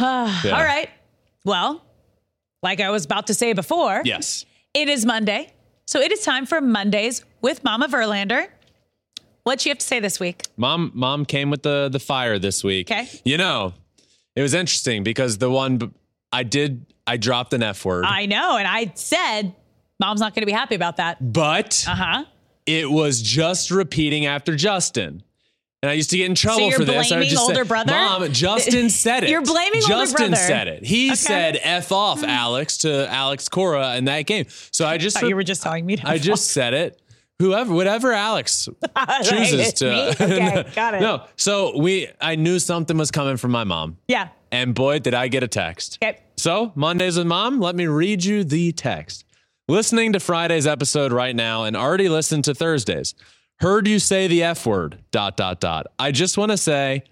All 0.00 0.26
right. 0.44 0.88
Well, 1.44 1.84
like 2.62 2.80
I 2.80 2.90
was 2.90 3.04
about 3.04 3.26
to 3.28 3.34
say 3.34 3.52
before, 3.52 4.02
Yes. 4.04 4.44
it 4.74 4.88
is 4.88 5.04
Monday. 5.04 5.52
So 5.86 6.00
it 6.00 6.12
is 6.12 6.22
time 6.24 6.46
for 6.46 6.60
Mondays 6.60 7.24
with 7.40 7.62
Mama 7.64 7.88
Verlander. 7.88 8.48
What'd 9.44 9.66
you 9.66 9.70
have 9.70 9.78
to 9.78 9.86
say 9.86 9.98
this 10.00 10.20
week? 10.20 10.42
Mom, 10.56 10.92
mom 10.94 11.24
came 11.26 11.50
with 11.50 11.62
the 11.62 11.88
the 11.90 11.98
fire 11.98 12.38
this 12.38 12.62
week. 12.62 12.90
Okay. 12.90 13.08
You 13.24 13.36
know, 13.36 13.74
it 14.36 14.42
was 14.42 14.54
interesting 14.54 15.02
because 15.02 15.38
the 15.38 15.50
one 15.50 15.92
I 16.32 16.44
did, 16.44 16.86
I 17.06 17.16
dropped 17.16 17.52
an 17.52 17.62
F 17.62 17.84
word, 17.84 18.04
I 18.06 18.26
know. 18.26 18.56
And 18.56 18.68
I 18.68 18.92
said, 18.94 19.54
Mom's 19.98 20.20
not 20.20 20.34
going 20.34 20.42
to 20.42 20.46
be 20.46 20.52
happy 20.52 20.74
about 20.76 20.96
that. 20.98 21.32
but 21.32 21.84
Uh 21.88 21.94
huh. 21.94 22.24
it 22.66 22.88
was 22.90 23.20
just 23.20 23.70
repeating 23.72 24.26
after 24.26 24.54
Justin. 24.54 25.22
And 25.82 25.90
I 25.90 25.94
used 25.94 26.10
to 26.10 26.16
get 26.16 26.26
in 26.26 26.36
trouble 26.36 26.68
you're 26.68 26.78
for 26.78 26.84
this. 26.84 26.94
I 27.10 27.16
would 27.16 27.22
blaming 27.22 27.28
just 27.28 27.42
older 27.42 27.64
say, 27.64 27.68
brother? 27.68 27.92
Mom, 27.92 28.32
Justin 28.32 28.88
said 29.04 29.24
it. 29.24 29.30
You're 29.30 29.42
blaming 29.42 29.82
older 29.82 29.88
brother. 29.94 30.06
Justin 30.06 30.34
said 30.36 30.68
it. 30.68 30.84
He 30.84 31.08
Okay. 31.08 31.14
said 31.16 31.58
"f 31.60 31.90
off, 31.90 32.20
hmm. 32.20 32.26
Alex" 32.26 32.76
to 32.78 33.10
Alex 33.12 33.48
Cora 33.48 33.96
in 33.96 34.04
that 34.04 34.22
game. 34.26 34.46
So 34.70 34.86
I 34.86 34.96
just 34.98 35.18
Thought 35.18 35.28
you 35.28 35.34
were 35.34 35.42
just 35.42 35.62
telling 35.62 35.84
me 35.84 35.96
to. 35.96 36.08
I 36.08 36.18
just 36.18 36.48
said 36.52 36.72
it. 36.72 37.00
Whoever, 37.40 37.74
whatever 37.74 38.12
Alex 38.12 38.68
chooses 39.24 39.72
to. 39.74 40.14
Okay, 40.22 40.64
got 40.76 40.94
it. 40.94 41.00
No, 41.00 41.24
so 41.34 41.76
we, 41.76 42.06
I 42.20 42.36
knew 42.36 42.60
something 42.60 42.96
was 42.96 43.10
coming 43.10 43.36
from 43.36 43.50
my 43.50 43.64
mom, 43.64 43.96
Yeah. 44.06 44.28
and 44.52 44.76
boy, 44.76 45.00
did 45.00 45.14
I 45.14 45.26
get 45.26 45.42
a 45.42 45.48
text. 45.48 45.98
Okay. 46.00 46.20
So, 46.36 46.70
Mondays 46.76 47.16
with 47.18 47.26
Mom, 47.26 47.58
let 47.58 47.74
me 47.74 47.86
read 47.88 48.22
you 48.24 48.44
the 48.44 48.70
text. 48.70 49.24
Listening 49.66 50.12
to 50.12 50.20
Friday's 50.20 50.66
episode 50.68 51.12
right 51.12 51.34
now 51.34 51.64
and 51.64 51.76
already 51.76 52.08
listened 52.08 52.44
to 52.44 52.54
Thursday's. 52.54 53.14
Heard 53.62 53.86
you 53.86 54.00
say 54.00 54.26
the 54.26 54.42
F 54.42 54.66
word, 54.66 54.98
dot, 55.12 55.36
dot, 55.36 55.60
dot. 55.60 55.86
I 55.96 56.10
just 56.10 56.36
want 56.36 56.50
to 56.50 56.56
say, 56.56 57.04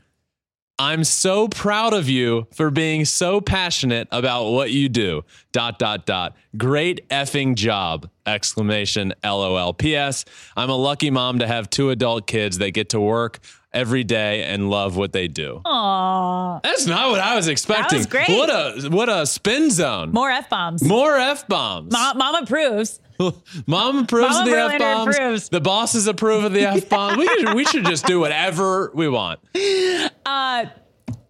I'm 0.81 1.05
so 1.05 1.47
proud 1.47 1.95
of 1.95 2.09
you 2.09 2.49
for 2.53 2.73
being 2.73 3.05
so 3.05 3.41
passionate 3.41 4.09
about 4.11 4.51
what 4.51 4.73
you 4.73 4.89
do, 4.89 5.23
dot, 5.53 5.79
dot, 5.79 6.07
dot. 6.07 6.35
Great 6.57 7.09
effing 7.09 7.55
job, 7.55 8.11
exclamation, 8.27 9.15
LOL. 9.23 9.73
P.S. 9.75 10.25
I'm 10.57 10.71
a 10.71 10.77
lucky 10.77 11.09
mom 11.09 11.39
to 11.39 11.47
have 11.47 11.71
two 11.71 11.91
adult 11.91 12.27
kids 12.27 12.59
that 12.59 12.73
get 12.73 12.89
to 12.89 13.01
work 13.01 13.39
every 13.73 14.03
day 14.03 14.43
and 14.43 14.71
love 14.71 14.97
what 14.97 15.13
they 15.13 15.29
do. 15.29 15.61
Aw. 15.65 16.59
That's 16.65 16.85
not 16.85 17.11
what 17.11 17.21
I 17.21 17.37
was 17.37 17.47
expecting. 17.47 17.97
That 17.97 17.97
was 17.97 18.07
great. 18.07 18.29
What 18.29 18.51
a 18.51 18.89
what 18.89 19.09
a 19.09 19.25
spin 19.25 19.71
zone. 19.71 20.11
More 20.11 20.31
F 20.31 20.51
bombs. 20.51 20.83
More 20.83 21.17
f 21.17 21.47
bombs. 21.47 21.93
Mom, 21.93 22.19
Mom 22.19 22.43
approves. 22.43 22.99
Mom 23.67 23.99
approves 23.99 24.37
of 24.37 24.45
the 24.47 24.53
f 24.57 24.79
bombs. 24.79 25.49
The 25.49 25.61
bosses 25.61 26.07
approve 26.07 26.45
of 26.45 26.53
the 26.53 26.63
f 26.67 26.89
bombs. 26.89 27.19
we, 27.19 27.27
should- 27.29 27.55
we 27.55 27.65
should 27.65 27.85
just 27.85 28.07
do 28.07 28.19
whatever 28.21 28.91
we 28.95 29.09
want. 29.09 29.41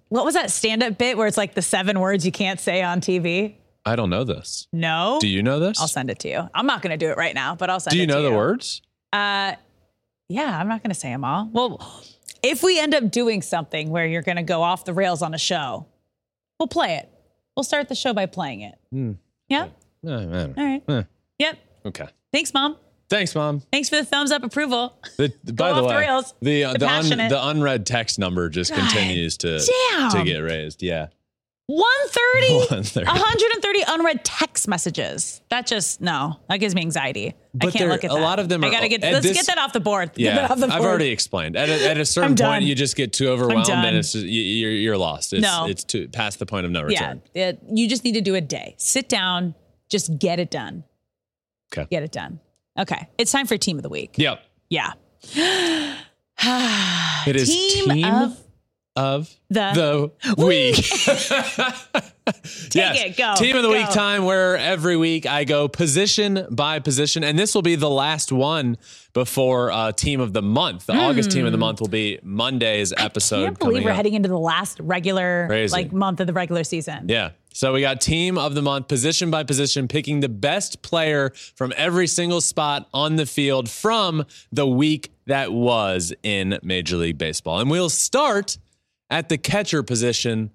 What 0.09 0.25
was 0.25 0.35
that 0.35 0.51
stand 0.51 0.83
up 0.83 0.99
bit 0.99 1.17
where 1.17 1.29
it's 1.29 1.37
like 1.37 1.55
the 1.55 1.63
seven 1.63 2.01
words 2.01 2.27
you 2.27 2.33
can't 2.33 2.59
say 2.59 2.83
on 2.83 3.01
TV? 3.01 3.55
I 3.87 3.95
don't 3.97 4.11
know 4.11 4.25
this. 4.25 4.67
No. 4.73 5.19
Do 5.21 5.29
you 5.29 5.43
know 5.43 5.61
this? 5.61 5.81
I'll 5.81 5.87
send 5.89 6.11
it 6.11 6.19
to 6.21 6.29
you. 6.29 6.49
I'm 6.53 6.67
not 6.67 6.83
going 6.83 6.91
to 6.91 6.97
do 6.97 7.11
it 7.11 7.17
right 7.17 7.35
now, 7.35 7.55
but 7.55 7.71
I'll 7.71 7.79
send 7.81 7.93
do 7.93 7.99
it 7.99 8.01
you 8.03 8.07
to 8.09 8.13
know 8.15 8.21
you. 8.23 8.31
the 8.31 8.37
words? 8.37 8.83
Uh, 9.13 9.55
yeah, 10.29 10.59
I'm 10.59 10.67
not 10.69 10.83
going 10.83 10.91
to 10.91 10.99
say 10.99 11.11
them 11.11 11.25
all. 11.25 11.49
Well, 11.53 12.03
if 12.43 12.63
we 12.65 12.79
end 12.81 12.95
up 12.95 13.11
doing 13.11 13.41
something 13.41 13.91
where 13.91 14.05
you're 14.07 14.23
going 14.23 14.37
to 14.37 14.43
go 14.43 14.63
off 14.63 14.85
the 14.85 14.93
rails 14.93 15.23
on 15.23 15.33
a 15.33 15.39
show, 15.39 15.87
we'll 16.59 16.67
play 16.69 16.97
it. 16.97 17.09
We'll 17.57 17.65
start 17.65 17.89
the 17.89 17.95
show 17.95 18.13
by 18.13 18.27
playing 18.27 18.63
it. 18.63 18.79
Hmm. 18.93 19.13
Yeah. 19.49 19.69
All 20.07 20.27
right. 20.27 20.53
All 20.59 20.65
right. 20.97 21.07
Yep. 21.39 21.59
Okay. 21.87 22.07
Thanks, 22.33 22.53
mom. 22.55 22.77
Thanks, 23.09 23.35
mom. 23.35 23.61
Thanks 23.73 23.89
for 23.89 23.97
the 23.97 24.05
thumbs 24.05 24.31
up 24.31 24.45
approval. 24.45 24.97
The, 25.17 25.33
the- 25.43 25.53
by 25.53 25.73
the 25.73 25.83
way, 25.83 25.97
rails. 25.97 26.33
the 26.41 26.65
uh, 26.65 26.73
The 26.75 26.79
the, 26.79 26.89
un, 26.89 27.09
the 27.29 27.47
unread 27.49 27.85
text 27.87 28.19
number 28.21 28.49
just 28.49 28.71
God 28.71 28.79
continues 28.79 29.37
to 29.39 29.59
damn. 29.91 30.11
to 30.13 30.23
get 30.25 30.39
raised. 30.39 30.81
Yeah. 30.83 31.09
130, 31.67 32.55
130. 33.05 33.07
130 33.07 33.85
unread 33.89 34.25
text 34.25 34.67
messages. 34.67 35.41
That 35.51 35.67
just 35.69 36.01
no, 36.01 36.41
that 36.49 36.57
gives 36.59 36.75
me 36.75 36.81
anxiety. 36.83 37.35
I 37.61 37.65
can't 37.65 37.75
there- 37.79 37.89
look 37.89 38.03
at 38.05 38.11
that. 38.11 38.19
a 38.19 38.23
lot 38.23 38.39
of 38.41 38.49
them 38.49 38.65
Are, 38.65 38.67
I 38.69 38.71
gotta 38.71 38.89
get. 38.89 39.03
Let's 39.03 39.25
this- 39.27 39.37
get 39.37 39.47
that 39.47 39.59
off 39.59 39.73
the 39.73 39.79
board. 39.81 40.11
Yeah, 40.17 40.47
off 40.51 40.59
the 40.59 40.67
I've 40.67 40.81
already 40.83 41.11
explained. 41.11 41.57
At 41.57 41.69
a, 41.69 41.89
at 41.91 41.97
a 41.99 42.05
certain 42.05 42.35
point, 42.37 42.65
you 42.65 42.75
just 42.75 42.97
get 42.97 43.13
too 43.13 43.29
overwhelmed, 43.29 43.69
and 43.71 43.97
it's 43.97 44.13
just, 44.13 44.25
you, 44.25 44.41
you're 44.43 44.73
you're 44.73 44.99
lost. 44.99 45.33
It's, 45.33 45.43
No. 45.43 45.67
it's 45.67 45.85
too 45.85 46.09
past 46.09 46.39
the 46.41 46.47
point 46.47 46.67
of 46.67 46.73
no 46.73 46.81
Yeah, 46.81 46.87
return. 47.11 47.23
it, 47.35 47.61
you 47.73 47.89
just 47.89 48.03
need 48.05 48.15
to 48.15 48.21
do 48.21 48.35
a 48.35 48.41
day. 48.41 48.75
Sit 48.79 49.09
down, 49.09 49.55
just 49.89 50.19
get 50.19 50.39
it 50.41 50.51
done. 50.51 50.83
Okay. 51.73 51.87
Get 51.91 52.03
it 52.03 52.13
done. 52.13 52.41
Okay, 52.79 53.09
it's 53.19 53.33
time 53.33 53.47
for 53.47 53.57
team 53.57 53.77
of 53.77 53.83
the 53.83 53.89
week. 53.89 54.15
Yep. 54.17 54.43
Yeah. 54.69 54.93
It 57.27 57.37
is 57.37 57.51
Team 57.51 57.91
team, 57.91 58.05
of 58.07 58.39
of, 59.01 59.37
the 59.49 60.13
the 60.37 60.45
week. 60.47 60.77
Take 62.71 63.07
it, 63.07 63.17
go, 63.17 63.35
Team 63.37 63.57
of 63.57 63.63
the 63.63 63.69
go. 63.69 63.75
week 63.75 63.91
time 63.91 64.25
where 64.25 64.57
every 64.57 64.97
week 64.97 65.27
I 65.27 65.45
go 65.45 65.69
position 65.69 66.47
by 66.51 66.79
position. 66.79 67.25
And 67.25 67.39
this 67.39 67.55
will 67.55 67.63
be 67.63 67.75
the 67.75 67.91
last 67.91 68.31
one 68.31 68.77
before 69.13 69.73
uh, 69.73 69.93
team 69.93 70.21
of 70.21 70.33
the 70.33 70.43
month. 70.43 70.87
The 70.87 70.95
August 70.95 71.31
team 71.33 71.47
of 71.47 71.53
the 71.53 71.59
month 71.59 71.81
will 71.81 71.89
be 71.89 72.21
Monday's 72.23 72.93
episode. 72.97 73.39
Hmm. 73.39 73.45
Can't 73.47 73.59
believe 73.59 73.85
we're 73.85 73.91
up. 73.91 73.97
heading 73.97 74.15
into 74.15 74.29
the 74.29 74.39
last 74.39 74.79
regular 74.81 75.47
Crazy. 75.49 75.73
like 75.73 75.93
month 75.93 76.21
of 76.21 76.27
the 76.27 76.33
regular 76.33 76.63
season. 76.63 77.09
Yeah. 77.09 77.31
So 77.53 77.73
we 77.73 77.81
got 77.81 78.01
team 78.01 78.39
of 78.39 78.55
the 78.55 78.63
month, 78.63 78.87
position 78.87 79.31
by 79.31 79.43
position, 79.43 79.89
picking 79.89 80.21
the 80.21 80.29
best 80.29 80.83
player 80.83 81.33
from 81.57 81.73
every 81.77 82.07
single 82.07 82.41
spot 82.41 82.89
on 82.95 83.17
the 83.17 83.27
field 83.27 83.69
from 83.69 84.25
the 84.53 84.67
week 84.69 85.11
that 85.27 85.53
was 85.53 86.13
in 86.23 86.61
Major 86.63 86.97
League 86.97 87.19
Baseball. 87.19 87.59
And 87.59 87.69
we'll 87.69 87.91
start 87.91 88.57
at 89.11 89.29
the 89.29 89.39
catcher 89.39 89.83
position 89.83 90.51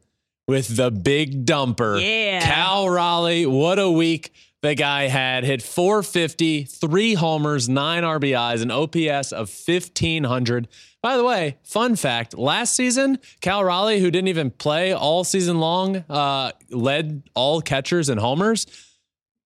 with 0.48 0.76
the 0.76 0.92
big 0.92 1.46
dumper. 1.46 2.02
Yeah. 2.02 2.40
Cal 2.40 2.90
Raleigh. 2.90 3.46
What 3.46 3.80
a 3.80 3.90
week 3.90 4.34
the 4.62 4.76
guy 4.76 5.08
had. 5.08 5.44
Hit 5.44 5.62
450, 5.62 6.64
three 6.64 7.14
homers, 7.14 7.68
nine 7.70 8.04
RBIs, 8.04 8.62
an 8.62 8.72
OPS 8.72 9.32
of 9.32 9.50
1500. 9.50 10.68
By 11.02 11.18
the 11.18 11.24
way, 11.24 11.58
fun 11.64 11.96
fact 11.96 12.36
last 12.36 12.76
season, 12.76 13.20
Cal 13.42 13.64
Raleigh, 13.64 14.00
who 14.00 14.10
didn't 14.10 14.28
even 14.28 14.50
play 14.50 14.92
all 14.92 15.24
season 15.24 15.60
long, 15.60 15.98
uh, 16.10 16.52
led 16.72 17.24
all 17.36 17.62
catchers 17.62 18.10
in 18.10 18.18
homers. 18.18 18.66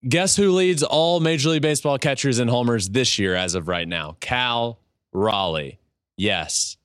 Guess 0.08 0.38
who 0.38 0.54
leads 0.54 0.84
all 0.84 1.19
Major 1.19 1.50
League 1.50 1.62
Baseball 1.62 1.98
catchers 1.98 2.39
in 2.39 2.48
homers 2.48 2.88
this 2.88 3.19
year 3.19 3.36
as 3.36 3.56
of 3.56 3.67
right 3.67 3.88
now? 3.88 4.15
Cal 4.22 4.80
Raleigh. 5.12 5.80
Yes. 6.15 6.78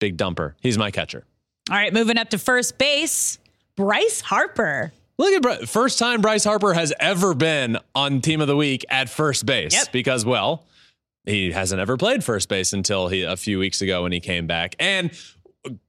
Big 0.00 0.16
dumper. 0.16 0.54
He's 0.60 0.76
my 0.76 0.90
catcher. 0.90 1.24
All 1.70 1.76
right, 1.76 1.92
moving 1.92 2.18
up 2.18 2.30
to 2.30 2.38
first 2.38 2.76
base, 2.78 3.38
Bryce 3.76 4.20
Harper. 4.20 4.92
Look 5.18 5.46
at 5.46 5.68
first 5.68 5.98
time 5.98 6.20
Bryce 6.20 6.44
Harper 6.44 6.72
has 6.74 6.92
ever 6.98 7.34
been 7.34 7.78
on 7.94 8.20
Team 8.20 8.40
of 8.40 8.48
the 8.48 8.56
Week 8.56 8.84
at 8.88 9.08
first 9.08 9.46
base 9.46 9.72
Yep. 9.72 9.92
because, 9.92 10.24
well, 10.24 10.64
he 11.24 11.52
hasn't 11.52 11.80
ever 11.80 11.96
played 11.96 12.24
first 12.24 12.48
base 12.48 12.72
until 12.72 13.08
he 13.08 13.22
a 13.22 13.36
few 13.36 13.58
weeks 13.58 13.80
ago 13.80 14.02
when 14.02 14.10
he 14.12 14.18
came 14.20 14.46
back. 14.48 14.74
And 14.80 15.12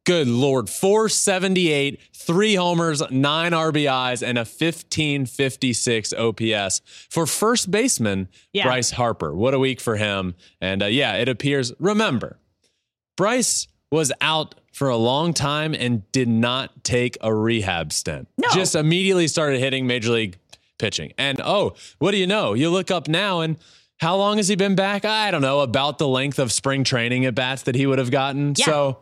good 0.05 0.27
lord, 0.27 0.69
478, 0.69 1.99
three 2.13 2.53
homers, 2.53 3.01
nine 3.09 3.53
RBIs, 3.53 4.21
and 4.21 4.37
a 4.37 4.41
1556 4.41 6.13
OPS 6.13 6.81
for 7.09 7.25
first 7.25 7.71
baseman 7.71 8.27
Yeah. 8.51 8.65
Bryce 8.65 8.91
Harper. 8.91 9.33
What 9.33 9.55
a 9.55 9.59
week 9.59 9.81
for 9.81 9.95
him. 9.95 10.35
And 10.61 10.83
uh, 10.83 10.87
yeah, 10.87 11.13
it 11.15 11.27
appears, 11.29 11.73
remember, 11.79 12.37
Bryce 13.17 13.67
was 13.93 14.11
out 14.21 14.55
for 14.71 14.89
a 14.89 14.97
long 14.97 15.35
time 15.35 15.75
and 15.75 16.11
did 16.11 16.27
not 16.27 16.83
take 16.83 17.15
a 17.21 17.31
rehab 17.31 17.93
stint. 17.93 18.27
No. 18.39 18.47
Just 18.51 18.73
immediately 18.73 19.27
started 19.27 19.59
hitting 19.59 19.85
major 19.85 20.11
league 20.11 20.35
pitching. 20.79 21.13
And 21.15 21.39
oh, 21.39 21.75
what 21.99 22.09
do 22.09 22.17
you 22.17 22.25
know? 22.25 22.55
You 22.55 22.71
look 22.71 22.89
up 22.89 23.07
now 23.07 23.41
and 23.41 23.55
how 23.99 24.15
long 24.15 24.37
has 24.37 24.47
he 24.47 24.55
been 24.55 24.73
back? 24.73 25.05
I 25.05 25.29
don't 25.29 25.43
know, 25.43 25.59
about 25.59 25.99
the 25.99 26.07
length 26.07 26.39
of 26.39 26.51
spring 26.51 26.83
training 26.83 27.25
at 27.25 27.35
bats 27.35 27.61
that 27.63 27.75
he 27.75 27.85
would 27.85 27.99
have 27.99 28.09
gotten. 28.09 28.55
Yeah. 28.57 28.65
So 28.65 28.97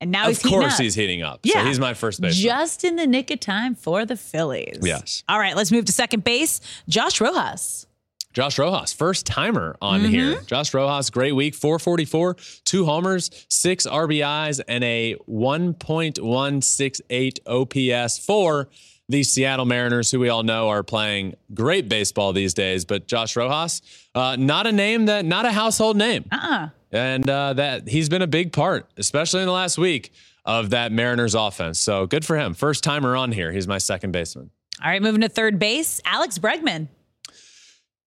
And 0.00 0.10
now 0.10 0.22
of 0.22 0.28
he's 0.28 0.38
course 0.50 0.74
up. 0.76 0.80
he's 0.80 0.94
heating 0.94 1.22
up. 1.22 1.40
Yeah. 1.42 1.60
So 1.60 1.64
he's 1.66 1.78
my 1.78 1.92
first 1.92 2.22
baseman. 2.22 2.42
Just 2.42 2.82
in 2.82 2.96
the 2.96 3.06
nick 3.06 3.30
of 3.30 3.38
time 3.38 3.74
for 3.74 4.06
the 4.06 4.16
Phillies. 4.16 4.78
Yes. 4.80 5.24
All 5.28 5.38
right, 5.38 5.54
let's 5.54 5.70
move 5.70 5.84
to 5.84 5.92
second 5.92 6.24
base. 6.24 6.62
Josh 6.88 7.20
Rojas. 7.20 7.86
Josh 8.32 8.58
Rojas, 8.58 8.92
first 8.92 9.26
timer 9.26 9.76
on 9.82 10.00
Mm-hmm. 10.00 10.10
here. 10.10 10.40
Josh 10.46 10.72
Rojas, 10.74 11.10
great 11.10 11.32
week, 11.32 11.54
444, 11.54 12.36
two 12.64 12.84
homers, 12.86 13.30
six 13.48 13.86
RBIs, 13.86 14.60
and 14.66 14.82
a 14.84 15.16
1.168 15.28 17.38
OPS 17.46 18.18
for 18.18 18.68
the 19.08 19.22
Seattle 19.22 19.66
Mariners, 19.66 20.10
who 20.10 20.20
we 20.20 20.28
all 20.28 20.42
know 20.42 20.68
are 20.68 20.82
playing 20.82 21.34
great 21.52 21.88
baseball 21.88 22.32
these 22.32 22.54
days. 22.54 22.84
But 22.84 23.06
Josh 23.06 23.36
Rojas, 23.36 23.82
uh, 24.14 24.36
not 24.38 24.66
a 24.66 24.72
name 24.72 25.06
that, 25.06 25.24
not 25.24 25.44
a 25.44 25.52
household 25.52 25.96
name. 25.96 26.24
Uh-uh. 26.32 26.68
And 26.92 27.28
uh, 27.28 27.54
that 27.54 27.88
he's 27.88 28.08
been 28.08 28.22
a 28.22 28.26
big 28.26 28.52
part, 28.52 28.88
especially 28.96 29.40
in 29.40 29.46
the 29.46 29.52
last 29.52 29.78
week, 29.78 30.12
of 30.44 30.70
that 30.70 30.92
Mariners 30.92 31.34
offense. 31.34 31.78
So 31.78 32.06
good 32.06 32.24
for 32.24 32.36
him. 32.36 32.54
First 32.54 32.84
timer 32.84 33.16
on 33.16 33.32
here. 33.32 33.52
He's 33.52 33.68
my 33.68 33.78
second 33.78 34.12
baseman. 34.12 34.50
All 34.82 34.90
right, 34.90 35.02
moving 35.02 35.20
to 35.20 35.28
third 35.28 35.58
base, 35.58 36.00
Alex 36.04 36.38
Bregman. 36.38 36.88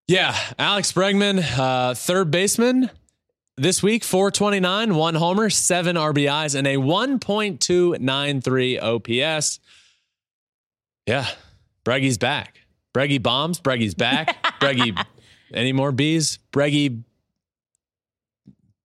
Yeah, 0.07 0.37
Alex 0.59 0.93
Bregman, 0.93 1.43
uh, 1.59 1.95
third 1.95 2.31
baseman 2.31 2.91
this 3.57 3.83
week, 3.83 4.05
429, 4.05 4.95
one 4.95 5.15
homer, 5.15 5.49
seven 5.49 5.97
RBIs, 5.97 6.55
and 6.55 6.67
a 6.67 6.77
1.293 6.77 8.83
OPS. 8.83 9.61
Yeah, 11.07 11.27
Breggy's 11.85 12.19
back. 12.19 12.61
Breggy 12.95 13.23
bombs. 13.23 13.61
Breggy's 13.61 13.95
back. 13.95 14.43
Breggy, 14.61 14.95
any 15.55 15.73
more 15.73 15.91
bees? 15.91 16.39
Breggy 16.53 17.03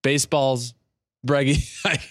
baseballs. 0.04 0.74
Breggy. 1.28 1.58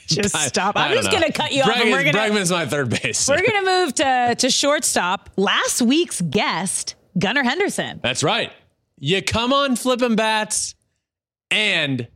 Just 0.06 0.36
I- 0.36 0.48
stop. 0.48 0.76
I 0.76 0.84
I'm 0.84 0.90
don't 0.94 1.02
just 1.02 1.10
know. 1.14 1.20
gonna 1.20 1.32
cut 1.32 1.50
you 1.52 1.62
off 1.62 1.70
Breggy- 1.70 1.90
we're 1.92 2.04
gonna- 2.04 2.18
Bregman's 2.18 2.50
my 2.50 2.66
third 2.66 2.90
base. 2.90 3.26
We're 3.26 3.40
going 3.40 3.64
to 3.64 3.64
move 3.64 3.94
to, 3.94 4.34
to 4.38 4.50
shortstop. 4.50 5.30
Last 5.36 5.80
week's 5.80 6.20
guest, 6.20 6.94
Gunnar 7.18 7.42
Henderson. 7.42 8.00
That's 8.02 8.22
right. 8.22 8.52
You 9.00 9.22
come 9.22 9.52
on 9.52 9.76
flipping 9.76 10.16
bats 10.16 10.74
and 11.50 12.08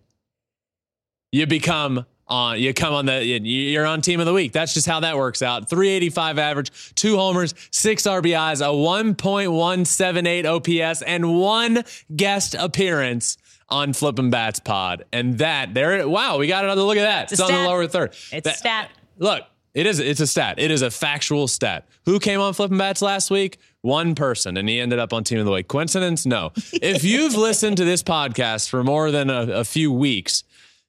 you 1.30 1.46
become 1.46 2.06
on 2.28 2.58
you 2.60 2.72
come 2.72 2.94
on 2.94 3.06
the 3.06 3.24
you're 3.24 3.86
on 3.86 4.00
team 4.00 4.20
of 4.20 4.26
the 4.26 4.32
week. 4.32 4.52
That's 4.52 4.74
just 4.74 4.86
how 4.86 5.00
that 5.00 5.16
works 5.16 5.42
out. 5.42 5.68
385 5.68 6.38
average, 6.38 6.94
two 6.94 7.16
homers, 7.16 7.54
six 7.70 8.04
RBIs, 8.04 8.60
a 8.60 8.70
1.178 8.72 10.44
OPS 10.44 11.02
and 11.02 11.38
one 11.40 11.84
guest 12.14 12.54
appearance 12.54 13.36
on 13.68 13.92
Flippin' 13.92 14.30
Bats 14.30 14.60
pod. 14.60 15.04
And 15.12 15.38
that 15.38 15.74
there 15.74 16.08
wow, 16.08 16.38
we 16.38 16.46
got 16.46 16.64
another 16.64 16.82
look 16.82 16.96
at 16.96 17.02
that. 17.02 17.22
It's 17.24 17.32
It's, 17.32 17.40
on 17.42 17.52
the 17.52 17.68
lower 17.68 17.86
third. 17.86 18.10
It's 18.32 18.44
That- 18.44 18.56
stat. 18.58 18.90
Look, 19.18 19.42
it 19.74 19.86
is 19.86 19.98
it's 19.98 20.20
a 20.20 20.26
stat. 20.26 20.56
It 20.58 20.70
is 20.70 20.82
a 20.82 20.90
factual 20.90 21.48
stat. 21.48 21.86
Who 22.06 22.18
came 22.20 22.40
on 22.40 22.52
flipping 22.54 22.78
bats 22.78 23.00
last 23.02 23.30
week? 23.30 23.58
One 23.80 24.14
person, 24.14 24.56
and 24.56 24.68
he 24.68 24.78
ended 24.80 24.98
up 24.98 25.12
on 25.12 25.24
team 25.24 25.38
of 25.38 25.44
the 25.46 25.50
week. 25.52 25.68
Coincidence? 25.68 26.24
No. 26.26 26.52
If 26.72 27.04
you've 27.04 27.34
listened 27.34 27.76
to 27.78 27.84
this 27.84 28.02
podcast 28.02 28.68
for 28.68 28.84
more 28.84 29.10
than 29.10 29.30
a, 29.30 29.42
a 29.60 29.64
few 29.64 29.90
weeks, 29.92 30.44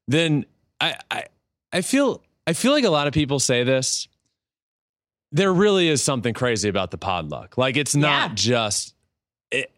then 0.07 0.45
I, 0.81 0.95
I 1.09 1.23
I 1.71 1.81
feel 1.81 2.21
I 2.45 2.53
feel 2.53 2.71
like 2.73 2.83
a 2.83 2.89
lot 2.89 3.07
of 3.07 3.13
people 3.13 3.39
say 3.39 3.63
this. 3.63 4.07
There 5.31 5.51
really 5.51 5.87
is 5.89 6.03
something 6.03 6.33
crazy 6.33 6.69
about 6.69 6.91
the 6.91 6.97
pod 6.97 7.29
luck. 7.29 7.57
Like 7.57 7.75
it's 7.77 7.95
not 7.95 8.29
Yeah. 8.31 8.35
just 8.35 8.93
it, 9.49 9.71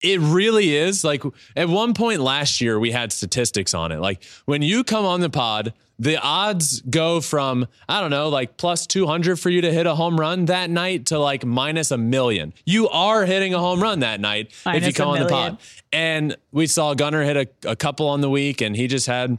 it 0.00 0.20
really 0.20 0.74
is. 0.74 1.04
Like 1.04 1.22
at 1.56 1.68
one 1.68 1.92
point 1.92 2.20
last 2.20 2.60
year, 2.60 2.78
we 2.80 2.90
had 2.90 3.12
statistics 3.12 3.74
on 3.74 3.92
it. 3.92 3.98
Like 4.00 4.22
when 4.46 4.62
you 4.62 4.82
come 4.84 5.04
on 5.04 5.20
the 5.20 5.28
pod 5.28 5.74
the 5.98 6.20
odds 6.20 6.80
go 6.80 7.20
from, 7.20 7.66
I 7.88 8.00
don't 8.00 8.10
know, 8.10 8.28
like 8.28 8.56
plus 8.56 8.86
200 8.86 9.38
for 9.38 9.48
you 9.50 9.60
to 9.60 9.72
hit 9.72 9.86
a 9.86 9.94
home 9.94 10.18
run 10.18 10.46
that 10.46 10.68
night 10.70 11.06
to 11.06 11.18
like 11.18 11.44
minus 11.44 11.90
a 11.90 11.98
million. 11.98 12.52
You 12.66 12.88
are 12.88 13.24
hitting 13.24 13.54
a 13.54 13.58
home 13.58 13.80
run 13.80 14.00
that 14.00 14.20
night 14.20 14.52
Minus 14.66 14.82
if 14.82 14.86
you 14.88 14.92
come 14.94 15.08
on 15.10 15.20
the 15.20 15.28
pod. 15.28 15.58
And 15.92 16.36
we 16.50 16.66
saw 16.66 16.94
Gunnar 16.94 17.22
hit 17.22 17.36
a, 17.36 17.70
a 17.70 17.76
couple 17.76 18.08
on 18.08 18.20
the 18.20 18.30
week 18.30 18.60
and 18.60 18.74
he 18.74 18.88
just 18.88 19.06
had, 19.06 19.38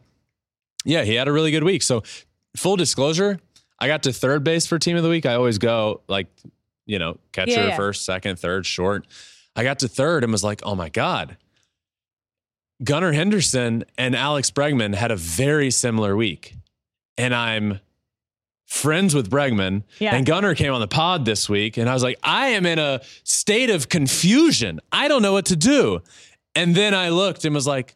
yeah, 0.86 1.04
he 1.04 1.16
had 1.16 1.28
a 1.28 1.32
really 1.32 1.52
good 1.52 1.64
week. 1.64 1.82
So, 1.84 2.04
full 2.56 2.78
disclosure, 2.78 3.40
I 3.80 3.88
got 3.88 4.04
to 4.04 4.14
third 4.14 4.44
base 4.46 4.66
for 4.66 4.80
team 4.80 4.96
of 4.96 5.04
the 5.04 5.10
week. 5.10 5.26
I 5.26 5.34
always 5.34 5.58
go 5.58 6.02
like, 6.08 6.28
you 6.86 7.00
know, 7.00 7.18
catcher, 7.34 7.52
Yeah, 7.52 7.68
yeah. 7.68 7.76
first, 7.76 8.06
second, 8.06 8.40
third, 8.40 8.66
short. 8.66 9.08
I 9.58 9.64
got 9.64 9.80
to 9.80 9.88
third 9.88 10.24
and 10.24 10.32
was 10.32 10.44
like, 10.44 10.62
oh 10.64 10.76
my 10.76 10.88
God. 10.90 11.36
Gunnar 12.84 13.14
Henderson 13.14 13.86
and 13.98 14.16
Alex 14.16 14.52
Bregman 14.52 14.96
had 14.96 15.12
a 15.12 15.16
very 15.16 15.72
similar 15.72 16.16
week. 16.16 16.56
And 17.18 17.34
I'm 17.34 17.80
friends 18.66 19.16
with 19.16 19.30
Bregman. 19.30 19.84
Yeah. 20.00 20.16
And 20.16 20.26
Gunnar 20.26 20.56
came 20.56 20.74
on 20.74 20.82
the 20.82 20.88
pod 20.88 21.26
this 21.26 21.48
week. 21.48 21.78
And 21.78 21.90
I 21.90 21.94
was 21.94 22.04
like, 22.04 22.20
I 22.24 22.50
am 22.50 22.66
in 22.66 22.80
a 22.80 23.02
state 23.24 23.70
of 23.70 23.90
confusion. 23.90 24.80
I 24.92 25.08
don't 25.08 25.22
know 25.22 25.34
what 25.34 25.46
to 25.46 25.56
do. 25.56 26.02
And 26.56 26.76
then 26.76 26.94
I 26.94 27.10
looked 27.10 27.46
and 27.46 27.56
was 27.56 27.68
like, 27.68 27.96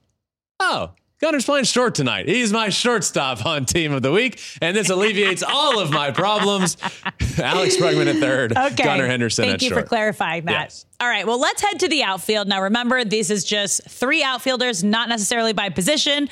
oh, 0.60 0.92
Gunnar's 1.22 1.43
playing 1.45 1.65
short 1.65 1.95
tonight. 1.95 2.28
He's 2.30 2.53
my 2.53 2.70
shortstop 2.70 3.45
on 3.45 3.65
team 3.65 3.91
of 3.91 4.01
the 4.01 4.11
week. 4.11 4.39
And 4.61 4.76
this 4.76 4.89
alleviates 4.89 5.43
all 5.43 5.80
of 5.80 5.91
my 5.91 6.11
problems. 6.11 6.78
Alex 7.38 7.76
Bregman 7.76 8.07
at 8.07 8.17
third, 8.22 8.55
Okay. 8.57 8.84
Gunnar 8.84 9.05
Henderson 9.05 9.43
Thank 9.45 9.61
you 9.61 9.70
short. 9.70 9.82
for 9.82 9.88
clarifying 9.88 10.45
that. 10.45 10.51
Yes. 10.51 10.86
All 11.01 11.07
right. 11.09 11.28
Well, 11.28 11.39
let's 11.39 11.61
head 11.61 11.80
to 11.82 11.89
the 11.89 12.03
outfield. 12.03 12.47
Now, 12.47 12.61
remember, 12.61 13.03
this 13.03 13.30
is 13.30 13.43
just 13.43 13.84
three 13.89 14.24
outfielders, 14.24 14.82
not 14.84 15.09
necessarily 15.09 15.51
by 15.51 15.67
position. 15.70 16.30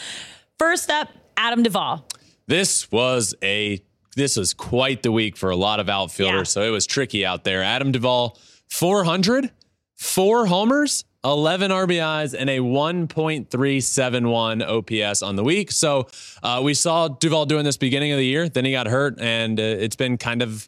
First 0.57 0.89
up, 0.89 1.09
Adam 1.35 1.63
Duvall. 1.63 2.07
This 2.47 2.89
was 2.91 3.35
a 3.43 3.81
this 4.15 4.35
was 4.37 4.53
quite 4.53 5.03
the 5.03 5.11
week 5.11 5.35
for 5.37 5.49
a 5.51 5.55
lot 5.55 5.79
of 5.81 5.89
outfielders, 5.89 6.39
Yeah. 6.39 6.43
so 6.43 6.61
it 6.63 6.69
was 6.71 6.87
tricky 6.87 7.23
out 7.25 7.43
there. 7.43 7.61
Adam 7.61 7.91
Duvall, 7.91 8.35
400, 8.69 9.51
four 9.95 10.47
homers, 10.47 11.03
11 11.23 11.71
RBIs, 11.71 12.35
and 12.37 12.49
a 12.49 12.59
1.371 12.59 14.61
OPS 14.63 15.21
on 15.21 15.35
the 15.35 15.43
week. 15.43 15.71
So 15.71 16.07
uh, 16.43 16.61
we 16.63 16.73
saw 16.73 17.07
Duvall 17.07 17.45
doing 17.45 17.65
this 17.65 17.77
beginning 17.77 18.11
of 18.11 18.17
the 18.17 18.25
year. 18.25 18.49
Then 18.49 18.65
he 18.65 18.71
got 18.71 18.87
hurt, 18.87 19.19
and 19.19 19.59
uh, 19.59 19.63
it's 19.63 19.95
been 19.95 20.17
kind 20.17 20.41
of 20.41 20.67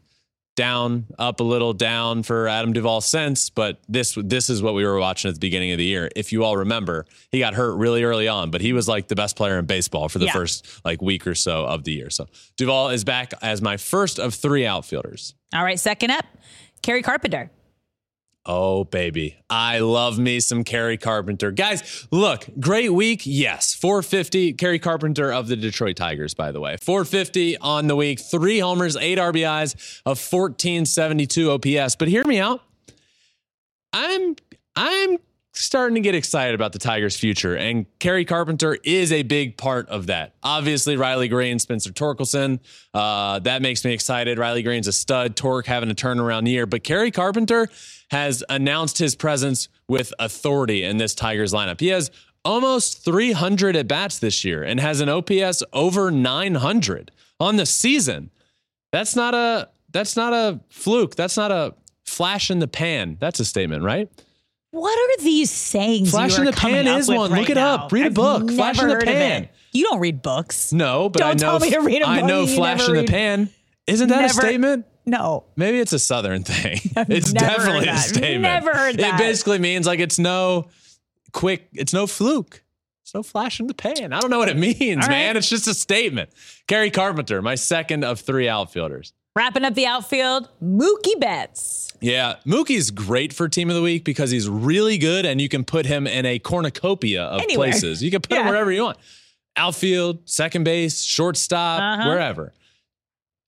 down, 0.56 1.06
up 1.18 1.40
a 1.40 1.44
little 1.44 1.72
down 1.72 2.22
for 2.22 2.50
Adam 2.50 2.74
Duvall 2.74 3.00
since, 3.00 3.50
but 3.50 3.80
this 3.88 4.18
this 4.22 4.50
is 4.50 4.62
what 4.62 4.74
we 4.74 4.84
were 4.86 5.00
watching 5.00 5.30
at 5.30 5.36
the 5.36 5.40
beginning 5.40 5.72
of 5.72 5.78
the 5.78 5.86
year. 5.86 6.10
If 6.18 6.34
you 6.34 6.44
all 6.44 6.58
remember, 6.58 7.06
he 7.32 7.40
got 7.40 7.54
hurt 7.54 7.76
really 7.76 8.04
early 8.04 8.28
on, 8.28 8.52
but 8.52 8.60
he 8.60 8.74
was 8.74 8.86
like 8.86 9.08
the 9.08 9.16
best 9.16 9.38
player 9.38 9.58
in 9.58 9.66
baseball 9.66 10.10
for 10.10 10.20
the 10.20 10.26
Yeah. 10.26 10.34
first 10.34 10.68
like 10.84 11.02
week 11.02 11.26
or 11.26 11.34
so 11.36 11.64
of 11.66 11.86
the 11.86 11.94
year. 11.94 12.10
So 12.10 12.28
Duvall 12.58 12.90
is 12.90 13.06
back 13.06 13.34
as 13.42 13.62
my 13.62 13.78
first 13.78 14.20
of 14.20 14.34
three 14.34 14.66
outfielders. 14.66 15.34
All 15.54 15.64
right. 15.64 15.80
Second 15.80 16.12
up, 16.12 16.26
Kerry 16.82 17.04
Carpenter. 17.04 17.50
Oh, 18.46 18.84
baby. 18.84 19.38
I 19.50 19.80
love 19.80 20.18
me 20.18 20.40
some 20.40 20.64
Kerry 20.64 20.98
Carpenter. 20.98 21.52
Guys, 21.52 22.08
look, 22.12 22.48
great 22.60 22.90
week. 22.94 23.22
Yes. 23.26 23.76
450. 23.76 24.54
Kerry 24.54 24.80
Carpenter 24.80 25.32
of 25.32 25.48
the 25.48 25.56
Detroit 25.56 25.98
Tigers, 25.98 26.34
by 26.34 26.52
the 26.52 26.60
way. 26.60 26.78
450 26.78 27.58
on 27.58 27.88
the 27.88 27.96
week, 27.96 28.20
three 28.20 28.60
homers, 28.60 28.96
eight 28.96 29.18
RBIs, 29.18 30.02
of 30.06 30.18
1472 30.18 31.52
OPS. 31.52 31.96
But 31.96 32.08
hear 32.08 32.24
me 32.26 32.40
out. 32.40 32.62
I'm 33.94 34.36
I'm 34.76 35.18
starting 35.54 35.96
to 35.96 36.02
get 36.02 36.16
excited 36.16 36.56
about 36.56 36.72
the 36.72 36.80
Tigers' 36.80 37.18
future, 37.18 37.56
and 37.56 37.86
Kerry 38.00 38.24
Carpenter 38.24 38.78
is 38.84 39.12
a 39.12 39.24
big 39.24 39.58
part 39.58 39.90
of 39.90 40.08
that. 40.08 40.36
Obviously, 40.42 40.96
Riley 40.96 41.28
Greene, 41.28 41.60
Spencer 41.60 41.92
Torkelson, 41.92 42.60
uh, 42.94 43.40
that 43.40 43.62
makes 43.62 43.84
me 43.84 43.94
excited. 43.94 44.38
Riley 44.38 44.64
Greene's 44.64 44.88
a 44.88 44.94
stud. 44.94 45.36
Tork 45.36 45.66
having 45.66 45.92
a 45.92 45.96
turnaround 45.96 46.48
year, 46.48 46.66
but 46.66 46.84
Kerry 46.84 47.12
Carpenter 47.12 47.68
has 48.12 48.44
announced 48.50 48.98
his 48.98 49.16
presence 49.16 49.70
with 49.88 50.14
authority 50.20 50.84
in 50.84 50.98
this 50.98 51.14
Tigers 51.16 51.54
lineup. 51.54 51.80
He 51.80 51.88
has 51.88 52.12
almost 52.44 53.04
300 53.04 53.76
at 53.76 53.88
bats 53.88 54.20
this 54.20 54.44
year 54.44 54.64
and 54.64 54.80
has 54.80 55.02
an 55.02 55.10
OPS 55.10 55.64
over 55.74 56.10
900 56.12 57.12
on 57.40 57.56
the 57.58 57.66
season. 57.66 58.32
That's 58.92 59.16
not 59.16 59.34
a 59.34 59.70
that's 59.92 60.16
not 60.16 60.34
a 60.34 60.60
fluke. 60.70 61.16
That's 61.16 61.38
not 61.38 61.52
a 61.52 61.74
flash 62.06 62.52
in 62.52 62.60
the 62.60 62.68
pan. 62.68 63.18
That's 63.20 63.40
a 63.40 63.46
statement, 63.46 63.84
right? 63.84 64.10
What 64.72 64.98
are 64.98 65.24
these 65.24 65.50
sayings? 65.50 66.12
Flash 66.12 66.38
in 66.38 66.46
the 66.46 66.52
pan 66.52 66.86
is 66.86 67.08
one. 67.08 67.32
right 67.32 67.42
Look 67.42 67.50
it 67.50 67.56
now? 67.56 67.76
up. 67.86 67.92
Read 67.92 68.04
a 68.04 68.06
I've 68.08 68.14
book. 68.14 68.52
Flash 68.52 68.78
never 68.78 68.94
in 68.94 69.00
the 69.00 69.06
pan. 69.06 69.50
You 69.72 69.84
don't 69.86 70.00
read 70.00 70.22
books. 70.22 70.72
No, 70.72 71.10
but 71.10 71.24
I 71.24 71.34
Don't 71.34 71.42
know 71.42 71.58
tell 71.58 71.60
me 71.60 71.72
to 71.72 71.80
read 71.80 72.02
a 72.04 72.08
I 72.08 72.16
book 72.18 72.24
I 72.24 72.28
know 72.28 72.48
flash 72.48 72.80
never 72.80 72.96
in 72.96 73.06
the 73.06 73.12
pan. 73.12 73.50
Isn't 73.88 74.10
that 74.10 74.26
a 74.26 74.30
statement? 74.30 74.86
No. 75.10 75.46
Maybe 75.56 75.80
it's 75.80 75.94
a 75.94 76.00
southern 76.00 76.44
thing. 76.44 76.80
it's 77.10 77.34
never 77.34 77.46
heard 77.48 77.58
definitely 77.58 77.88
a 77.90 77.98
statement. 77.98 78.42
Never 78.44 78.74
heard 78.74 78.98
that. 78.98 79.16
It 79.16 79.18
basically 79.18 79.60
means 79.60 79.86
like 79.88 80.00
it's 80.00 80.20
no 80.20 80.68
quick, 81.34 81.68
it's 81.74 81.94
no 81.94 82.06
fluke. 82.08 82.64
It's 83.04 83.14
no 83.16 83.24
flash 83.24 83.60
in 83.60 83.66
the 83.66 83.74
pan. 83.74 84.14
I 84.14 84.20
don't 84.20 84.30
know 84.30 84.38
what 84.38 84.50
it 84.50 84.58
means, 84.80 85.08
man. 85.08 85.36
It's 85.36 85.50
just 85.50 85.68
a 85.68 85.74
statement. 85.74 86.30
Kerry 86.68 86.92
Carpenter, 86.92 87.42
my 87.42 87.56
second 87.56 88.04
of 88.04 88.20
three 88.20 88.48
outfielders. 88.48 89.14
Wrapping 89.36 89.64
up 89.66 89.74
the 89.74 89.86
outfield, 89.88 90.48
Mookie 90.62 91.20
Betts. 91.20 91.92
Yeah, 92.02 92.36
Mookie's 92.46 92.92
great 92.92 93.34
for 93.34 93.48
team 93.50 93.70
of 93.70 93.76
the 93.76 93.82
week 93.82 94.04
because 94.04 94.32
he's 94.32 94.48
really 94.48 94.98
good 94.98 95.26
and 95.26 95.40
you 95.42 95.50
can 95.50 95.64
put 95.64 95.86
him 95.86 96.06
in 96.08 96.26
a 96.26 96.40
cornucopia 96.40 97.24
of 97.24 97.42
Anywhere. 97.42 97.70
places. 97.70 98.04
You 98.04 98.12
can 98.12 98.22
put 98.22 98.38
him 98.38 98.46
wherever 98.48 98.72
you 98.72 98.84
want. 98.84 98.98
Outfield, 99.56 100.30
second 100.30 100.64
base, 100.64 101.02
shortstop, 101.04 101.82
Uh-huh. 101.82 102.10
wherever. 102.10 102.54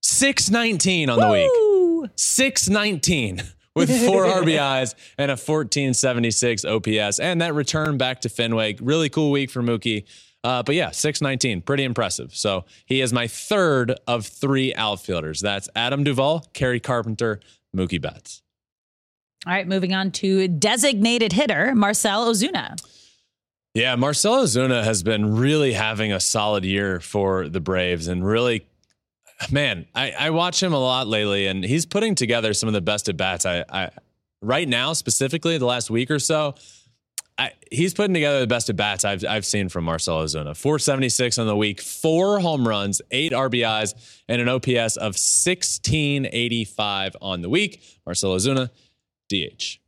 619 0.02 1.10
on 1.10 1.20
the 1.20 1.30
week. 1.30 2.12
619 2.16 3.42
with 3.76 3.90
four 4.06 4.26
RBIs 4.26 4.96
and 5.18 5.32
a 5.32 5.38
1476 5.38 6.66
OPS. 6.66 7.20
And 7.20 7.42
that 7.42 7.54
return 7.54 7.98
back 7.98 8.22
to 8.22 8.30
Fenway. 8.30 8.76
Really 8.82 9.10
cool 9.10 9.32
week 9.32 9.50
for 9.50 9.62
Mookie. 9.62 10.06
Uh, 10.44 10.64
but 10.64 10.74
yeah, 10.74 10.90
619, 10.90 11.62
pretty 11.62 11.84
impressive. 11.84 12.36
So 12.36 12.66
he 12.86 13.02
is 13.02 13.14
my 13.14 13.28
third 13.28 14.00
of 14.08 14.26
three 14.26 14.74
outfielders. 14.74 15.40
That's 15.40 15.70
Adam 15.76 16.04
Duvall, 16.04 16.48
Kerry 16.54 16.80
Carpenter, 16.80 17.40
Mookie 17.76 18.02
Betts. 18.02 18.42
All 19.46 19.54
right, 19.54 19.68
moving 19.68 19.94
on 19.94 20.12
to 20.12 20.48
designated 20.48 21.34
hitter, 21.34 21.74
Marcell 21.76 22.32
Ozuna. 22.32 22.76
Yeah, 23.74 23.96
Marcell 23.96 24.44
Ozuna 24.44 24.84
has 24.84 25.02
been 25.02 25.36
really 25.36 25.74
having 25.74 26.12
a 26.12 26.20
solid 26.20 26.66
year 26.66 27.00
for 27.00 27.48
the 27.48 27.60
Braves 27.62 28.08
and 28.08 28.26
really, 28.26 28.68
man, 29.50 29.88
I, 29.96 30.12
I 30.12 30.30
watch 30.30 30.62
him 30.62 30.74
a 30.74 30.80
lot 30.80 31.08
lately 31.08 31.48
and 31.48 31.64
he's 31.64 31.86
putting 31.86 32.16
together 32.16 32.54
some 32.54 32.68
of 32.68 32.74
the 32.74 32.82
best 32.82 33.10
at 33.10 33.18
bats. 33.18 33.46
I, 33.46 33.66
I 33.70 33.90
right 34.42 34.68
now, 34.68 34.94
specifically 34.94 35.58
the 35.58 35.66
last 35.66 35.90
week 35.90 36.12
or 36.12 36.20
so, 36.20 36.56
I, 37.38 37.52
he's 37.72 37.94
putting 37.94 38.14
together 38.14 38.40
the 38.40 38.48
best 38.48 38.70
at 38.70 38.76
bats 38.76 39.04
I've, 39.04 39.26
I've 39.26 39.46
seen 39.46 39.70
from 39.70 39.86
Marcell 39.86 40.24
Ozuna. 40.24 40.56
476 40.56 41.40
on 41.40 41.48
the 41.48 41.56
week, 41.56 41.82
four 41.82 42.40
home 42.40 42.68
runs, 42.68 43.02
eight 43.10 43.32
RBIs, 43.32 44.22
and 44.28 44.42
an 44.42 44.48
OPS 44.48 44.98
of 44.98 45.16
1685 45.16 47.16
on 47.22 47.42
the 47.42 47.50
week. 47.50 47.82
Marcell 48.06 48.36
Ozuna, 48.36 48.70
DH. 49.30 49.80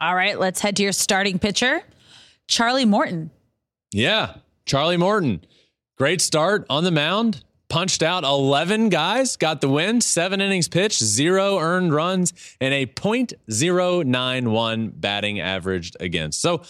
All 0.00 0.14
right, 0.14 0.38
let's 0.38 0.60
head 0.60 0.76
to 0.76 0.82
your 0.82 0.92
starting 0.92 1.38
pitcher, 1.38 1.82
Charlie 2.46 2.84
Morton. 2.84 3.30
Yeah, 3.92 4.34
Charlie 4.64 4.96
Morton. 4.96 5.44
Great 5.98 6.20
start 6.20 6.64
on 6.70 6.84
the 6.84 6.92
mound. 6.92 7.42
Punched 7.70 8.02
out 8.02 8.24
11 8.24 8.88
guys, 8.88 9.36
got 9.36 9.60
the 9.60 9.68
win, 9.68 10.00
seven 10.00 10.40
innings 10.40 10.68
pitched, 10.68 11.02
zero 11.02 11.58
earned 11.58 11.94
runs, 11.94 12.32
and 12.60 12.74
a 12.74 12.84
.091 12.84 15.00
batting 15.00 15.38
averaged 15.40 15.96
against. 16.00 16.40
So, 16.42 16.62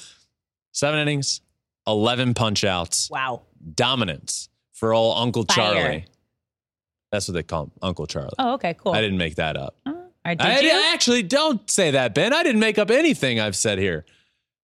seven 0.73 1.01
innings, 1.01 1.41
11 1.87 2.35
punch 2.35 2.65
outs, 2.65 3.09
Wow. 3.11 3.43
dominance 3.75 4.49
for 4.73 4.93
old 4.93 5.17
Uncle 5.19 5.45
Fire. 5.45 5.73
Charlie. 5.75 6.05
That's 7.11 7.27
what 7.27 7.35
they 7.35 7.43
call 7.43 7.65
him, 7.65 7.71
Uncle 7.83 8.07
Charlie. 8.07 8.35
Oh, 8.39 8.53
okay, 8.55 8.75
cool. 8.75 8.93
I 8.93 9.01
didn't 9.01 9.19
make 9.19 9.37
that 9.37 9.57
up. 9.57 9.77
Oh, 9.87 9.97
did 10.27 10.41
I? 10.41 10.91
I 10.91 10.93
actually 10.93 11.23
don't 11.23 11.69
say 11.71 11.93
that, 11.93 12.15
Ben. 12.15 12.35
I 12.35 12.43
didn't 12.43 12.61
make 12.61 12.79
up 12.79 12.91
anything 12.91 13.41
I've 13.41 13.57
said 13.57 13.79
here. 13.79 14.05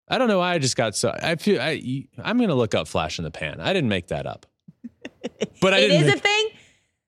I 0.07 0.19
don't 0.19 0.29
know 0.29 0.39
why 0.39 0.53
I 0.53 0.59
just 0.59 0.77
got 0.77 0.95
so. 0.95 1.17
I 1.21 1.37
feel 1.37 1.61
I, 1.61 2.05
I'm 2.23 2.37
going 2.37 2.51
to 2.51 2.55
look 2.55 2.75
up 2.75 2.87
flash 2.87 3.19
in 3.19 3.25
the 3.25 3.31
pan. 3.31 3.61
I 3.61 3.73
didn't 3.73 3.89
make 3.89 4.09
that 4.09 4.27
up. 4.27 4.47
But 5.61 5.75
I 5.75 5.79
it 5.79 5.89
didn't. 5.89 6.09
is 6.09 6.15
a 6.15 6.19
thing. 6.19 6.49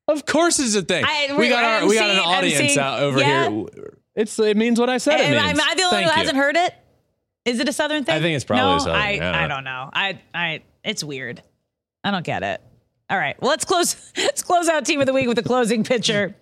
of 0.08 0.24
course, 0.26 0.58
it's 0.58 0.74
a 0.74 0.82
thing. 0.82 1.04
I- 1.06 1.34
we 1.38 1.48
got 1.48 1.64
our 1.64 1.82
I'm 1.82 1.88
we 1.88 1.94
got 1.94 2.10
an 2.10 2.16
seeing- 2.16 2.28
I'm 2.28 2.38
audience 2.38 2.56
seeing- 2.72 2.78
out 2.78 3.00
over 3.00 3.18
yeah. 3.20 3.48
here. 3.50 3.94
It's 4.16 4.38
it 4.38 4.56
means 4.56 4.80
what 4.80 4.90
I 4.90 4.98
said. 4.98 5.20
It 5.20 5.26
Am, 5.26 5.46
means. 5.46 5.60
am 5.60 5.68
I 5.68 5.74
the 5.76 5.82
only 5.84 5.94
one 5.96 6.04
who 6.04 6.10
you. 6.10 6.16
hasn't 6.16 6.36
heard 6.36 6.56
it? 6.56 6.74
Is 7.44 7.60
it 7.60 7.68
a 7.68 7.72
southern 7.72 8.04
thing? 8.04 8.14
I 8.14 8.20
think 8.20 8.34
it's 8.36 8.44
probably 8.44 8.64
no, 8.64 8.76
a 8.76 8.80
Southern 8.80 8.96
I, 9.00 9.12
thing. 9.12 9.22
I 9.22 9.46
don't 9.48 9.64
know. 9.64 9.88
I, 9.92 10.20
I, 10.34 10.62
it's 10.84 11.02
weird. 11.04 11.42
I 12.04 12.10
don't 12.10 12.24
get 12.24 12.42
it. 12.42 12.60
All 13.08 13.16
right. 13.16 13.40
Well, 13.40 13.48
let's 13.50 13.64
close. 13.64 13.96
Let's 14.18 14.42
close 14.42 14.68
out 14.68 14.84
team 14.84 15.00
of 15.00 15.06
the 15.06 15.12
week 15.14 15.28
with 15.28 15.38
a 15.38 15.42
closing 15.42 15.82
pitcher, 15.84 16.34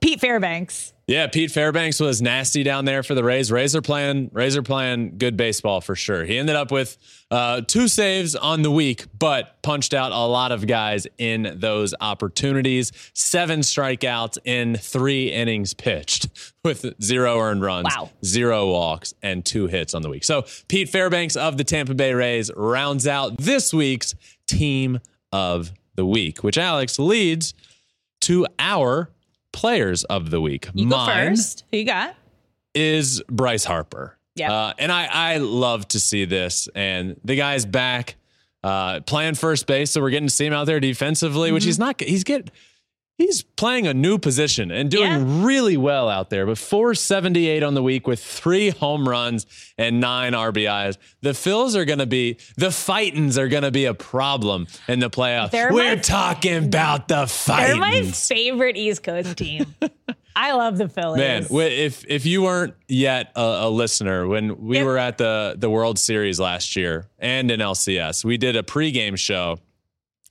Pete 0.00 0.18
Fairbanks. 0.20 0.92
Yeah, 1.08 1.26
Pete 1.26 1.50
Fairbanks 1.50 1.98
was 1.98 2.22
nasty 2.22 2.62
down 2.62 2.84
there 2.84 3.02
for 3.02 3.14
the 3.16 3.24
Rays. 3.24 3.50
Rays 3.50 3.74
are 3.74 3.82
playing, 3.82 4.30
Rays 4.32 4.56
are 4.56 4.62
playing 4.62 5.18
good 5.18 5.36
baseball 5.36 5.80
for 5.80 5.96
sure. 5.96 6.24
He 6.24 6.38
ended 6.38 6.54
up 6.54 6.70
with 6.70 6.96
uh, 7.28 7.62
two 7.62 7.88
saves 7.88 8.36
on 8.36 8.62
the 8.62 8.70
week, 8.70 9.06
but 9.18 9.60
punched 9.62 9.94
out 9.94 10.12
a 10.12 10.16
lot 10.26 10.52
of 10.52 10.64
guys 10.68 11.08
in 11.18 11.56
those 11.58 11.92
opportunities. 12.00 12.92
Seven 13.14 13.60
strikeouts 13.60 14.38
in 14.44 14.76
three 14.76 15.32
innings 15.32 15.74
pitched 15.74 16.28
with 16.64 16.86
zero 17.02 17.36
earned 17.40 17.62
runs, 17.62 17.88
Wow. 17.96 18.10
zero 18.24 18.70
walks, 18.70 19.12
and 19.22 19.44
two 19.44 19.66
hits 19.66 19.94
on 19.94 20.02
the 20.02 20.08
week. 20.08 20.22
So 20.22 20.44
Pete 20.68 20.88
Fairbanks 20.88 21.34
of 21.34 21.56
the 21.58 21.64
Tampa 21.64 21.94
Bay 21.94 22.14
Rays 22.14 22.48
rounds 22.56 23.08
out 23.08 23.36
this 23.38 23.74
week's 23.74 24.14
team 24.46 25.00
of 25.32 25.72
the 25.96 26.06
week, 26.06 26.44
which 26.44 26.56
Alex 26.56 26.98
leads 27.00 27.54
to 28.20 28.46
our 28.60 29.10
players 29.52 30.04
of 30.04 30.30
the 30.30 30.40
week. 30.40 30.68
You 30.74 30.88
go 30.88 30.96
Mine 30.96 31.30
first. 31.36 31.64
Who 31.70 31.78
you 31.78 31.84
got? 31.84 32.14
is 32.74 33.22
Bryce 33.28 33.64
Harper. 33.64 34.16
Yeah. 34.34 34.50
Uh, 34.52 34.72
and 34.78 34.90
I, 34.90 35.06
I 35.10 35.36
love 35.36 35.86
to 35.88 36.00
see 36.00 36.24
this. 36.24 36.68
And 36.74 37.16
the 37.22 37.36
guy's 37.36 37.66
back 37.66 38.16
uh, 38.64 39.00
playing 39.00 39.34
first 39.34 39.66
base. 39.66 39.90
So 39.90 40.00
we're 40.00 40.08
getting 40.10 40.28
to 40.28 40.34
see 40.34 40.46
him 40.46 40.54
out 40.54 40.64
there 40.64 40.80
defensively, 40.80 41.52
which 41.52 41.64
he's 41.64 41.76
Mm-hmm. 41.76 41.82
not, 41.84 42.00
he's 42.00 42.24
get, 42.24 42.50
he's 43.26 43.42
playing 43.42 43.86
a 43.86 43.94
new 43.94 44.18
position 44.18 44.70
and 44.70 44.90
doing 44.90 45.04
Yeah. 45.10 45.44
really 45.44 45.76
well 45.76 46.08
out 46.08 46.30
there. 46.30 46.46
But 46.46 46.58
478 46.58 47.62
on 47.62 47.74
the 47.74 47.82
week 47.82 48.06
with 48.06 48.22
three 48.22 48.70
home 48.70 49.08
runs 49.08 49.46
and 49.78 50.00
nine 50.00 50.32
RBIs. 50.32 50.96
The 51.22 51.30
Phils 51.30 51.74
are 51.74 51.84
going 51.84 51.98
to 52.00 52.06
be, 52.06 52.38
the 52.56 52.68
fightins 52.68 53.36
are 53.38 53.48
going 53.48 53.62
to 53.62 53.70
be 53.70 53.84
a 53.84 53.94
problem 53.94 54.66
in 54.88 54.98
the 55.00 55.10
playoffs. 55.10 55.50
They're 55.52 55.72
We're 55.72 55.96
my- 55.96 56.02
talking 56.02 56.64
about 56.66 57.08
the 57.08 57.24
Fightins. 57.26 57.66
They're 57.66 57.76
my 57.76 58.02
favorite 58.02 58.76
East 58.76 59.02
Coast 59.02 59.36
team. 59.36 59.74
I 60.34 60.52
love 60.52 60.78
the 60.78 60.88
Phillies. 60.88 61.18
Man, 61.18 61.46
if 61.50 62.06
if 62.08 62.24
you 62.24 62.40
weren't 62.42 62.72
yet 62.88 63.32
a, 63.36 63.40
a 63.66 63.70
listener, 63.70 64.26
when 64.26 64.64
we 64.64 64.76
Yep. 64.78 64.86
were 64.86 64.96
at 64.98 65.18
the 65.18 65.54
the 65.58 65.68
World 65.68 65.98
Series 65.98 66.40
last 66.40 66.74
year 66.74 67.04
and 67.18 67.50
in 67.50 67.60
LCS, 67.60 68.24
we 68.24 68.38
did 68.38 68.56
a 68.56 68.62
pregame 68.62 69.18
show 69.18 69.58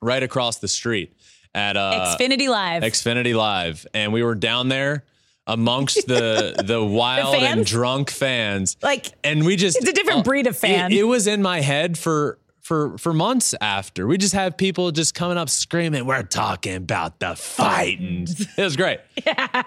right 0.02 0.24
across 0.24 0.58
the 0.58 0.68
street 0.68 1.14
at 1.54 1.78
uh, 1.78 2.16
Xfinity 2.18 2.48
Live. 2.50 2.84
Xfinity 2.84 3.36
Live, 3.36 3.86
and 3.94 4.14
we 4.14 4.24
were 4.24 4.36
down 4.36 4.70
there 4.70 5.04
amongst 5.48 6.08
the 6.08 6.62
the 6.66 6.84
wild 6.84 7.36
and 7.36 7.66
drunk 7.66 8.10
fans, 8.12 8.78
like 8.82 9.08
and 9.24 9.44
we 9.46 9.56
just 9.56 9.78
It's 9.78 9.90
a 9.90 9.94
different 9.94 10.24
breed 10.24 10.48
of 10.48 10.58
fan. 10.58 10.92
It, 10.92 11.00
it 11.00 11.04
was 11.04 11.28
in 11.28 11.42
my 11.42 11.62
head 11.62 11.98
for. 11.98 12.38
For, 12.64 12.96
for 13.00 13.12
months 13.12 13.56
after, 13.60 14.06
we 14.06 14.20
just 14.20 14.36
have 14.36 14.56
people 14.56 14.92
just 14.92 15.16
coming 15.16 15.36
up 15.36 15.50
screaming, 15.50 16.06
"We're 16.06 16.22
talking 16.22 16.76
about 16.76 17.20
the 17.20 17.36
fighting." 17.36 18.28
It 18.58 18.64
was 18.64 18.78
great. 18.78 19.00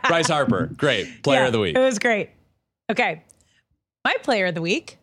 Bryce 0.06 0.28
Harper, 0.28 0.66
great 0.74 1.22
player 1.24 1.40
Yeah, 1.40 1.46
of 1.48 1.52
the 1.52 1.58
week. 1.58 1.76
It 1.76 1.80
was 1.80 1.98
great. 1.98 2.30
Okay. 2.90 3.24
My 4.04 4.14
player 4.22 4.46
of 4.46 4.54
the 4.54 4.62
week, 4.62 4.98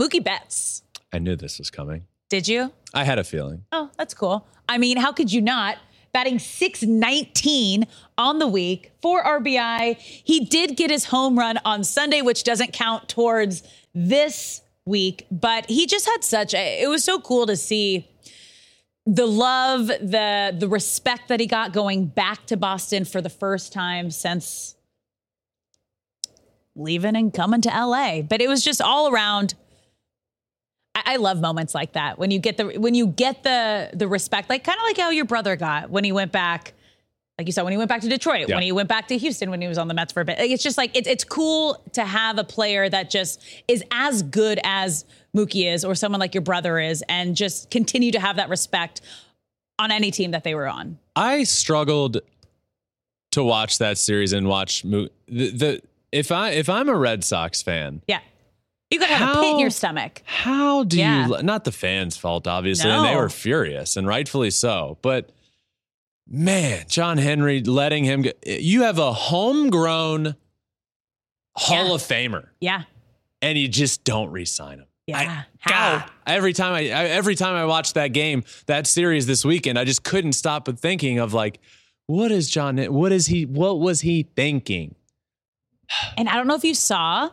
Mookie 0.00 0.24
Betts. 0.24 0.82
I 1.12 1.18
knew 1.18 1.36
this 1.36 1.58
was 1.58 1.70
coming. 1.70 2.06
Did 2.28 2.48
you? 2.48 2.72
I 2.92 3.04
had 3.04 3.18
a 3.18 3.24
feeling. 3.24 3.64
Oh, 3.72 3.90
that's 3.96 4.14
cool. 4.14 4.46
I 4.68 4.78
mean, 4.78 4.96
how 4.96 5.12
could 5.12 5.32
you 5.32 5.40
not? 5.40 5.78
Batting 6.12 6.38
619 6.38 7.86
on 8.16 8.38
the 8.38 8.46
week, 8.46 8.92
four 9.02 9.22
RBI. 9.22 9.96
He 9.98 10.46
did 10.46 10.76
get 10.76 10.90
his 10.90 11.04
home 11.04 11.38
run 11.38 11.58
on 11.64 11.84
Sunday, 11.84 12.22
which 12.22 12.42
doesn't 12.42 12.72
count 12.72 13.08
towards 13.08 13.62
this 13.94 14.62
week, 14.86 15.26
but 15.30 15.68
he 15.68 15.86
just 15.86 16.06
had 16.06 16.24
such 16.24 16.54
a, 16.54 16.82
it 16.82 16.88
was 16.88 17.04
so 17.04 17.20
cool 17.20 17.46
to 17.46 17.56
see 17.56 18.08
the 19.04 19.26
love, 19.26 19.86
the 19.86 20.54
the 20.58 20.68
respect 20.68 21.28
that 21.28 21.38
he 21.38 21.46
got 21.46 21.72
going 21.72 22.06
back 22.06 22.46
to 22.46 22.56
Boston 22.56 23.04
for 23.04 23.20
the 23.20 23.30
first 23.30 23.72
time 23.72 24.10
since 24.10 24.74
leaving 26.74 27.14
and 27.14 27.32
coming 27.32 27.60
to 27.60 27.68
LA. 27.68 28.22
But 28.22 28.40
it 28.40 28.48
was 28.48 28.64
just 28.64 28.82
all 28.82 29.12
around 29.12 29.54
I, 31.04 31.16
love 31.16 31.40
moments 31.40 31.74
like 31.74 31.92
that 31.92 32.18
when 32.18 32.30
you 32.30 32.38
get 32.38 32.56
the 32.56 32.78
when 32.78 32.94
you 32.94 33.06
get 33.08 33.42
the 33.42 33.90
the 33.92 34.08
respect, 34.08 34.48
like 34.50 34.64
kind 34.64 34.78
of 34.78 34.84
like 34.84 34.96
how 34.96 35.10
your 35.10 35.24
brother 35.24 35.56
got 35.56 35.90
when 35.90 36.04
he 36.04 36.12
went 36.12 36.32
back, 36.32 36.72
like 37.38 37.46
you 37.46 37.52
said, 37.52 37.62
when 37.62 37.72
he 37.72 37.76
went 37.76 37.88
back 37.88 38.00
to 38.02 38.08
Detroit, 38.08 38.48
Yeah. 38.48 38.54
when 38.56 38.62
he 38.62 38.72
went 38.72 38.88
back 38.88 39.08
to 39.08 39.18
Houston, 39.18 39.50
when 39.50 39.60
he 39.60 39.68
was 39.68 39.78
on 39.78 39.88
the 39.88 39.94
Mets 39.94 40.12
for 40.12 40.20
a 40.20 40.24
bit. 40.24 40.38
It's 40.38 40.62
just 40.62 40.78
like 40.78 40.96
it's 40.96 41.08
it's 41.08 41.24
cool 41.24 41.82
to 41.92 42.04
have 42.04 42.38
a 42.38 42.44
player 42.44 42.88
that 42.88 43.10
just 43.10 43.42
is 43.68 43.82
as 43.90 44.22
good 44.22 44.58
as 44.64 45.04
Mookie 45.36 45.70
is, 45.72 45.84
or 45.84 45.94
someone 45.94 46.20
like 46.20 46.34
your 46.34 46.42
brother 46.42 46.78
is, 46.78 47.02
and 47.08 47.36
just 47.36 47.70
continue 47.70 48.10
to 48.12 48.20
have 48.20 48.36
that 48.36 48.48
respect 48.48 49.00
on 49.78 49.90
any 49.90 50.10
team 50.10 50.30
that 50.30 50.44
they 50.44 50.54
were 50.54 50.66
on. 50.66 50.98
I 51.14 51.44
struggled 51.44 52.18
to 53.32 53.44
watch 53.44 53.78
that 53.78 53.98
series 53.98 54.32
and 54.32 54.48
watch 54.48 54.82
Mo- 54.84 55.08
the, 55.28 55.50
the 55.50 55.82
if 56.12 56.32
I 56.32 56.50
if 56.50 56.70
I'm 56.70 56.88
a 56.88 56.94
Red 56.96 57.22
Sox 57.24 57.60
fan, 57.60 58.00
Yeah, 58.08 58.20
you 58.90 58.98
gotta 59.00 59.14
have 59.14 59.36
a 59.36 59.40
pit 59.40 59.50
in 59.54 59.58
your 59.58 59.70
stomach. 59.70 60.22
how 60.24 60.84
do 60.84 60.98
Yeah. 60.98 61.26
you 61.28 61.42
not 61.42 61.64
the 61.64 61.72
fans' 61.72 62.16
fault 62.16 62.46
obviously, 62.46 62.90
and 62.90 63.04
they 63.04 63.16
were 63.16 63.28
furious 63.28 63.96
and 63.96 64.06
rightfully 64.06 64.50
so, 64.50 64.98
but 65.02 65.30
man, 66.28 66.84
John 66.88 67.18
Henry 67.18 67.62
letting 67.62 68.04
him 68.04 68.22
go, 68.22 68.30
eh, 68.44 68.58
you 68.60 68.82
have 68.82 68.98
a 68.98 69.12
homegrown 69.12 70.36
Hall 71.56 71.86
Yeah. 71.88 71.94
of 71.94 72.02
Famer 72.02 72.48
Yeah, 72.60 72.82
and 73.40 73.56
you 73.58 73.66
just 73.68 74.04
don't 74.04 74.30
re-sign 74.30 74.78
him. 74.80 74.86
yeah. 75.06 75.18
I, 75.18 75.46
how? 75.58 75.98
God, 75.98 76.10
every 76.26 76.52
time 76.52 76.74
I, 76.74 76.80
I 76.90 77.04
every 77.06 77.34
time 77.34 77.54
I 77.54 77.64
watched 77.64 77.94
that 77.94 78.08
game, 78.08 78.44
that 78.66 78.86
series 78.86 79.26
this 79.26 79.44
weekend, 79.44 79.78
I 79.78 79.84
just 79.84 80.02
couldn't 80.04 80.34
stop 80.34 80.66
but 80.66 80.78
thinking 80.78 81.18
of 81.18 81.32
like, 81.32 81.58
what 82.08 82.30
is 82.30 82.48
John? 82.50 82.76
What 82.78 83.10
is 83.10 83.26
he? 83.26 83.46
What 83.46 83.80
was 83.80 84.02
he 84.02 84.24
thinking? 84.36 84.94
And 86.16 86.28
I 86.28 86.34
don't 86.34 86.46
know 86.46 86.54
if 86.56 86.64
you 86.64 86.74
saw, 86.74 87.30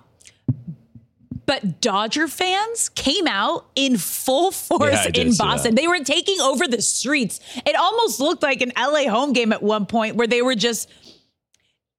but 1.45 1.81
Dodger 1.81 2.27
fans 2.27 2.89
came 2.89 3.27
out 3.27 3.65
in 3.75 3.97
full 3.97 4.51
force 4.51 4.93
Yeah, 4.93 5.21
in 5.21 5.35
Boston. 5.35 5.75
They 5.75 5.87
were 5.87 5.99
taking 5.99 6.39
over 6.41 6.67
the 6.67 6.81
streets. 6.81 7.39
It 7.65 7.75
almost 7.75 8.19
looked 8.19 8.43
like 8.43 8.61
an 8.61 8.71
LA 8.77 9.09
home 9.09 9.33
game 9.33 9.51
at 9.51 9.61
one 9.61 9.85
point 9.85 10.15
where 10.15 10.27
they 10.27 10.41
were 10.41 10.55
just 10.55 10.89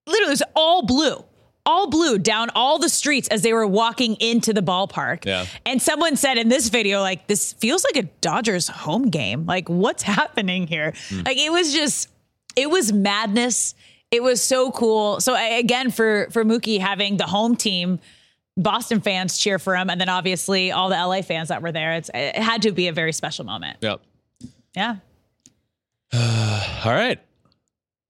literally 0.06 0.28
it 0.28 0.30
was 0.30 0.42
all 0.54 0.82
blue. 0.86 1.24
All 1.66 1.88
blue 1.88 2.18
down 2.18 2.50
all 2.54 2.78
the 2.78 2.90
streets 2.90 3.26
as 3.28 3.40
they 3.40 3.54
were 3.54 3.66
walking 3.66 4.16
into 4.16 4.52
the 4.52 4.60
ballpark. 4.60 5.24
Yeah. 5.24 5.46
And 5.64 5.80
someone 5.80 6.16
said 6.16 6.36
in 6.36 6.50
this 6.50 6.68
video, 6.68 7.00
like, 7.00 7.26
this 7.26 7.54
feels 7.54 7.84
like 7.84 8.04
a 8.04 8.08
Dodgers 8.20 8.68
home 8.68 9.08
game. 9.08 9.46
Like, 9.46 9.70
what's 9.70 10.02
happening 10.18 10.66
here? 10.66 10.92
Hmm. 11.08 11.20
Like, 11.24 11.38
it 11.38 11.50
was 11.50 11.72
just, 11.72 12.10
it 12.54 12.68
was 12.68 12.92
madness. 12.92 13.74
It 14.10 14.22
was 14.22 14.42
so 14.42 14.72
cool. 14.72 15.20
So 15.20 15.34
again, 15.34 15.90
for 15.90 16.28
for 16.30 16.44
Mookie 16.44 16.78
having 16.78 17.16
the 17.16 17.24
home 17.26 17.56
team, 17.56 17.98
Boston 18.56 19.00
fans 19.00 19.36
cheer 19.38 19.58
for 19.58 19.74
him, 19.76 19.90
and 19.90 20.00
then 20.00 20.08
obviously 20.08 20.70
all 20.70 20.88
the 20.88 20.96
LA 20.96 21.22
fans 21.22 21.48
that 21.48 21.62
were 21.62 21.72
there. 21.72 21.94
It's 21.94 22.10
it 22.14 22.36
had 22.36 22.62
to 22.62 22.72
be 22.72 22.88
a 22.88 22.92
very 22.92 23.12
special 23.12 23.44
moment. 23.44 23.78
Yep. 23.80 24.00
Yeah, 24.76 24.96
All 26.84 26.92
right. 26.92 27.18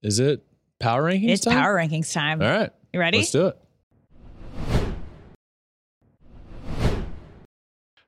Is 0.03 0.19
it 0.19 0.43
power 0.79 1.03
rankings? 1.03 1.29
it's 1.29 1.45
time? 1.45 1.55
power 1.55 1.75
rankings 1.75 2.13
time. 2.13 2.41
All 2.41 2.47
right. 2.47 2.71
You 2.93 2.99
ready? 2.99 3.19
Let's 3.19 3.31
do 3.31 3.47
it. 3.47 3.57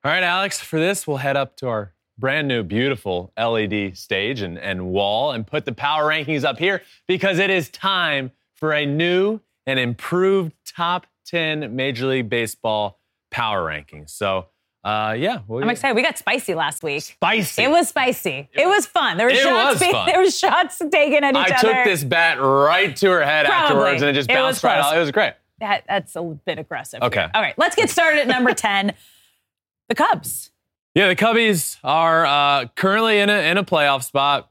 All 0.03 0.11
right, 0.13 0.23
Alex, 0.23 0.59
for 0.59 0.79
this, 0.79 1.07
we'll 1.07 1.17
head 1.17 1.35
up 1.35 1.57
to 1.57 1.67
our 1.67 1.93
brand 2.17 2.47
new, 2.47 2.63
beautiful 2.63 3.33
LED 3.37 3.97
stage 3.97 4.41
and, 4.41 4.57
and 4.59 4.89
wall 4.89 5.31
and 5.31 5.45
put 5.45 5.65
the 5.65 5.73
power 5.73 6.07
rankings 6.09 6.43
up 6.43 6.59
here 6.59 6.83
because 7.07 7.39
it 7.39 7.49
is 7.49 7.69
time 7.69 8.31
for 8.53 8.73
a 8.73 8.85
new 8.85 9.39
and 9.65 9.79
improved 9.79 10.53
top 10.65 11.07
10 11.27 11.75
Major 11.75 12.07
League 12.07 12.29
Baseball 12.29 12.99
power 13.31 13.63
rankings. 13.67 14.09
So, 14.11 14.47
uh, 14.83 15.15
yeah. 15.17 15.39
we'll 15.47 15.61
I'm 15.61 15.69
excited. 15.69 15.95
We 15.95 16.01
got 16.01 16.17
spicy 16.17 16.55
last 16.55 16.81
week. 16.83 17.03
Spicy. 17.03 17.63
It 17.63 17.69
was 17.69 17.89
spicy. 17.89 18.49
It 18.53 18.67
was 18.67 18.85
fun. 18.85 19.17
There 19.17 19.27
were 19.27 19.31
It 19.33 19.39
shots. 19.39 19.73
was 19.73 19.79
being-. 19.81 19.93
There 20.05 20.19
were 20.19 20.31
shots 20.31 20.77
taken 20.91 21.23
at 21.23 21.35
each 21.35 21.51
I 21.51 21.57
other. 21.57 21.69
I 21.69 21.73
took 21.75 21.85
this 21.85 22.03
bat 22.03 22.39
right 22.41 22.95
to 22.97 23.09
her 23.09 23.23
head 23.23 23.45
Probably. 23.45 23.65
afterwards 23.77 24.01
and 24.01 24.09
it 24.11 24.13
just 24.13 24.29
bounced 24.29 24.59
was 24.59 24.63
right 24.63 24.81
close. 24.81 24.91
out. 24.93 24.97
It 24.97 24.99
was 25.01 25.11
great. 25.11 25.33
That, 25.59 25.83
that's 25.87 26.15
a 26.15 26.21
bit 26.23 26.59
aggressive. 26.59 27.01
Okay. 27.01 27.27
All 27.33 27.41
right, 27.41 27.55
let's 27.57 27.75
get 27.75 27.89
started 27.89 28.19
at 28.21 28.27
number 28.27 28.53
10. 28.53 28.93
The 29.89 29.95
Cubs. 29.95 30.51
Yeah, 30.95 31.07
the 31.09 31.15
Cubbies 31.15 31.77
are 31.83 32.25
uh, 32.25 32.65
currently 32.75 33.19
in 33.19 33.29
a 33.29 33.51
in 33.51 33.57
a 33.57 33.63
playoff 33.63 34.03
spot. 34.03 34.49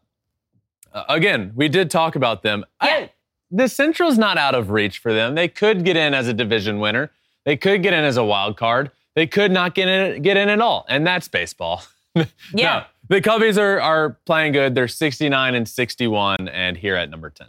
Uh, 0.92 1.04
again, 1.08 1.52
we 1.54 1.68
did 1.68 1.90
talk 1.90 2.14
about 2.16 2.42
them. 2.42 2.64
I- 2.80 3.10
the 3.50 3.68
Central's 3.68 4.18
not 4.18 4.38
out 4.38 4.54
of 4.54 4.70
reach 4.70 4.98
for 4.98 5.12
them. 5.12 5.34
They 5.34 5.48
could 5.48 5.84
get 5.84 5.96
in 5.96 6.14
as 6.14 6.28
a 6.28 6.34
division 6.34 6.80
winner. 6.80 7.10
They 7.44 7.56
could 7.56 7.82
get 7.82 7.92
in 7.92 8.04
as 8.04 8.16
a 8.16 8.24
wild 8.24 8.56
card. 8.56 8.90
They 9.14 9.26
could 9.26 9.50
not 9.50 9.74
get 9.74 9.88
in 9.88 10.22
get 10.22 10.36
in 10.36 10.48
at 10.48 10.60
all, 10.60 10.84
and 10.88 11.06
that's 11.06 11.28
baseball. 11.28 11.82
Yeah. 12.54 12.86
No, 13.10 13.16
the 13.16 13.20
Cubbies 13.20 13.58
are 13.58 13.78
are 13.78 14.18
playing 14.24 14.52
good. 14.52 14.74
They're 14.74 14.88
69 14.88 15.54
and 15.54 15.68
61, 15.68 16.48
and 16.48 16.74
here 16.74 16.94
at 16.94 17.10
number 17.10 17.28
10. 17.28 17.48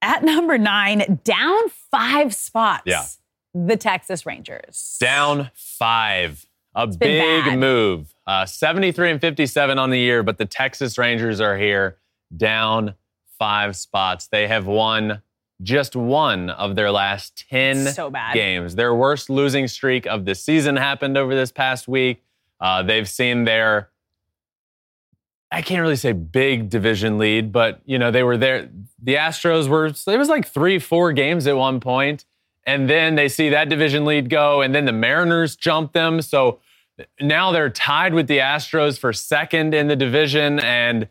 At 0.00 0.24
number 0.24 0.56
nine, 0.56 1.20
down 1.22 1.68
five 1.90 2.34
spots. 2.34 2.84
Yeah. 2.86 3.04
The 3.52 3.76
Texas 3.76 4.24
Rangers. 4.24 4.96
Down 5.00 5.50
five. 5.54 6.46
A 6.74 6.86
been 6.86 7.44
big 7.44 7.58
move. 7.58 8.14
Uh, 8.26 8.44
73 8.44 9.12
and 9.12 9.20
57 9.20 9.78
on 9.78 9.90
the 9.90 9.98
year, 9.98 10.22
but 10.22 10.38
the 10.38 10.44
Texas 10.44 10.98
Rangers 10.98 11.40
are 11.40 11.56
here 11.56 11.96
down 12.36 12.94
five 13.38 13.76
spots. 13.76 14.28
They 14.28 14.46
have 14.48 14.66
won 14.66 15.22
just 15.62 15.96
one 15.96 16.50
of 16.50 16.76
their 16.76 16.90
last 16.90 17.46
10 17.50 17.86
So 17.86 18.12
games. 18.32 18.74
Their 18.74 18.94
worst 18.94 19.30
losing 19.30 19.68
streak 19.68 20.06
of 20.06 20.24
the 20.24 20.34
season 20.34 20.76
happened 20.76 21.16
over 21.16 21.34
this 21.34 21.50
past 21.50 21.88
week. 21.88 22.22
Uh, 22.60 22.82
they've 22.82 23.08
seen 23.08 23.44
their, 23.44 23.90
I 25.50 25.62
can't 25.62 25.80
really 25.80 25.96
say 25.96 26.12
big 26.12 26.68
division 26.68 27.18
lead, 27.18 27.52
but 27.52 27.80
you 27.84 27.98
know 27.98 28.10
they 28.10 28.22
were 28.22 28.36
there. 28.36 28.68
The 29.02 29.14
Astros 29.14 29.68
were. 29.68 29.86
It 29.86 30.18
was 30.18 30.28
like 30.28 30.46
three, 30.46 30.78
four 30.78 31.12
games 31.12 31.46
at 31.46 31.56
one 31.56 31.80
point, 31.80 32.24
and 32.66 32.90
then 32.90 33.14
they 33.14 33.28
see 33.28 33.50
that 33.50 33.68
division 33.68 34.04
lead 34.04 34.28
go, 34.28 34.62
and 34.62 34.74
then 34.74 34.84
the 34.84 34.92
Mariners 34.92 35.54
jump 35.54 35.92
them. 35.92 36.20
So 36.20 36.60
now 37.20 37.52
they're 37.52 37.70
tied 37.70 38.14
with 38.14 38.26
the 38.26 38.38
Astros 38.38 38.98
for 38.98 39.12
second 39.12 39.74
in 39.74 39.88
the 39.88 39.96
division. 39.96 40.58
And 40.60 41.08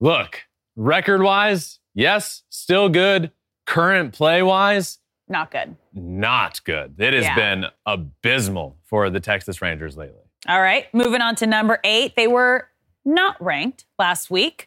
look, 0.00 0.42
record 0.76 1.22
wise, 1.22 1.80
yes, 1.94 2.42
still 2.48 2.88
good. 2.88 3.32
Current 3.70 4.12
play 4.12 4.42
wise, 4.42 4.98
Not 5.28 5.52
good. 5.52 5.76
not 5.94 6.62
good. 6.64 6.96
It 6.98 7.14
has 7.14 7.24
Yeah. 7.24 7.34
been 7.36 7.66
abysmal 7.86 8.76
for 8.84 9.10
the 9.10 9.20
Texas 9.20 9.62
Rangers 9.62 9.96
lately. 9.96 10.22
All 10.48 10.60
right, 10.60 10.92
moving 10.92 11.20
on 11.20 11.36
to 11.36 11.46
number 11.46 11.78
eight. 11.84 12.16
They 12.16 12.26
were 12.26 12.68
not 13.04 13.40
ranked 13.40 13.84
last 13.96 14.28
week. 14.30 14.66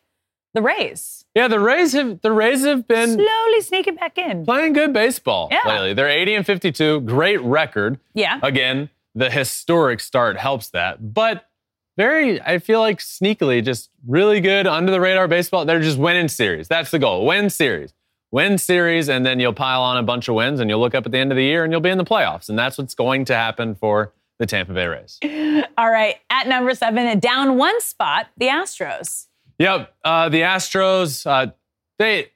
The 0.53 0.61
Rays 0.61 1.25
Yeah, 1.35 1.47
the 1.49 1.59
Rays 1.59 1.91
have 1.93 2.21
the 2.21 2.31
Rays 2.31 2.63
have 2.63 2.87
been 2.87 3.15
slowly 3.15 3.61
sneaking 3.61 3.95
back 3.95 4.17
in. 4.17 4.45
playing 4.45 4.71
good 4.73 4.93
baseball 4.93 5.49
Yeah. 5.51 5.67
lately. 5.67 5.93
They're 5.93 6.07
80 6.07 6.35
and 6.35 6.45
52, 6.45 7.01
great 7.01 7.41
record. 7.41 7.99
Yeah. 8.13 8.39
Again, 8.41 8.89
the 9.15 9.29
historic 9.31 9.99
start 9.99 10.37
helps 10.37 10.69
that, 10.69 11.13
but 11.13 11.49
very, 11.97 12.39
I 12.41 12.59
feel 12.59 12.79
like 12.79 12.99
sneakily, 12.99 13.63
just 13.65 13.89
really 14.07 14.39
good 14.39 14.65
under 14.65 14.91
the 14.93 15.01
radar 15.01 15.27
baseball. 15.27 15.65
They're 15.65 15.81
just 15.81 15.97
winning 15.97 16.27
series. 16.29 16.67
That's 16.69 16.91
the 16.91 16.99
goal. 16.99 17.25
Win 17.25 17.49
series. 17.49 17.93
Win 18.33 18.57
series, 18.57 19.09
and 19.09 19.23
then 19.23 19.39
you'll 19.39 19.53
pile 19.53 19.83
on 19.83 19.95
a 19.95 20.01
bunch 20.01 20.27
of 20.27 20.33
wins, 20.33 20.59
and 20.59 20.67
you'll 20.67 20.79
look 20.79 20.95
up 20.95 21.05
at 21.05 21.11
the 21.11 21.19
end 21.19 21.31
of 21.31 21.35
the 21.35 21.43
year 21.43 21.63
and 21.63 21.71
you'll 21.71 21.81
be 21.81 21.91
in 21.91 21.99
the 21.99 22.03
playoffs. 22.03 22.49
And 22.49 22.57
that's 22.57 22.79
what's 22.79 22.95
going 22.95 23.25
to 23.25 23.35
happen 23.35 23.75
for 23.75 24.11
the 24.39 24.47
Tampa 24.47 24.73
Bay 24.73 24.87
Rays. 24.87 25.19
All 25.77 25.91
right, 25.91 26.15
at 26.31 26.47
number 26.47 26.73
seven, 26.73 27.19
down 27.19 27.57
one 27.59 27.79
spot, 27.79 28.29
the 28.37 28.47
Astros. 28.47 29.27
Yep. 29.59 29.93
Uh, 30.03 30.29
the 30.29 30.41
Astros, 30.41 31.27
uh, 31.27 31.51
they 31.99 32.31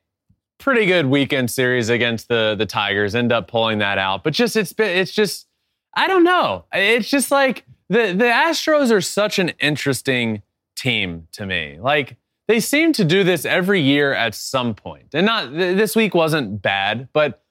pretty 0.59 0.85
good 0.85 1.07
weekend 1.07 1.49
series 1.49 1.89
against 1.89 2.27
the 2.27 2.53
the 2.55 2.67
Tigers. 2.67 3.15
End 3.15 3.31
up 3.31 3.47
pulling 3.47 3.79
that 3.79 3.97
out, 3.97 4.23
but 4.23 4.33
just 4.33 4.55
it's 4.55 4.73
been 4.73 4.95
it's 4.95 5.11
just 5.11 5.47
I 5.95 6.05
don't 6.05 6.23
know. 6.23 6.65
It's 6.73 7.09
just 7.09 7.31
like 7.31 7.65
the 7.89 8.13
the 8.13 8.25
Astros 8.25 8.91
are 8.91 9.01
such 9.01 9.39
an 9.39 9.49
interesting 9.59 10.43
team 10.75 11.27
to 11.31 11.47
me. 11.47 11.79
Like 11.81 12.17
they 12.47 12.59
seem 12.59 12.93
to 12.93 13.03
do 13.03 13.23
this 13.23 13.45
every 13.45 13.81
year 13.81 14.13
at 14.13 14.35
some 14.35 14.73
point, 14.73 15.09
and 15.13 15.25
not 15.25 15.53
this 15.53 15.95
week 15.95 16.13
wasn't 16.13 16.61
bad, 16.61 17.09
but 17.13 17.43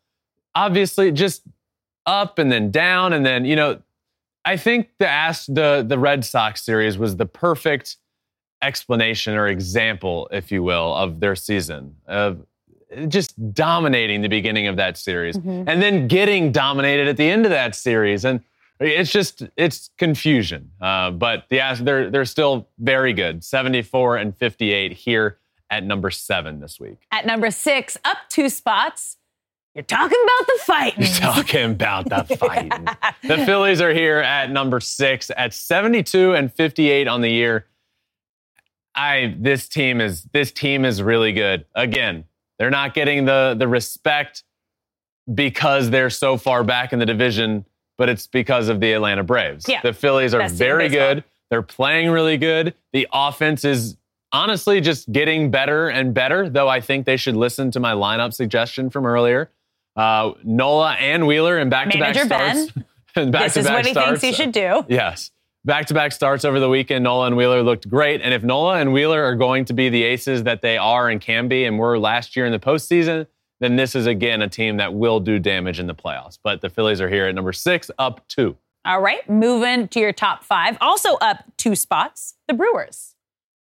obviously 0.55 1.13
just 1.13 1.43
up 2.07 2.39
and 2.39 2.51
then 2.51 2.71
down 2.71 3.13
and 3.13 3.25
then 3.25 3.45
you 3.45 3.57
know. 3.57 3.81
I 4.49 4.57
think 4.57 4.91
the 5.01 5.09
Ast- 5.09 5.53
the 5.53 5.85
the 5.87 5.99
Red 5.99 6.25
Sox 6.25 6.63
series 6.63 6.97
was 6.97 7.17
the 7.17 7.27
perfect 7.27 7.97
explanation 8.63 9.35
or 9.35 9.49
example, 9.49 10.29
if 10.31 10.53
you 10.53 10.63
will, 10.63 10.95
of 10.95 11.21
their 11.21 11.35
season 11.35 11.97
of 12.07 12.47
just 13.09 13.53
dominating 13.53 14.23
the 14.23 14.29
beginning 14.29 14.67
of 14.67 14.77
that 14.77 14.97
series 14.97 15.37
mm-hmm. 15.37 15.69
and 15.69 15.83
then 15.83 16.07
getting 16.09 16.53
dominated 16.53 17.09
at 17.09 17.17
the 17.17 17.29
end 17.29 17.45
of 17.45 17.51
that 17.51 17.75
series. 17.75 18.25
And 18.25 18.41
it's 18.81 19.11
just 19.11 19.43
it's 19.57 19.91
confusion. 19.99 20.71
Uh, 20.81 21.11
but 21.11 21.45
the 21.51 21.61
Ast- 21.61 21.85
they're 21.85 22.11
they're 22.11 22.25
still 22.25 22.69
very 22.79 23.13
good, 23.13 23.43
74 23.45 24.17
and 24.19 24.37
58 24.37 24.93
here 24.93 25.39
at 25.71 25.85
number 25.85 26.11
seven 26.11 26.61
this 26.61 26.79
week. 26.79 26.99
At 27.11 27.27
number 27.27 27.51
six, 27.51 27.97
up 28.05 28.19
two 28.29 28.49
spots. 28.49 29.17
You're 29.75 29.83
talking 29.83 30.19
about 30.25 30.47
the 30.47 30.61
fight. 30.65 30.95
You're 30.97 31.09
talking 31.09 31.71
about 31.73 32.09
the 32.09 32.37
fight. 32.37 32.73
the 33.23 33.45
Phillies 33.45 33.81
are 33.83 33.93
here 33.93 34.19
at 34.21 34.51
number 34.51 34.81
six 34.81 35.31
at 35.37 35.53
72 35.53 36.35
and 36.35 36.51
58 36.51 37.07
on 37.09 37.21
the 37.21 37.29
year. 37.29 37.67
I 38.95 39.37
this 39.39 39.69
team 39.69 40.01
is 40.01 40.23
this 40.33 40.51
team 40.51 40.87
is 40.87 41.03
really 41.03 41.33
good. 41.33 41.67
Again, 41.75 42.25
they're 42.59 42.71
not 42.71 42.95
getting 42.95 43.27
the 43.27 43.55
the 43.59 43.69
respect 43.69 44.45
because 45.33 45.91
they're 45.91 46.09
so 46.11 46.37
far 46.39 46.65
back 46.65 46.93
in 46.95 46.99
the 46.99 47.05
division, 47.05 47.67
but 47.99 48.09
it's 48.09 48.27
because 48.27 48.69
of 48.69 48.81
the 48.81 48.93
Atlanta 48.93 49.23
Braves. 49.23 49.67
Yeah. 49.69 49.81
The 49.83 49.93
Phillies 49.93 50.35
are 50.35 50.39
Best 50.39 50.55
very 50.55 50.89
good. 50.89 51.25
They're 51.51 51.63
playing 51.63 52.11
really 52.11 52.37
good. 52.37 52.75
The 52.93 53.07
offense 53.13 53.65
is 53.65 53.97
honestly 54.33 54.81
just 54.81 55.11
getting 55.13 55.51
better 55.51 55.89
and 55.89 56.13
better, 56.13 56.49
though 56.51 56.69
I 56.69 56.81
think 56.81 57.07
they 57.07 57.17
should 57.17 57.37
listen 57.37 57.71
to 57.73 57.81
my 57.81 57.93
lineup 57.93 58.35
suggestion 58.35 58.91
from 58.91 59.07
earlier. 59.07 59.51
Uh, 59.95 60.33
Nola 60.45 60.93
and 60.95 61.27
Wheeler 61.27 61.59
in 61.59 61.69
back-to-back 61.71 62.17
starts. 62.17 62.73
And 63.15 63.33
back-to-back 63.33 63.43
this 63.55 63.57
is 63.57 63.67
what 63.67 63.87
he 63.87 63.93
starts. 63.93 64.21
thinks 64.21 64.23
he 64.23 64.33
should 64.33 64.53
do. 64.53 64.85
Yes. 64.89 65.31
Back 65.65 65.87
to 65.87 65.95
back 65.95 66.13
starts 66.13 66.45
over 66.45 66.61
the 66.61 66.69
weekend. 66.69 67.03
Nola 67.03 67.27
and 67.27 67.37
Wheeler 67.37 67.63
looked 67.63 67.89
great. 67.89 68.21
And 68.21 68.33
if 68.35 68.45
Nola 68.45 68.75
and 68.75 68.93
Wheeler 68.93 69.23
are 69.25 69.35
going 69.35 69.65
to 69.65 69.73
be 69.73 69.89
the 69.89 70.03
aces 70.05 70.45
that 70.45 70.63
they 70.63 70.77
are 70.77 71.09
and 71.09 71.21
can 71.21 71.49
be 71.49 71.65
and 71.65 71.79
were 71.79 71.99
last 71.99 72.37
year 72.37 72.47
in 72.47 72.53
the 72.53 72.59
postseason, 72.59 73.27
then 73.61 73.77
this 73.77 73.95
is 73.95 74.07
again 74.07 74.43
a 74.43 74.49
team 74.49 74.77
that 74.77 74.95
will 74.95 75.21
do 75.21 75.39
damage 75.39 75.79
in 75.81 75.87
the 75.87 75.95
playoffs. 75.95 76.39
But 76.43 76.61
the 76.61 76.71
Phillies 76.71 77.01
are 77.01 77.09
here 77.09 77.27
at 77.27 77.35
number 77.35 77.53
six, 77.53 77.91
up 77.99 78.27
two. 78.29 78.57
All 78.85 79.01
right, 79.01 79.29
moving 79.29 79.89
to 79.89 80.01
your 80.01 80.13
top 80.13 80.45
five. 80.45 80.77
Also 80.81 81.15
up 81.17 81.45
two 81.57 81.75
spots, 81.75 82.35
the 82.47 82.55
Brewers. 82.55 83.15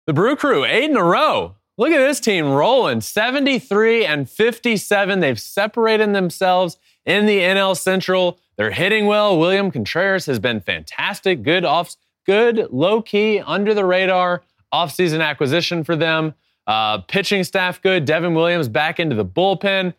The 0.05 0.13
Brew 0.13 0.35
Crew, 0.35 0.63
eight 0.63 0.89
in 0.89 0.95
a 0.95 1.03
row. 1.03 1.55
Look 1.79 1.91
at 1.91 1.99
this 1.99 2.19
team 2.19 2.45
rolling 2.49 3.01
73 3.01 4.05
and 4.05 4.29
57. 4.29 5.19
They've 5.19 5.39
separated 5.39 6.13
themselves 6.13 6.77
in 7.05 7.25
the 7.25 7.39
NL 7.39 7.77
Central. 7.77 8.39
They're 8.57 8.71
hitting 8.71 9.05
well. 9.05 9.38
William 9.38 9.69
Contreras 9.69 10.25
has 10.25 10.39
been 10.39 10.59
fantastic. 10.59 11.43
Good 11.43 11.65
off, 11.65 11.95
good 12.25 12.67
low 12.71 13.01
key, 13.01 13.39
under 13.39 13.73
the 13.73 13.85
radar 13.85 14.43
offseason 14.73 15.23
acquisition 15.23 15.83
for 15.83 15.95
them. 15.95 16.33
Uh, 16.68 16.99
pitching 16.99 17.43
staff 17.45 17.82
good. 17.82 18.05
Devin 18.05 18.34
Williams 18.34 18.68
back 18.68 18.99
into 18.99 19.15
the 19.15 19.26
bullpen. 19.26 19.93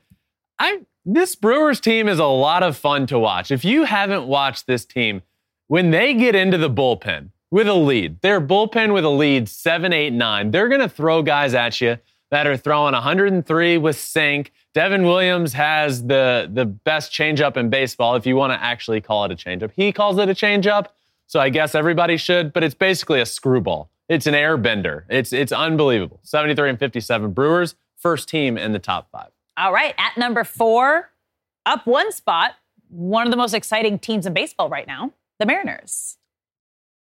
I 0.58 0.82
this 1.04 1.34
Brewers 1.34 1.80
team 1.80 2.06
is 2.06 2.18
a 2.18 2.26
lot 2.26 2.62
of 2.62 2.76
fun 2.76 3.06
to 3.06 3.18
watch. 3.18 3.50
If 3.50 3.64
you 3.64 3.84
haven't 3.84 4.26
watched 4.26 4.66
this 4.66 4.84
team, 4.84 5.22
when 5.66 5.90
they 5.90 6.12
get 6.12 6.34
into 6.34 6.58
the 6.58 6.68
bullpen 6.68 7.30
with 7.50 7.66
a 7.66 7.74
lead, 7.74 8.20
their 8.20 8.42
bullpen 8.42 8.92
with 8.92 9.06
a 9.06 9.10
lead, 9.10 9.48
seven, 9.48 9.94
eight, 9.94 10.12
nine, 10.12 10.50
they're 10.50 10.68
to 10.68 10.88
throw 10.88 11.22
guys 11.22 11.54
at 11.54 11.80
you 11.80 11.96
that 12.30 12.46
are 12.46 12.58
throwing 12.58 12.92
103 12.92 13.78
with 13.78 13.98
sink. 13.98 14.52
Devin 14.74 15.04
Williams 15.04 15.54
has 15.54 16.06
the, 16.06 16.50
the 16.52 16.66
best 16.66 17.10
changeup 17.10 17.56
in 17.56 17.70
baseball, 17.70 18.14
if 18.16 18.26
you 18.26 18.36
want 18.36 18.52
to 18.52 18.62
actually 18.62 19.00
call 19.00 19.24
it 19.24 19.32
a 19.32 19.34
changeup. 19.34 19.70
He 19.74 19.92
calls 19.92 20.18
it 20.18 20.28
a 20.28 20.34
changeup, 20.34 20.88
so 21.26 21.40
I 21.40 21.48
guess 21.48 21.74
everybody 21.74 22.18
should, 22.18 22.52
but 22.52 22.62
it's 22.62 22.74
basically 22.74 23.20
a 23.20 23.26
screwball. 23.26 23.90
It's 24.08 24.26
an 24.26 24.34
air 24.34 24.56
bender. 24.56 25.04
It's, 25.08 25.32
it's 25.32 25.52
unbelievable. 25.52 26.20
73 26.22 26.70
and 26.70 26.78
57 26.78 27.32
Brewers, 27.32 27.74
first 27.96 28.28
team 28.28 28.56
in 28.56 28.72
the 28.72 28.78
top 28.78 29.10
five. 29.10 29.30
All 29.56 29.72
right, 29.72 29.94
at 29.98 30.16
number 30.16 30.44
four, 30.44 31.10
up 31.66 31.86
one 31.86 32.12
spot, 32.12 32.52
one 32.88 33.26
of 33.26 33.30
the 33.30 33.36
most 33.36 33.54
exciting 33.54 33.98
teams 33.98 34.24
in 34.24 34.32
baseball 34.32 34.68
right 34.68 34.86
now, 34.86 35.12
the 35.38 35.46
Mariners. 35.46 36.16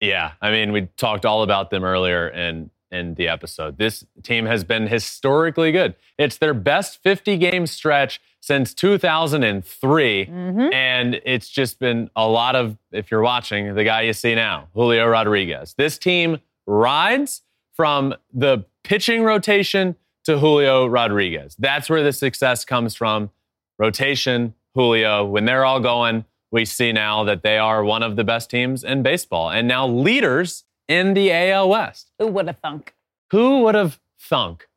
Yeah, 0.01 0.33
I 0.41 0.51
mean, 0.51 0.73
we 0.73 0.89
talked 0.97 1.25
all 1.25 1.43
about 1.43 1.71
them 1.71 1.85
earlier 1.85 2.29
in 2.29 2.71
in 2.91 3.15
the 3.15 3.29
episode. 3.29 3.79
This 3.79 4.05
team 4.23 4.47
has 4.47 4.65
been 4.65 4.89
historically 4.89 5.71
good. 5.71 5.95
It's 6.19 6.39
their 6.39 6.55
best 6.55 7.01
50 7.03 7.37
game 7.39 7.67
stretch 7.67 8.21
since 8.41 8.75
2003, 8.75 10.27
mm-hmm. 10.27 10.73
and 10.73 11.21
it's 11.25 11.49
just 11.49 11.79
been 11.79 12.11
a 12.17 12.27
lot 12.27 12.57
of. 12.57 12.77
If 12.91 13.11
you're 13.11 13.23
watching, 13.23 13.75
the 13.75 13.85
guy 13.85 14.03
you 14.03 14.13
see 14.13 14.35
now, 14.35 14.69
Julio 14.75 15.07
Rodriguez. 15.07 15.75
This 15.75 15.99
team 15.99 16.39
rides 16.71 17.43
from 17.75 18.15
the 18.33 18.65
pitching 18.85 19.23
rotation 19.23 19.97
to 20.25 20.39
Julio 20.39 20.87
Rodriguez. 20.87 21.57
That's 21.59 21.91
where 21.91 22.03
the 22.03 22.13
success 22.13 22.65
comes 22.65 22.95
from. 22.95 23.31
Rotation, 23.79 24.55
Julio. 24.75 25.25
When 25.25 25.45
they're 25.45 25.65
all 25.65 25.81
going, 25.81 26.25
we 26.53 26.65
see 26.65 26.93
now 26.93 27.25
that 27.25 27.43
they 27.43 27.59
are 27.59 27.83
one 27.83 28.03
of 28.03 28.17
the 28.17 28.25
best 28.25 28.51
teams 28.51 28.85
in 28.85 29.03
baseball 29.03 29.51
and 29.51 29.67
now 29.67 29.87
leaders 29.87 30.65
in 30.89 31.15
the 31.15 31.33
AL 31.33 31.69
West. 31.69 32.13
Who 32.19 32.29
would 32.29 32.47
have 32.47 32.59
thunk? 32.59 32.95
Who 33.31 33.61
would 33.61 33.75
have 33.75 34.01
thunk? 34.21 34.69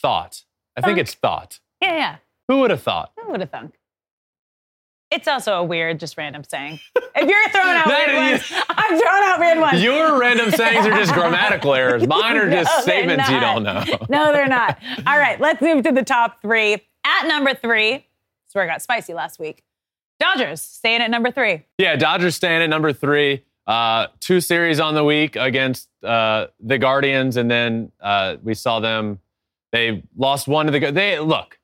Thought. 0.00 0.44
I 0.76 0.80
think 0.80 0.98
it's 0.98 1.14
thought. 1.14 1.60
Yeah, 1.80 1.96
yeah. 1.96 2.16
Who 2.48 2.58
would 2.60 2.70
have 2.70 2.82
thought? 2.82 3.12
Who 3.18 3.30
would 3.30 3.40
have 3.40 3.50
thunk? 3.50 3.74
It's 5.14 5.28
also 5.28 5.54
a 5.54 5.62
weird, 5.62 6.00
just 6.00 6.18
random 6.18 6.42
saying. 6.42 6.80
If 6.96 7.28
you're 7.28 7.48
throwing 7.50 7.76
out 7.76 7.86
weird 8.06 8.14
ones, 8.16 8.52
I'm 8.68 8.98
throwing 8.98 9.22
out 9.22 9.38
weird 9.38 9.60
ones. 9.60 9.80
Your 9.80 10.18
random 10.18 10.50
sayings 10.50 10.84
are 10.84 10.90
just 10.90 11.12
grammatical 11.14 11.72
errors. 11.72 12.04
Mine 12.04 12.36
are 12.36 12.50
just 12.50 12.68
No, 12.76 12.82
statements 12.82 13.28
you 13.30 13.38
don't 13.38 13.62
know. 13.62 13.84
No, 14.08 14.32
they're 14.32 14.48
not. 14.48 14.76
All 15.06 15.16
right, 15.16 15.40
let's 15.40 15.62
move 15.62 15.84
to 15.84 15.92
the 15.92 16.02
top 16.02 16.42
three. 16.42 16.82
At 17.04 17.28
number 17.28 17.54
three, 17.54 17.92
that's 17.92 18.54
where 18.54 18.64
I 18.64 18.66
got 18.66 18.82
spicy 18.82 19.14
last 19.14 19.38
week. 19.38 19.62
Dodgers 20.18 20.60
staying 20.60 21.00
at 21.00 21.10
number 21.10 21.30
three. 21.30 21.62
Yeah, 21.78 21.94
Dodgers 21.94 22.34
staying 22.34 22.62
at 22.62 22.68
number 22.68 22.92
three. 22.92 23.44
Uh, 23.68 24.08
two 24.18 24.40
series 24.40 24.80
on 24.80 24.94
the 24.94 25.04
week 25.04 25.36
against 25.36 25.88
uh, 26.02 26.48
the 26.58 26.76
Guardians, 26.76 27.36
and 27.36 27.48
then 27.48 27.92
uh, 28.00 28.36
we 28.42 28.54
saw 28.54 28.80
them. 28.80 29.20
They 29.70 30.02
lost 30.16 30.48
one 30.48 30.66
to 30.66 30.72
the. 30.72 30.90
They 30.90 31.20
look. 31.20 31.58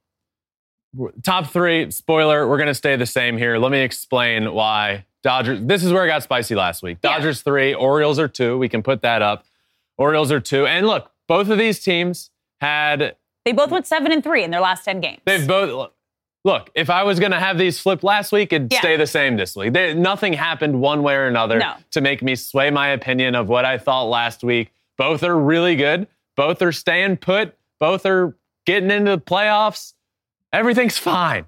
Top 1.22 1.46
three, 1.48 1.90
spoiler, 1.90 2.48
we're 2.48 2.56
going 2.56 2.66
to 2.68 2.74
stay 2.74 2.96
the 2.96 3.06
same 3.06 3.36
here. 3.36 3.58
Let 3.58 3.70
me 3.72 3.80
explain 3.80 4.52
why 4.52 5.04
Dodgers. 5.22 5.60
This 5.62 5.84
is 5.84 5.92
where 5.92 6.04
it 6.04 6.08
got 6.08 6.22
spicy 6.22 6.54
last 6.54 6.82
week. 6.82 6.98
Yeah. 7.02 7.14
Dodgers 7.16 7.42
three, 7.42 7.74
Orioles 7.74 8.18
are 8.18 8.28
two. 8.28 8.58
We 8.58 8.68
can 8.68 8.82
put 8.82 9.02
that 9.02 9.22
up. 9.22 9.44
Orioles 9.98 10.32
are 10.32 10.40
two. 10.40 10.66
And 10.66 10.86
look, 10.86 11.10
both 11.28 11.48
of 11.50 11.58
these 11.58 11.80
teams 11.80 12.30
had, 12.60 13.16
They 13.44 13.52
both 13.52 13.70
went 13.70 13.86
seven 13.86 14.12
and 14.12 14.22
three 14.24 14.42
in 14.44 14.50
their 14.50 14.60
last 14.60 14.84
10 14.84 15.00
games. 15.00 15.20
they've 15.26 15.46
both. 15.46 15.90
Look, 16.42 16.70
if 16.74 16.88
I 16.88 17.02
was 17.02 17.20
going 17.20 17.32
to 17.32 17.38
have 17.38 17.58
these 17.58 17.78
flipped 17.78 18.02
last 18.02 18.32
week, 18.32 18.50
it'd 18.54 18.72
Yeah. 18.72 18.78
stay 18.80 18.96
the 18.96 19.06
same 19.06 19.36
this 19.36 19.54
week. 19.54 19.74
There, 19.74 19.94
nothing 19.94 20.32
happened 20.32 20.80
one 20.80 21.02
way 21.02 21.14
or 21.14 21.26
another 21.26 21.58
No. 21.58 21.74
to 21.90 22.00
make 22.00 22.22
me 22.22 22.34
sway 22.34 22.70
my 22.70 22.88
opinion 22.88 23.34
of 23.34 23.46
what 23.48 23.66
I 23.66 23.76
thought 23.76 24.04
last 24.04 24.42
week. 24.42 24.72
Both 24.96 25.22
are 25.22 25.38
really 25.38 25.76
good. 25.76 26.06
Both 26.36 26.62
are 26.62 26.72
staying 26.72 27.18
put. 27.18 27.54
Both 27.78 28.06
are 28.06 28.36
getting 28.64 28.90
into 28.90 29.10
the 29.12 29.20
playoffs. 29.20 29.92
Everything's 30.52 30.98
fine. 30.98 31.46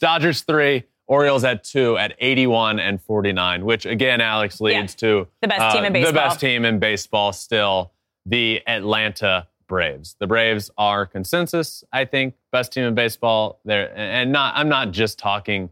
Dodgers 0.00 0.42
three, 0.42 0.84
Orioles 1.06 1.44
at 1.44 1.64
two 1.64 1.96
at 1.98 2.14
81 2.18 2.78
and 2.78 3.02
49, 3.02 3.64
which 3.64 3.84
again, 3.86 4.20
Alex 4.20 4.60
leads 4.60 4.94
to 4.96 5.26
The 5.40 5.48
best 5.48 5.74
team 5.74 5.84
uh, 5.84 5.86
in 5.86 5.92
The 5.92 6.00
baseball. 6.00 6.12
best 6.14 6.40
team 6.40 6.64
in 6.64 6.78
baseball 6.78 7.32
still, 7.32 7.92
the 8.24 8.62
Atlanta 8.66 9.48
Braves. 9.66 10.16
The 10.18 10.26
Braves 10.26 10.70
are 10.78 11.06
consensus, 11.06 11.82
I 11.92 12.04
think, 12.04 12.34
best 12.52 12.72
team 12.72 12.84
in 12.84 12.94
baseball. 12.94 13.60
There 13.64 13.92
and 13.96 14.30
not 14.30 14.54
I'm 14.56 14.68
not 14.68 14.92
just 14.92 15.18
talking 15.18 15.70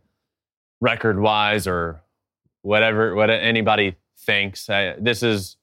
record 0.80 1.20
wise 1.20 1.66
or 1.66 2.00
whatever 2.62 3.14
what 3.14 3.30
anybody 3.30 3.96
thinks. 4.18 4.68
I, 4.68 4.96
this 4.98 5.22
is 5.22 5.56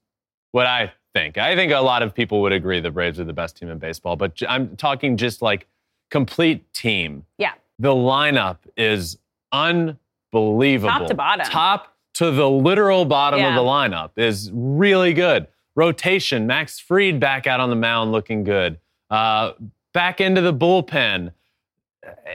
what 0.52 0.66
I 0.66 0.94
think. 1.14 1.38
I 1.38 1.56
think 1.56 1.72
a 1.72 1.80
lot 1.80 2.02
of 2.04 2.14
people 2.16 2.42
would 2.42 2.54
agree 2.54 2.80
the 2.80 2.92
Braves 2.92 3.20
are 3.20 3.26
the 3.26 3.34
best 3.34 3.58
team 3.58 3.70
in 3.70 3.80
baseball, 3.80 4.16
but 4.16 4.42
I'm 4.48 4.76
talking 4.78 5.18
just 5.18 5.42
like 5.42 5.68
complete 6.10 6.72
team. 6.74 7.26
yeah. 7.38 7.54
The 7.80 7.94
lineup 7.94 8.58
is 8.76 9.20
unbelievable. 9.52 10.90
Top 10.90 11.08
to 11.08 11.14
bottom. 11.14 11.46
Top 11.46 11.96
to 12.16 12.32
the 12.32 12.50
literal 12.50 13.06
bottom 13.06 13.40
of 13.44 13.54
the 13.54 13.62
lineup 13.62 14.12
is 14.16 14.50
really 14.52 15.14
good. 15.14 15.48
Rotation, 15.76 16.48
Max 16.48 16.80
Fried 16.80 17.20
back 17.20 17.46
out 17.46 17.60
on 17.60 17.70
the 17.70 17.76
mound 17.76 18.12
looking 18.12 18.44
good. 18.44 18.80
Uh, 19.12 19.52
back 19.94 20.20
into 20.20 20.42
the 20.42 20.54
bullpen. 20.54 21.32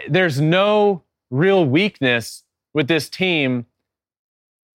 There's 0.08 0.40
no 0.40 1.02
real 1.30 1.64
weakness 1.64 2.44
with 2.72 2.86
this 2.86 3.08
team. 3.08 3.66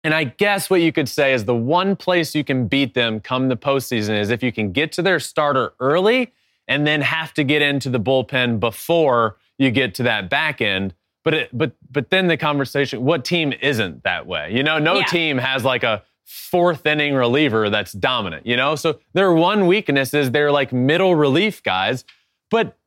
And 0.03 0.13
I 0.13 0.23
guess 0.23 0.69
what 0.69 0.81
you 0.81 0.91
could 0.91 1.07
say 1.09 1.33
is 1.33 1.45
the 1.45 1.55
one 1.55 1.95
place 1.95 2.33
you 2.33 2.43
can 2.43 2.67
beat 2.67 2.95
them 2.95 3.19
come 3.19 3.49
the 3.49 3.57
postseason 3.57 4.19
is 4.19 4.31
if 4.31 4.41
you 4.41 4.51
can 4.51 4.71
get 4.71 4.91
to 4.93 5.01
their 5.03 5.19
starter 5.19 5.73
early 5.79 6.33
and 6.67 6.85
then 6.85 7.01
have 7.01 7.33
to 7.35 7.43
get 7.43 7.61
into 7.61 7.89
the 7.89 7.99
bullpen 7.99 8.59
before 8.59 9.37
you 9.57 9.71
get 9.71 9.93
to 9.95 10.03
that 10.03 10.29
back 10.29 10.61
end. 10.61 10.93
But 11.23 11.33
it, 11.33 11.49
but 11.57 11.71
but 11.89 12.09
then 12.11 12.27
the 12.27 12.37
conversation, 12.37 13.03
what 13.03 13.25
team 13.25 13.53
isn't 13.61 14.03
that 14.03 14.27
way? 14.27 14.51
You 14.53 14.63
know, 14.63 14.77
no 14.79 14.95
Yeah. 14.95 15.05
team 15.05 15.37
has 15.39 15.63
like 15.63 15.83
a 15.83 16.03
fourth 16.25 16.85
inning 16.85 17.13
reliever 17.15 17.69
that's 17.69 17.91
dominant, 17.93 18.45
you 18.45 18.55
know? 18.55 18.75
So 18.75 18.99
their 19.13 19.31
one 19.33 19.67
weakness 19.67 20.13
is 20.13 20.31
they're 20.31 20.51
like 20.51 20.71
middle 20.73 21.15
relief 21.15 21.61
guys, 21.63 22.03
but 22.51 22.77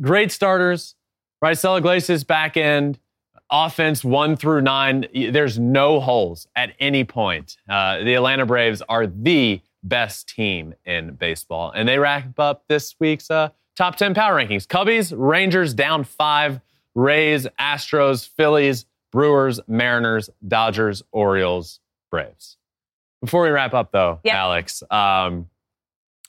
great 0.00 0.30
starters. 0.32 0.94
Raisel 1.44 1.78
Iglesias 1.78 2.22
back 2.24 2.56
end, 2.56 2.98
offense 3.50 4.04
one 4.04 4.36
through 4.36 4.62
nine. 4.62 5.06
There's 5.12 5.58
no 5.58 5.98
holes 6.00 6.46
at 6.54 6.72
any 6.78 7.02
point. 7.04 7.56
Uh, 7.68 7.98
the 7.98 8.14
Atlanta 8.14 8.46
Braves 8.46 8.80
are 8.88 9.06
the 9.06 9.60
best 9.82 10.28
team 10.28 10.74
in 10.84 11.14
baseball, 11.14 11.70
and 11.74 11.88
they 11.88 11.98
wrap 11.98 12.38
up 12.38 12.64
this 12.68 12.94
week's 13.00 13.30
uh, 13.30 13.48
top 13.76 13.96
10 13.96 14.14
power 14.14 14.34
rankings. 14.36 14.66
Cubbies, 14.66 15.12
Rangers 15.16 15.74
down 15.74 16.04
five, 16.04 16.60
Rays, 16.94 17.46
Astros, 17.58 18.28
Phillies, 18.28 18.86
Brewers, 19.10 19.60
Mariners, 19.66 20.30
Dodgers, 20.46 21.02
Orioles, 21.12 21.80
Braves. 22.10 22.56
Before 23.20 23.42
we 23.42 23.50
wrap 23.50 23.74
up, 23.74 23.92
though, 23.92 24.20
Yep. 24.24 24.34
Alex, 24.34 24.82
um, 24.90 25.48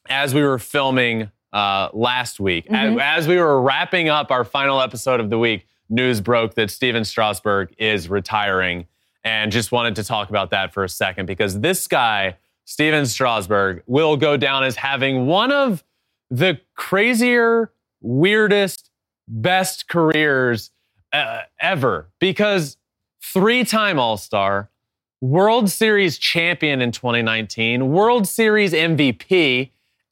as 0.09 0.33
we 0.33 0.41
were 0.43 0.59
filming 0.59 1.29
uh, 1.53 1.89
last 1.93 2.39
week, 2.39 2.67
Mhm. 2.67 2.99
as, 3.01 3.23
as 3.23 3.27
we 3.27 3.37
were 3.37 3.61
wrapping 3.61 4.09
up 4.09 4.31
our 4.31 4.43
final 4.43 4.81
episode 4.81 5.19
of 5.19 5.29
the 5.29 5.37
week, 5.37 5.67
news 5.89 6.19
broke 6.19 6.55
that 6.55 6.71
Stephen 6.71 7.03
Strasburg 7.05 7.73
is 7.77 8.09
retiring. 8.09 8.87
And 9.23 9.51
just 9.51 9.71
wanted 9.71 9.95
to 9.97 10.03
talk 10.03 10.29
about 10.29 10.49
that 10.49 10.73
for 10.73 10.83
a 10.83 10.89
second 10.89 11.27
because 11.27 11.59
this 11.61 11.87
guy, 11.87 12.37
Stephen 12.65 13.05
Strasburg, 13.05 13.83
will 13.87 14.17
go 14.17 14.37
down 14.37 14.63
as 14.63 14.75
having 14.75 15.25
one 15.25 15.51
of 15.51 15.83
the 16.29 16.59
crazier, 16.75 17.71
weirdest, 18.01 18.89
best 19.27 19.87
careers 19.87 20.71
uh, 21.11 21.41
ever. 21.59 22.09
Because 22.19 22.77
three 23.21 23.63
time 23.63 23.99
All 23.99 24.17
Star, 24.17 24.69
World 25.21 25.69
Series 25.69 26.17
champion 26.17 26.81
in 26.81 26.91
2019, 26.91 27.91
World 27.91 28.27
Series 28.27 28.73
MVP, 28.73 29.69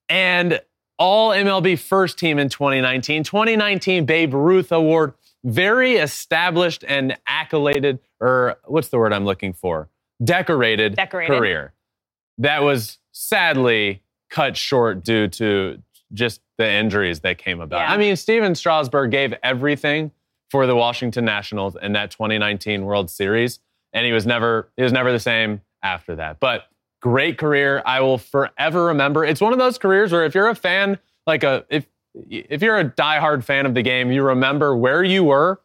and 0.08 0.62
all 0.98 1.32
MLB 1.32 1.80
first 1.80 2.20
team 2.20 2.38
in 2.38 2.48
2019, 2.48 3.24
2019 3.24 4.06
Babe 4.06 4.34
Ruth 4.34 4.72
Award. 4.72 5.14
Very 5.44 5.96
established 5.96 6.86
and 6.88 7.18
accoladed, 7.28 7.98
or 8.20 8.58
what's 8.66 8.90
the 8.90 9.00
word 9.00 9.12
I'm 9.12 9.26
looking 9.26 9.54
for? 9.54 9.90
Decorated, 10.24 10.96
Decorated. 10.96 11.36
career. 11.36 11.74
That 12.42 12.64
was 12.64 12.98
sadly 13.12 14.02
cut 14.30 14.58
short 14.58 15.04
due 15.04 15.28
to 15.28 15.82
just 16.14 16.42
the 16.58 16.70
injuries 16.70 17.22
that 17.22 17.38
came 17.38 17.62
about. 17.62 17.82
Yeah. 17.82 17.92
I 17.92 17.98
mean, 17.98 18.16
Stephen 18.16 18.56
Strasburg 18.56 19.12
gave 19.12 19.34
everything 19.44 20.12
for 20.50 20.68
the 20.68 20.76
Washington 20.76 21.24
Nationals 21.24 21.78
in 21.82 21.94
that 21.94 22.12
2019 22.12 22.84
World 22.84 23.10
Series, 23.10 23.60
and 23.94 24.06
he 24.06 24.12
was 24.12 24.26
never 24.26 24.70
he 24.76 24.84
was 24.84 24.92
never 24.92 25.12
the 25.12 25.20
same 25.20 25.62
after 25.84 26.16
that. 26.16 26.40
But 26.40 26.66
great 27.02 27.38
career. 27.38 27.82
I 27.86 28.02
will 28.02 28.18
forever 28.18 28.86
remember. 28.86 29.26
It's 29.26 29.42
one 29.42 29.54
of 29.54 29.60
those 29.60 29.78
careers 29.78 30.12
where 30.12 30.26
if 30.26 30.36
you're 30.36 30.50
a 30.50 30.56
fan, 30.56 31.00
like 31.26 31.44
a 31.44 31.66
if 31.70 31.88
if 32.14 32.62
you're 32.62 32.78
a 32.78 32.90
diehard 32.90 33.44
fan 33.44 33.66
of 33.66 33.74
the 33.74 33.82
game, 33.82 34.12
you 34.12 34.24
remember 34.24 34.76
where 34.76 35.04
you 35.04 35.24
were 35.24 35.62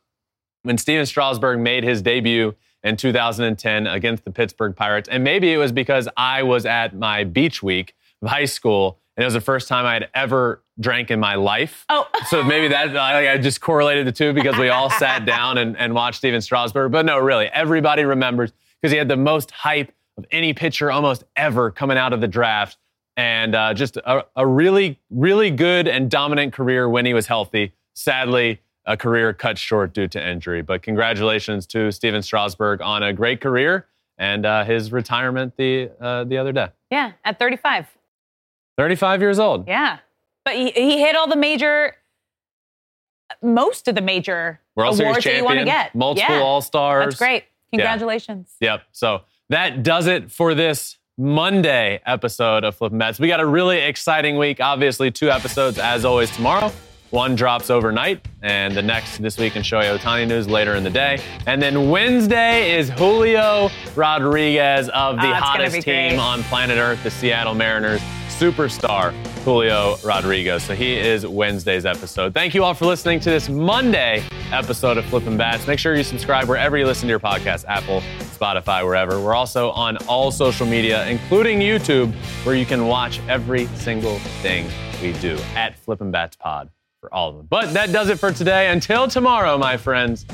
when 0.62 0.79
Stephen 0.79 1.07
Strasburg 1.07 1.59
made 1.59 1.85
his 1.85 2.03
debut 2.03 2.55
in 2.87 2.97
2010 2.97 3.87
against 3.89 4.24
the 4.24 4.30
Pittsburgh 4.30 4.74
Pirates. 4.74 5.09
And 5.09 5.24
maybe 5.24 5.53
it 5.53 5.57
was 5.57 5.72
because 5.72 6.09
I 6.16 6.45
was 6.45 6.64
at 6.64 6.95
my 6.95 7.24
beach 7.24 7.62
week 7.62 7.95
of 8.22 8.28
high 8.28 8.45
school, 8.45 9.01
and 9.16 9.24
it 9.24 9.26
was 9.26 9.34
the 9.34 9.41
first 9.41 9.66
time 9.66 9.84
I 9.84 9.95
had 9.95 10.09
ever 10.14 10.62
drank 10.78 11.11
in 11.11 11.18
my 11.18 11.34
life. 11.34 11.84
Oh, 11.89 12.07
So 12.28 12.45
maybe 12.45 12.68
that 12.68 12.97
I 12.97 13.32
I 13.32 13.39
just 13.39 13.61
correlated 13.61 14.07
the 14.07 14.12
two 14.12 14.32
because 14.32 14.57
we 14.57 14.68
all 14.68 14.89
sat 14.89 15.24
down 15.26 15.59
and, 15.59 15.76
and 15.76 15.95
watched 15.95 16.18
Stephen 16.18 16.41
Strasburg. 16.41 16.93
But 16.93 17.05
no, 17.05 17.18
really, 17.18 17.47
everybody 17.47 18.05
remembers 18.05 18.53
because 18.80 18.93
he 18.93 18.99
had 18.99 19.09
the 19.09 19.16
most 19.16 19.51
hype 19.51 19.93
of 20.16 20.24
any 20.30 20.53
pitcher 20.53 20.93
almost 20.93 21.24
ever 21.34 21.70
coming 21.70 21.99
out 21.99 22.12
of 22.12 22.20
the 22.20 22.28
draft. 22.28 22.78
And 23.16 23.55
uh, 23.55 23.74
just 23.74 23.97
a, 23.97 24.26
a 24.37 24.47
really, 24.47 25.01
really 25.11 25.51
good 25.51 25.89
and 25.89 26.11
dominant 26.11 26.53
career 26.53 26.89
when 26.89 27.07
he 27.07 27.14
was 27.14 27.26
healthy. 27.26 27.72
Sadly, 27.95 28.61
a 28.87 28.97
career 28.97 29.32
cut 29.32 29.59
short 29.59 29.93
due 29.93 30.09
to 30.09 30.24
injury. 30.24 30.62
But 30.62 30.82
congratulations 30.82 31.66
to 31.68 31.91
Stephen 31.91 32.22
Strasburg 32.22 32.80
on 32.80 33.03
a 33.03 33.12
great 33.12 33.41
career 33.41 33.87
and 34.18 34.47
uh, 34.47 34.64
his 34.64 34.93
retirement 34.93 35.55
the 35.57 35.91
uh, 36.01 36.24
the 36.24 36.39
other 36.39 36.53
day. 36.53 36.68
yeah, 36.91 37.12
at 37.24 37.39
35. 37.39 37.87
35 38.78 39.20
years 39.20 39.39
old. 39.39 39.66
Yeah. 39.66 39.99
But 40.45 40.55
he, 40.55 40.70
he 40.70 41.01
hit 41.01 41.16
all 41.16 41.26
the 41.26 41.37
major, 41.37 41.95
most 43.43 43.89
of 43.89 43.95
the 43.95 44.01
major 44.01 44.61
World 44.76 45.01
awards 45.01 45.24
that 45.24 45.37
you 45.37 45.45
want 45.45 45.59
to 45.59 45.64
get. 45.64 45.95
multiple 45.95 46.37
yeah. 46.37 46.43
All 46.43 46.61
Stars. 46.61 47.07
That's 47.07 47.18
great. 47.18 47.45
Congratulations. 47.72 48.55
Yep. 48.61 48.82
So 48.93 49.22
that 49.49 49.82
does 49.82 50.07
it 50.07 50.30
for 50.30 50.55
this 50.55 50.99
Monday 51.18 52.01
episode 52.07 52.62
of 52.64 52.76
Flippin' 52.76 52.99
Bats. 52.99 53.18
We 53.18 53.28
got 53.28 53.41
a 53.41 53.47
really 53.47 53.78
exciting 53.78 54.37
week. 54.37 54.61
Obviously, 54.61 55.11
two 55.11 55.30
episodes 55.30 55.78
as 55.78 56.05
always 56.05 56.30
tomorrow. 56.30 56.70
One 57.11 57.37
drops 57.37 57.71
overnight, 57.71 58.27
and 58.43 58.77
the 58.77 58.83
next 58.83 59.19
this 59.19 59.39
week 59.39 59.55
in 59.55 59.63
Shohei 59.63 59.97
Ohtani 59.97 60.27
news 60.27 60.49
later 60.49 60.75
in 60.75 60.83
the 60.83 60.91
day. 60.91 61.23
And 61.47 61.63
then 61.63 61.89
Wednesday 61.89 62.77
is 62.77 62.91
Julio 62.91 63.71
Rodriguez 63.95 64.89
of 64.89 65.17
the 65.17 65.31
Oh, 65.31 65.35
hottest 65.35 65.83
team 65.83 66.19
on 66.19 66.43
planet 66.45 66.79
Earth, 66.79 67.03
the 67.05 67.11
Seattle 67.11 67.55
Mariners 67.55 68.01
superstar 68.29 69.13
Julio 69.45 69.97
Rodriguez. 70.05 70.63
So 70.65 70.75
he 70.75 70.95
is 70.99 71.27
Wednesday's 71.27 71.87
episode. 71.87 72.35
Thank 72.35 72.55
you 72.55 72.65
all 72.65 72.75
for 72.75 72.85
listening 72.85 73.19
to 73.21 73.31
this 73.31 73.49
Monday 73.49 74.23
episode 74.53 74.99
of 74.99 75.05
Flippin' 75.07 75.37
Bats. 75.39 75.67
Make 75.67 75.79
sure 75.79 75.95
you 75.95 76.03
subscribe 76.03 76.47
wherever 76.49 76.77
you 76.77 76.85
listen 76.87 77.07
to 77.07 77.11
your 77.13 77.21
podcast, 77.21 77.65
Apple, 77.67 78.03
Spotify, 78.19 78.85
wherever. 78.85 79.21
We're 79.21 79.35
also 79.35 79.71
on 79.71 79.97
all 80.09 80.31
social 80.31 80.67
media, 80.67 81.07
including 81.07 81.61
YouTube, 81.61 82.13
where 82.45 82.57
you 82.57 82.67
can 82.67 82.89
watch 82.89 83.21
every 83.29 83.67
single 83.69 84.19
thing 84.43 84.67
we 85.01 85.13
do 85.21 85.39
at 85.55 85.79
Flippin' 85.79 86.11
Bats 86.11 86.37
Pod 86.37 86.69
for 87.07 87.15
all 87.15 87.29
of 87.31 87.37
them. 87.37 87.47
But 87.49 87.73
that 87.75 87.93
does 87.93 88.09
it 88.09 88.19
for 88.19 88.33
today. 88.33 88.69
Until 88.69 89.07
tomorrow, 89.07 89.57
my 89.57 89.77
friends, 89.77 90.27